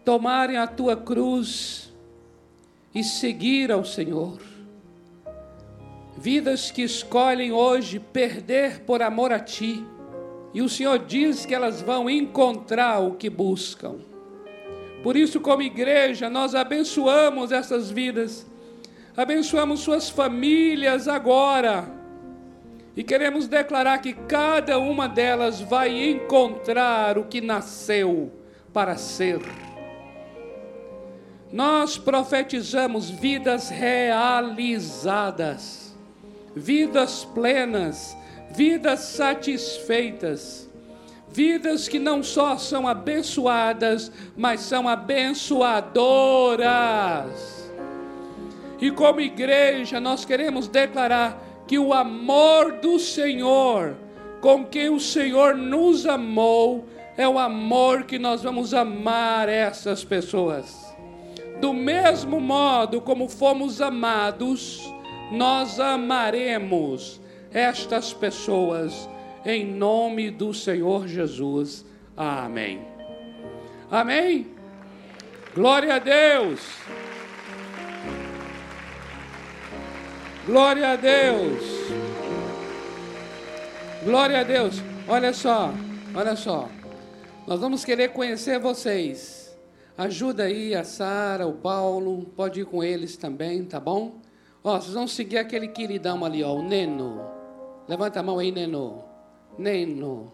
tomarem 0.06 0.58
a 0.58 0.68
tua 0.68 0.96
cruz 0.96 1.92
e 2.94 3.04
seguir 3.04 3.72
ao 3.72 3.84
Senhor. 3.84 4.51
Vidas 6.22 6.70
que 6.70 6.84
escolhem 6.84 7.52
hoje 7.52 8.00
perder 8.00 8.82
por 8.82 9.02
amor 9.02 9.32
a 9.32 9.40
Ti, 9.40 9.84
e 10.54 10.62
o 10.62 10.70
Senhor 10.70 11.00
diz 11.00 11.48
que 11.48 11.56
elas 11.56 11.82
vão 11.82 12.08
encontrar 12.08 13.00
o 13.00 13.16
que 13.16 13.28
buscam. 13.28 13.96
Por 15.02 15.18
isso, 15.18 15.40
como 15.40 15.64
igreja, 15.64 16.30
nós 16.30 16.54
abençoamos 16.54 17.52
essas 17.52 17.90
vidas, 17.90 18.46
abençoamos 19.18 19.80
suas 19.80 20.12
famílias 20.12 21.08
agora, 21.08 21.92
e 22.96 23.04
queremos 23.04 23.48
declarar 23.48 23.98
que 23.98 24.14
cada 24.14 24.78
uma 24.78 25.08
delas 25.08 25.60
vai 25.60 26.12
encontrar 26.12 27.18
o 27.18 27.24
que 27.24 27.42
nasceu 27.42 28.32
para 28.72 28.96
ser. 28.96 29.40
Nós 31.52 31.98
profetizamos 31.98 33.10
vidas 33.10 33.70
realizadas 33.70 35.81
vidas 36.56 37.26
plenas, 37.34 38.16
vidas 38.52 39.00
satisfeitas, 39.02 40.70
vidas 41.30 41.88
que 41.88 42.00
não 42.00 42.22
só 42.22 42.58
são 42.58 42.88
abençoadas, 42.88 44.12
mas 44.36 44.62
são 44.62 44.88
abençoadoras. 44.88 47.72
E 48.80 48.92
como 48.92 49.22
igreja, 49.22 50.00
nós 50.00 50.26
queremos 50.26 50.68
declarar 50.68 51.42
que 51.68 51.78
o 51.78 51.94
amor 51.94 52.74
do 52.74 53.00
Senhor, 53.00 53.96
com 54.42 54.66
que 54.66 54.90
o 54.90 55.00
Senhor 55.00 55.56
nos 55.56 56.06
amou, 56.06 56.86
é 57.16 57.28
o 57.28 57.38
amor 57.38 58.04
que 58.04 58.18
nós 58.18 58.42
vamos 58.42 58.74
amar 58.74 59.48
essas 59.48 60.04
pessoas. 60.04 60.92
Do 61.60 61.74
mesmo 61.74 62.40
modo 62.40 63.00
como 63.00 63.30
fomos 63.30 63.80
amados, 63.80 64.82
nós 65.32 65.80
amaremos 65.80 67.22
estas 67.52 68.14
pessoas 68.14 69.10
em 69.46 69.66
nome 69.66 70.30
do 70.30 70.54
Senhor 70.54 71.08
Jesus. 71.08 71.86
Amém. 72.16 72.82
Amém. 73.90 74.48
Glória 75.56 75.96
a 75.96 76.00
Deus. 76.00 76.60
Glória 80.46 80.92
a 80.92 80.96
Deus. 80.96 81.64
Glória 84.04 84.40
a 84.42 84.44
Deus. 84.44 84.82
Olha 85.08 85.34
só, 85.34 85.74
olha 86.16 86.36
só. 86.36 86.70
Nós 87.48 87.60
vamos 87.60 87.84
querer 87.84 88.10
conhecer 88.10 88.60
vocês. 88.60 89.58
Ajuda 89.98 90.44
aí 90.44 90.74
a 90.74 90.84
Sara, 90.84 91.46
o 91.46 91.54
Paulo, 91.54 92.26
pode 92.36 92.62
ir 92.62 92.66
com 92.66 92.84
eles 92.84 93.18
também, 93.18 93.66
tá 93.66 93.80
bom? 93.80 94.21
Ó, 94.64 94.80
vocês 94.80 94.94
vão 94.94 95.08
seguir 95.08 95.38
aquele 95.38 95.68
queridão 95.68 96.24
ali, 96.24 96.44
ó, 96.44 96.54
o 96.54 96.62
Neno. 96.62 97.22
Levanta 97.88 98.20
a 98.20 98.24
mão 98.24 98.40
aí, 98.40 98.52
Neno. 98.52 99.04
Neno. 99.58 100.32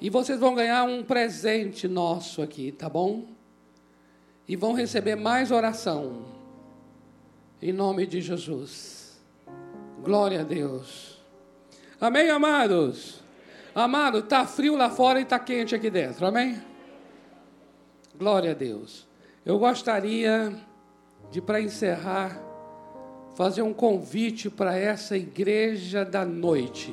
E 0.00 0.10
vocês 0.10 0.38
vão 0.38 0.54
ganhar 0.54 0.84
um 0.84 1.02
presente 1.02 1.86
nosso 1.86 2.42
aqui, 2.42 2.72
tá 2.72 2.88
bom? 2.88 3.26
E 4.46 4.56
vão 4.56 4.72
receber 4.72 5.14
mais 5.14 5.50
oração. 5.50 6.24
Em 7.60 7.72
nome 7.72 8.06
de 8.06 8.20
Jesus. 8.20 9.22
Glória 10.02 10.40
a 10.40 10.44
Deus. 10.44 11.22
Amém, 12.00 12.28
amados? 12.28 13.22
Amado, 13.74 14.22
tá 14.22 14.46
frio 14.46 14.76
lá 14.76 14.90
fora 14.90 15.20
e 15.20 15.24
tá 15.24 15.38
quente 15.38 15.74
aqui 15.74 15.90
dentro. 15.90 16.26
Amém? 16.26 16.62
Glória 18.16 18.52
a 18.52 18.54
Deus. 18.54 19.08
Eu 19.44 19.58
gostaria 19.58 20.54
de, 21.30 21.40
para 21.40 21.60
encerrar, 21.60 22.40
fazer 23.34 23.62
um 23.62 23.72
convite 23.72 24.48
para 24.48 24.76
essa 24.76 25.16
igreja 25.16 26.04
da 26.04 26.24
noite. 26.24 26.92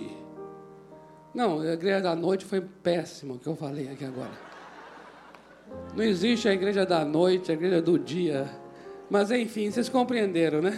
Não, 1.33 1.61
a 1.61 1.73
igreja 1.73 2.01
da 2.01 2.15
noite 2.15 2.43
foi 2.43 2.61
péssimo 2.61 3.39
que 3.39 3.47
eu 3.47 3.55
falei 3.55 3.89
aqui 3.89 4.03
agora. 4.03 4.51
Não 5.95 6.03
existe 6.03 6.49
a 6.49 6.53
igreja 6.53 6.85
da 6.85 7.05
noite, 7.05 7.51
a 7.51 7.53
igreja 7.53 7.81
do 7.81 7.97
dia. 7.97 8.49
Mas 9.09 9.31
enfim, 9.31 9.69
vocês 9.69 9.87
compreenderam, 9.87 10.61
né? 10.61 10.77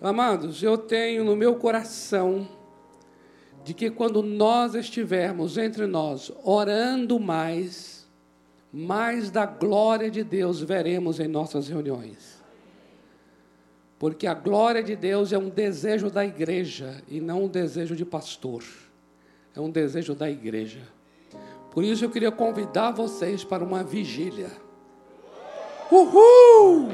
Amados, 0.00 0.62
eu 0.62 0.78
tenho 0.78 1.24
no 1.24 1.36
meu 1.36 1.56
coração 1.56 2.48
de 3.64 3.74
que 3.74 3.90
quando 3.90 4.22
nós 4.22 4.74
estivermos 4.74 5.58
entre 5.58 5.86
nós 5.86 6.32
orando 6.42 7.20
mais, 7.20 8.08
mais 8.72 9.30
da 9.30 9.44
glória 9.44 10.10
de 10.10 10.24
Deus 10.24 10.60
veremos 10.60 11.20
em 11.20 11.28
nossas 11.28 11.68
reuniões. 11.68 12.37
Porque 13.98 14.26
a 14.26 14.34
glória 14.34 14.82
de 14.82 14.94
Deus 14.94 15.32
é 15.32 15.38
um 15.38 15.48
desejo 15.48 16.10
da 16.10 16.24
igreja 16.24 17.02
e 17.08 17.20
não 17.20 17.44
um 17.44 17.48
desejo 17.48 17.96
de 17.96 18.04
pastor 18.04 18.62
é 19.58 19.60
um 19.60 19.70
desejo 19.70 20.14
da 20.14 20.30
igreja. 20.30 20.80
Por 21.72 21.82
isso 21.82 22.04
eu 22.04 22.10
queria 22.10 22.30
convidar 22.30 22.92
vocês 22.92 23.42
para 23.42 23.64
uma 23.64 23.82
vigília. 23.82 24.50
Uhul! 25.90 26.90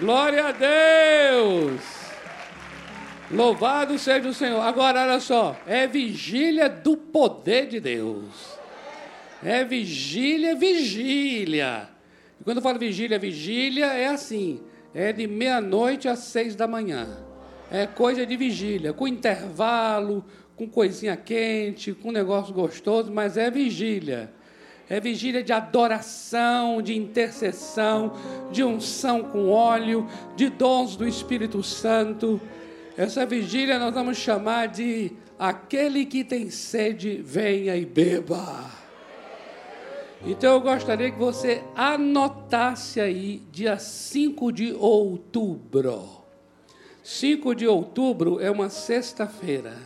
Glória 0.00 0.46
a 0.46 0.52
Deus! 0.52 1.80
Louvado 3.30 3.98
seja 3.98 4.28
o 4.30 4.34
Senhor. 4.34 4.60
Agora, 4.62 5.02
olha 5.02 5.20
só, 5.20 5.54
é 5.66 5.86
vigília 5.86 6.68
do 6.68 6.96
poder 6.96 7.66
de 7.66 7.80
Deus. 7.80 8.58
É 9.44 9.62
vigília, 9.62 10.54
vigília. 10.54 11.88
E 12.40 12.44
quando 12.44 12.58
eu 12.58 12.62
falo 12.62 12.78
vigília, 12.78 13.18
vigília, 13.18 13.86
é 13.86 14.08
assim: 14.08 14.60
é 14.94 15.12
de 15.12 15.26
meia-noite 15.26 16.08
às 16.08 16.20
seis 16.20 16.54
da 16.54 16.66
manhã 16.66 17.28
é 17.70 17.86
coisa 17.86 18.24
de 18.24 18.36
vigília, 18.36 18.92
com 18.92 19.06
intervalo, 19.06 20.24
com 20.56 20.66
coisinha 20.66 21.16
quente, 21.16 21.92
com 21.92 22.10
negócio 22.10 22.52
gostoso, 22.52 23.12
mas 23.12 23.36
é 23.36 23.50
vigília. 23.50 24.32
É 24.88 24.98
vigília 24.98 25.42
de 25.42 25.52
adoração, 25.52 26.80
de 26.80 26.96
intercessão, 26.96 28.12
de 28.50 28.64
unção 28.64 29.22
com 29.22 29.50
óleo, 29.50 30.06
de 30.34 30.48
dons 30.48 30.96
do 30.96 31.06
Espírito 31.06 31.62
Santo. 31.62 32.40
Essa 32.96 33.26
vigília 33.26 33.78
nós 33.78 33.92
vamos 33.92 34.16
chamar 34.16 34.68
de 34.68 35.12
aquele 35.38 36.06
que 36.06 36.24
tem 36.24 36.48
sede, 36.48 37.20
venha 37.22 37.76
e 37.76 37.84
beba. 37.84 38.77
Então 40.24 40.54
eu 40.54 40.60
gostaria 40.60 41.10
que 41.10 41.18
você 41.18 41.62
anotasse 41.76 43.00
aí, 43.00 43.42
dia 43.52 43.78
5 43.78 44.52
de 44.52 44.72
outubro. 44.72 46.24
5 47.04 47.54
de 47.54 47.66
outubro 47.66 48.40
é 48.40 48.50
uma 48.50 48.68
sexta-feira. 48.68 49.76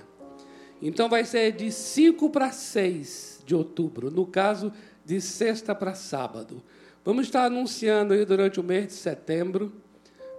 Então 0.80 1.08
vai 1.08 1.24
ser 1.24 1.52
de 1.52 1.70
5 1.70 2.30
para 2.30 2.50
6 2.50 3.42
de 3.44 3.54
outubro, 3.54 4.10
no 4.10 4.26
caso, 4.26 4.72
de 5.04 5.20
sexta 5.20 5.74
para 5.74 5.94
sábado. 5.94 6.62
Vamos 7.04 7.26
estar 7.26 7.44
anunciando 7.44 8.14
aí 8.14 8.24
durante 8.24 8.58
o 8.58 8.64
mês 8.64 8.86
de 8.86 8.92
setembro, 8.94 9.72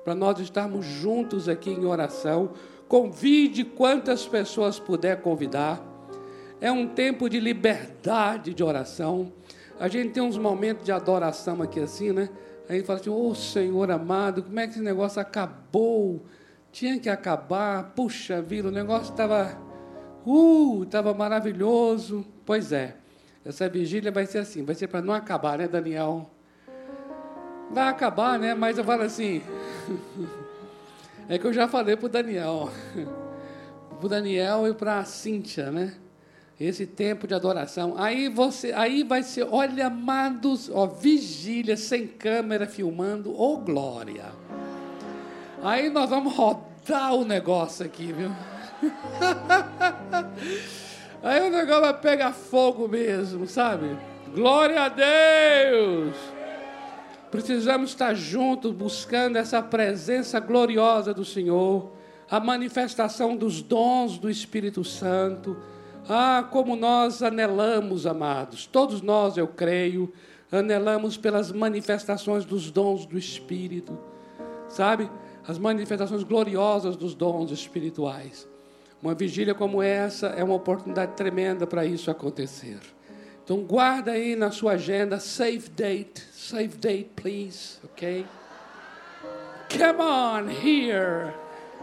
para 0.04 0.16
nós 0.16 0.40
estarmos 0.40 0.86
juntos 0.86 1.48
aqui 1.48 1.70
em 1.70 1.86
oração. 1.86 2.52
Convide 2.88 3.64
quantas 3.64 4.26
pessoas 4.26 4.80
puder 4.80 5.22
convidar. 5.22 5.82
É 6.60 6.72
um 6.72 6.88
tempo 6.88 7.30
de 7.30 7.40
liberdade 7.40 8.54
de 8.54 8.64
oração. 8.64 9.32
A 9.80 9.88
gente 9.88 10.14
tem 10.14 10.24
uns 10.24 10.38
momentos 10.38 10.86
de 10.86 10.92
adoração 10.92 11.62
aqui 11.62 11.80
assim, 11.80 12.12
né? 12.12 12.30
Aí 12.70 12.84
fala 12.84 13.00
assim: 13.00 13.10
Ô 13.10 13.30
oh, 13.30 13.36
Senhor 13.36 13.90
amado, 13.92 14.44
como 14.44 14.60
é 14.60 14.68
que 14.68 14.74
esse 14.74 14.82
negócio 14.82 15.22
acabou? 15.22 16.24
tinha 16.74 17.00
que 17.00 17.08
acabar, 17.08 17.92
puxa 17.96 18.42
vida, 18.42 18.68
o 18.68 18.72
negócio 18.72 19.12
estava, 19.12 19.56
uh, 20.26 20.84
estava 20.84 21.14
maravilhoso. 21.14 22.26
Pois 22.44 22.72
é, 22.72 22.96
essa 23.46 23.70
vigília 23.70 24.12
vai 24.12 24.26
ser 24.26 24.40
assim, 24.40 24.66
vai 24.66 24.74
ser 24.74 24.88
para 24.88 25.00
não 25.00 25.14
acabar, 25.14 25.60
né, 25.60 25.68
Daniel? 25.68 26.32
Vai 27.70 27.88
acabar, 27.88 28.40
né? 28.40 28.56
Mas 28.56 28.80
eu 28.80 28.84
falo 28.84 29.04
assim, 29.04 29.44
é 31.30 31.38
que 31.38 31.46
eu 31.46 31.54
já 31.54 31.68
falei 31.68 31.96
para 31.96 32.08
o 32.08 32.10
Daniel, 32.10 32.72
para 34.00 34.06
o 34.06 34.10
Daniel 34.10 34.68
e 34.68 34.74
para 34.74 34.98
a 34.98 35.06
Cíntia, 35.06 35.72
né? 35.72 35.94
Esse 36.60 36.86
tempo 36.86 37.28
de 37.28 37.34
adoração. 37.34 37.96
Aí 37.98 38.30
você, 38.30 38.72
aí 38.74 39.04
vai 39.04 39.24
ser, 39.24 39.48
olha, 39.50 39.88
amados, 39.88 40.70
ó, 40.72 40.86
vigília 40.86 41.76
sem 41.76 42.08
câmera 42.08 42.68
filmando, 42.68 43.32
ô 43.32 43.54
oh, 43.54 43.58
glória. 43.58 44.26
Aí 45.64 45.90
nós 45.90 46.10
vamos 46.10 46.36
rodar 46.36 47.14
o 47.16 47.26
negócio 47.26 47.86
aqui, 47.86 48.14
viu? 48.14 48.32
Aí 51.24 51.48
o 51.48 51.50
negócio 51.50 51.84
vai 51.84 51.98
pegar 51.98 52.34
fogo 52.34 52.86
mesmo, 52.88 53.48
sabe? 53.48 53.98
Glória 54.36 54.84
a 54.84 54.90
Deus! 54.90 56.16
Precisamos 57.32 57.92
estar 57.92 58.14
juntos 58.14 58.74
buscando 58.74 59.38
essa 59.38 59.62
presença 59.62 60.40
gloriosa 60.40 61.14
do 61.14 61.24
Senhor, 61.24 61.94
a 62.30 62.40
manifestação 62.40 63.38
dos 63.38 63.62
dons 63.62 64.18
do 64.18 64.30
Espírito 64.30 64.84
Santo. 64.84 65.58
Ah, 66.08 66.48
como 66.52 66.76
nós 66.76 67.24
anelamos, 67.24 68.06
amados, 68.06 68.66
todos 68.66 69.02
nós, 69.02 69.38
eu 69.38 69.48
creio, 69.48 70.12
anelamos 70.52 71.18
pelas 71.18 71.52
manifestações 71.52 72.46
dos 72.46 72.70
dons 72.70 73.06
do 73.06 73.18
Espírito, 73.18 73.98
sabe? 74.68 75.10
as 75.48 75.58
manifestações 75.58 76.24
gloriosas 76.24 76.96
dos 76.96 77.14
dons 77.14 77.52
espirituais. 77.52 78.48
Uma 79.02 79.14
vigília 79.14 79.54
como 79.54 79.82
essa 79.82 80.28
é 80.28 80.44
uma 80.44 80.56
oportunidade 80.56 81.14
tremenda 81.14 81.68
para 81.68 81.86
isso 81.86 82.10
acontecer. 82.10 82.80
Então 83.44 83.64
guarda 83.64 84.12
aí 84.12 84.36
na 84.36 84.52
sua 84.52 84.74
agenda, 84.74 85.20
save 85.20 85.70
date, 85.70 86.22
save 86.32 86.78
date, 86.78 87.10
please, 87.16 87.80
ok? 87.84 88.26
Come 89.70 90.02
on 90.02 90.50
here, 90.50 91.34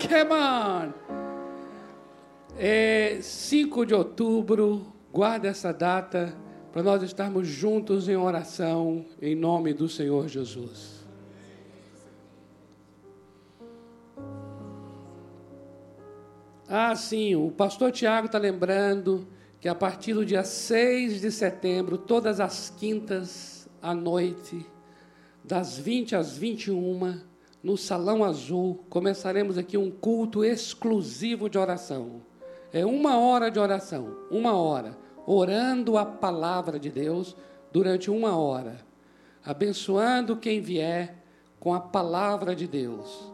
come 0.00 0.32
on. 0.32 1.29
É 2.62 3.20
5 3.22 3.86
de 3.86 3.94
outubro, 3.94 4.92
guarda 5.10 5.48
essa 5.48 5.72
data 5.72 6.36
para 6.70 6.82
nós 6.82 7.02
estarmos 7.02 7.48
juntos 7.48 8.06
em 8.06 8.16
oração 8.16 9.06
em 9.18 9.34
nome 9.34 9.72
do 9.72 9.88
Senhor 9.88 10.28
Jesus. 10.28 11.02
Ah, 16.68 16.94
sim, 16.94 17.34
o 17.34 17.50
pastor 17.50 17.92
Tiago 17.92 18.26
está 18.26 18.36
lembrando 18.36 19.26
que 19.58 19.66
a 19.66 19.74
partir 19.74 20.12
do 20.12 20.26
dia 20.26 20.44
6 20.44 21.22
de 21.22 21.32
setembro, 21.32 21.96
todas 21.96 22.40
as 22.40 22.68
quintas 22.68 23.70
à 23.80 23.94
noite, 23.94 24.66
das 25.42 25.78
20 25.78 26.14
às 26.14 26.36
21, 26.36 27.22
no 27.62 27.78
Salão 27.78 28.22
Azul, 28.22 28.84
começaremos 28.90 29.56
aqui 29.56 29.78
um 29.78 29.90
culto 29.90 30.44
exclusivo 30.44 31.48
de 31.48 31.56
oração. 31.56 32.28
É 32.72 32.86
uma 32.86 33.18
hora 33.18 33.50
de 33.50 33.58
oração, 33.58 34.16
uma 34.30 34.54
hora, 34.54 34.96
orando 35.26 35.98
a 35.98 36.06
palavra 36.06 36.78
de 36.78 36.90
Deus 36.90 37.36
durante 37.72 38.10
uma 38.10 38.36
hora, 38.36 38.78
abençoando 39.44 40.36
quem 40.36 40.60
vier 40.60 41.16
com 41.58 41.74
a 41.74 41.80
palavra 41.80 42.54
de 42.54 42.66
Deus. 42.66 43.32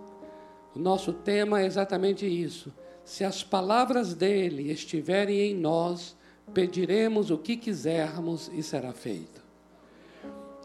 O 0.74 0.78
nosso 0.78 1.12
tema 1.12 1.60
é 1.60 1.66
exatamente 1.66 2.26
isso. 2.26 2.72
Se 3.04 3.24
as 3.24 3.42
palavras 3.42 4.14
dele 4.14 4.70
estiverem 4.70 5.38
em 5.38 5.54
nós, 5.54 6.16
pediremos 6.52 7.30
o 7.30 7.38
que 7.38 7.56
quisermos 7.56 8.50
e 8.52 8.62
será 8.62 8.92
feito. 8.92 9.42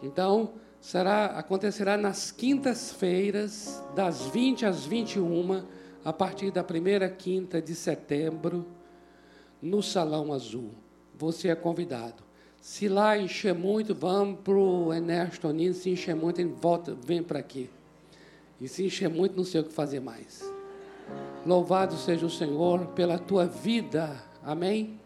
Então, 0.02 0.54
será 0.80 1.26
acontecerá 1.28 1.98
nas 1.98 2.32
quintas-feiras, 2.32 3.84
das 3.96 4.22
20 4.28 4.66
às 4.66 4.86
21, 4.86 5.64
a 6.04 6.12
partir 6.12 6.52
da 6.52 6.64
primeira 6.64 7.10
quinta 7.10 7.62
de 7.62 7.76
setembro, 7.76 8.66
no 9.62 9.84
Salão 9.84 10.34
Azul. 10.34 10.72
Você 11.16 11.50
é 11.50 11.56
convidado. 11.56 12.24
Se 12.60 12.88
lá 12.88 13.18
encher 13.18 13.54
muito, 13.54 13.94
vamos 13.94 14.40
para 14.44 14.54
o 14.54 14.94
Ernesto 14.94 15.48
Onino. 15.48 15.74
Se 15.74 15.90
encher 15.90 16.16
muito, 16.16 16.40
ele 16.40 16.50
volta, 16.50 16.96
vem 16.96 17.22
para 17.22 17.40
aqui. 17.40 17.70
E 18.60 18.68
se 18.68 18.86
encher 18.86 19.10
muito, 19.10 19.36
não 19.36 19.44
sei 19.44 19.62
o 19.62 19.64
que 19.64 19.74
fazer 19.74 20.00
mais. 20.00 20.44
Louvado 21.46 21.96
seja 21.96 22.26
o 22.26 22.30
Senhor 22.30 22.88
pela 22.88 23.18
tua 23.18 23.46
vida. 23.46 24.16
Amém? 24.44 25.00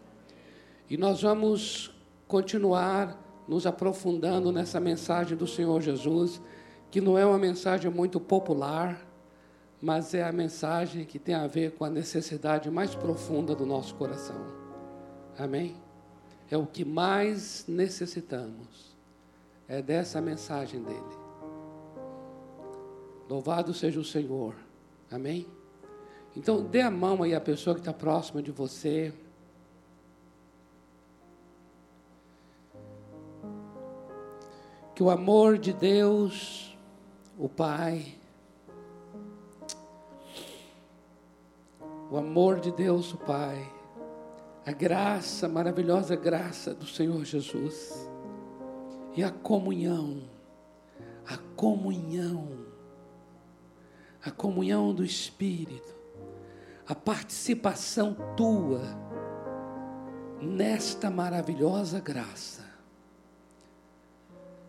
E 0.88 0.96
nós 0.96 1.22
vamos 1.22 1.90
continuar 2.28 3.22
nos 3.48 3.66
aprofundando 3.66 4.50
nessa 4.50 4.80
mensagem 4.80 5.36
do 5.36 5.46
Senhor 5.46 5.80
Jesus, 5.80 6.40
que 6.90 7.00
não 7.00 7.16
é 7.16 7.24
uma 7.24 7.38
mensagem 7.38 7.90
muito 7.90 8.18
popular, 8.18 9.05
mas 9.80 10.14
é 10.14 10.22
a 10.22 10.32
mensagem 10.32 11.04
que 11.04 11.18
tem 11.18 11.34
a 11.34 11.46
ver 11.46 11.72
com 11.72 11.84
a 11.84 11.90
necessidade 11.90 12.70
mais 12.70 12.94
profunda 12.94 13.54
do 13.54 13.66
nosso 13.66 13.94
coração. 13.94 14.40
Amém? 15.38 15.76
É 16.50 16.56
o 16.56 16.66
que 16.66 16.84
mais 16.84 17.64
necessitamos, 17.68 18.96
é 19.68 19.82
dessa 19.82 20.20
mensagem 20.20 20.82
dele. 20.82 21.26
Louvado 23.28 23.74
seja 23.74 23.98
o 23.98 24.04
Senhor. 24.04 24.54
Amém? 25.10 25.46
Então, 26.36 26.62
dê 26.62 26.80
a 26.80 26.90
mão 26.90 27.22
aí 27.22 27.34
à 27.34 27.40
pessoa 27.40 27.74
que 27.74 27.80
está 27.80 27.92
próxima 27.92 28.42
de 28.42 28.50
você. 28.50 29.12
Que 34.94 35.02
o 35.02 35.10
amor 35.10 35.58
de 35.58 35.72
Deus, 35.72 36.76
o 37.36 37.48
Pai, 37.48 38.14
o 42.10 42.16
amor 42.16 42.60
de 42.60 42.70
Deus, 42.70 43.12
o 43.12 43.18
Pai, 43.18 43.72
a 44.64 44.72
graça, 44.72 45.46
a 45.46 45.48
maravilhosa 45.48 46.16
graça 46.16 46.74
do 46.74 46.86
Senhor 46.86 47.24
Jesus. 47.24 48.08
E 49.14 49.24
a 49.24 49.30
comunhão, 49.30 50.22
a 51.26 51.36
comunhão, 51.56 52.66
a 54.22 54.30
comunhão 54.30 54.92
do 54.92 55.04
Espírito, 55.04 55.94
a 56.86 56.94
participação 56.94 58.16
tua 58.36 58.82
nesta 60.40 61.10
maravilhosa 61.10 61.98
graça. 61.98 62.64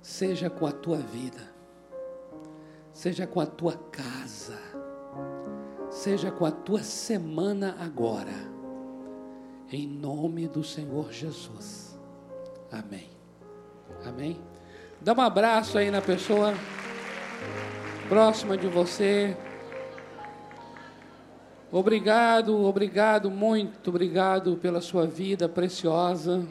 Seja 0.02 0.50
com 0.50 0.66
a 0.66 0.72
tua 0.72 0.98
vida, 0.98 1.52
seja 2.94 3.28
com 3.28 3.42
a 3.42 3.46
tua 3.46 3.76
casa, 3.92 4.58
seja 5.98 6.30
com 6.30 6.46
a 6.46 6.52
tua 6.52 6.84
semana 6.84 7.76
agora, 7.80 8.32
em 9.72 9.88
nome 9.88 10.48
do 10.48 10.64
Senhor 10.64 11.12
Jesus. 11.12 12.00
Amém. 12.72 13.10
Amém. 14.06 14.40
Dá 15.02 15.14
um 15.14 15.22
abraço 15.22 15.76
aí 15.76 15.90
na 15.90 16.00
pessoa 16.00 16.54
próxima 18.08 18.56
de 18.56 18.68
você. 18.68 19.36
Obrigado, 21.72 22.64
obrigado, 22.64 23.32
muito 23.32 23.90
obrigado 23.90 24.56
pela 24.56 24.82
sua 24.82 25.08
vida 25.08 25.50
preciosa. 25.50 26.48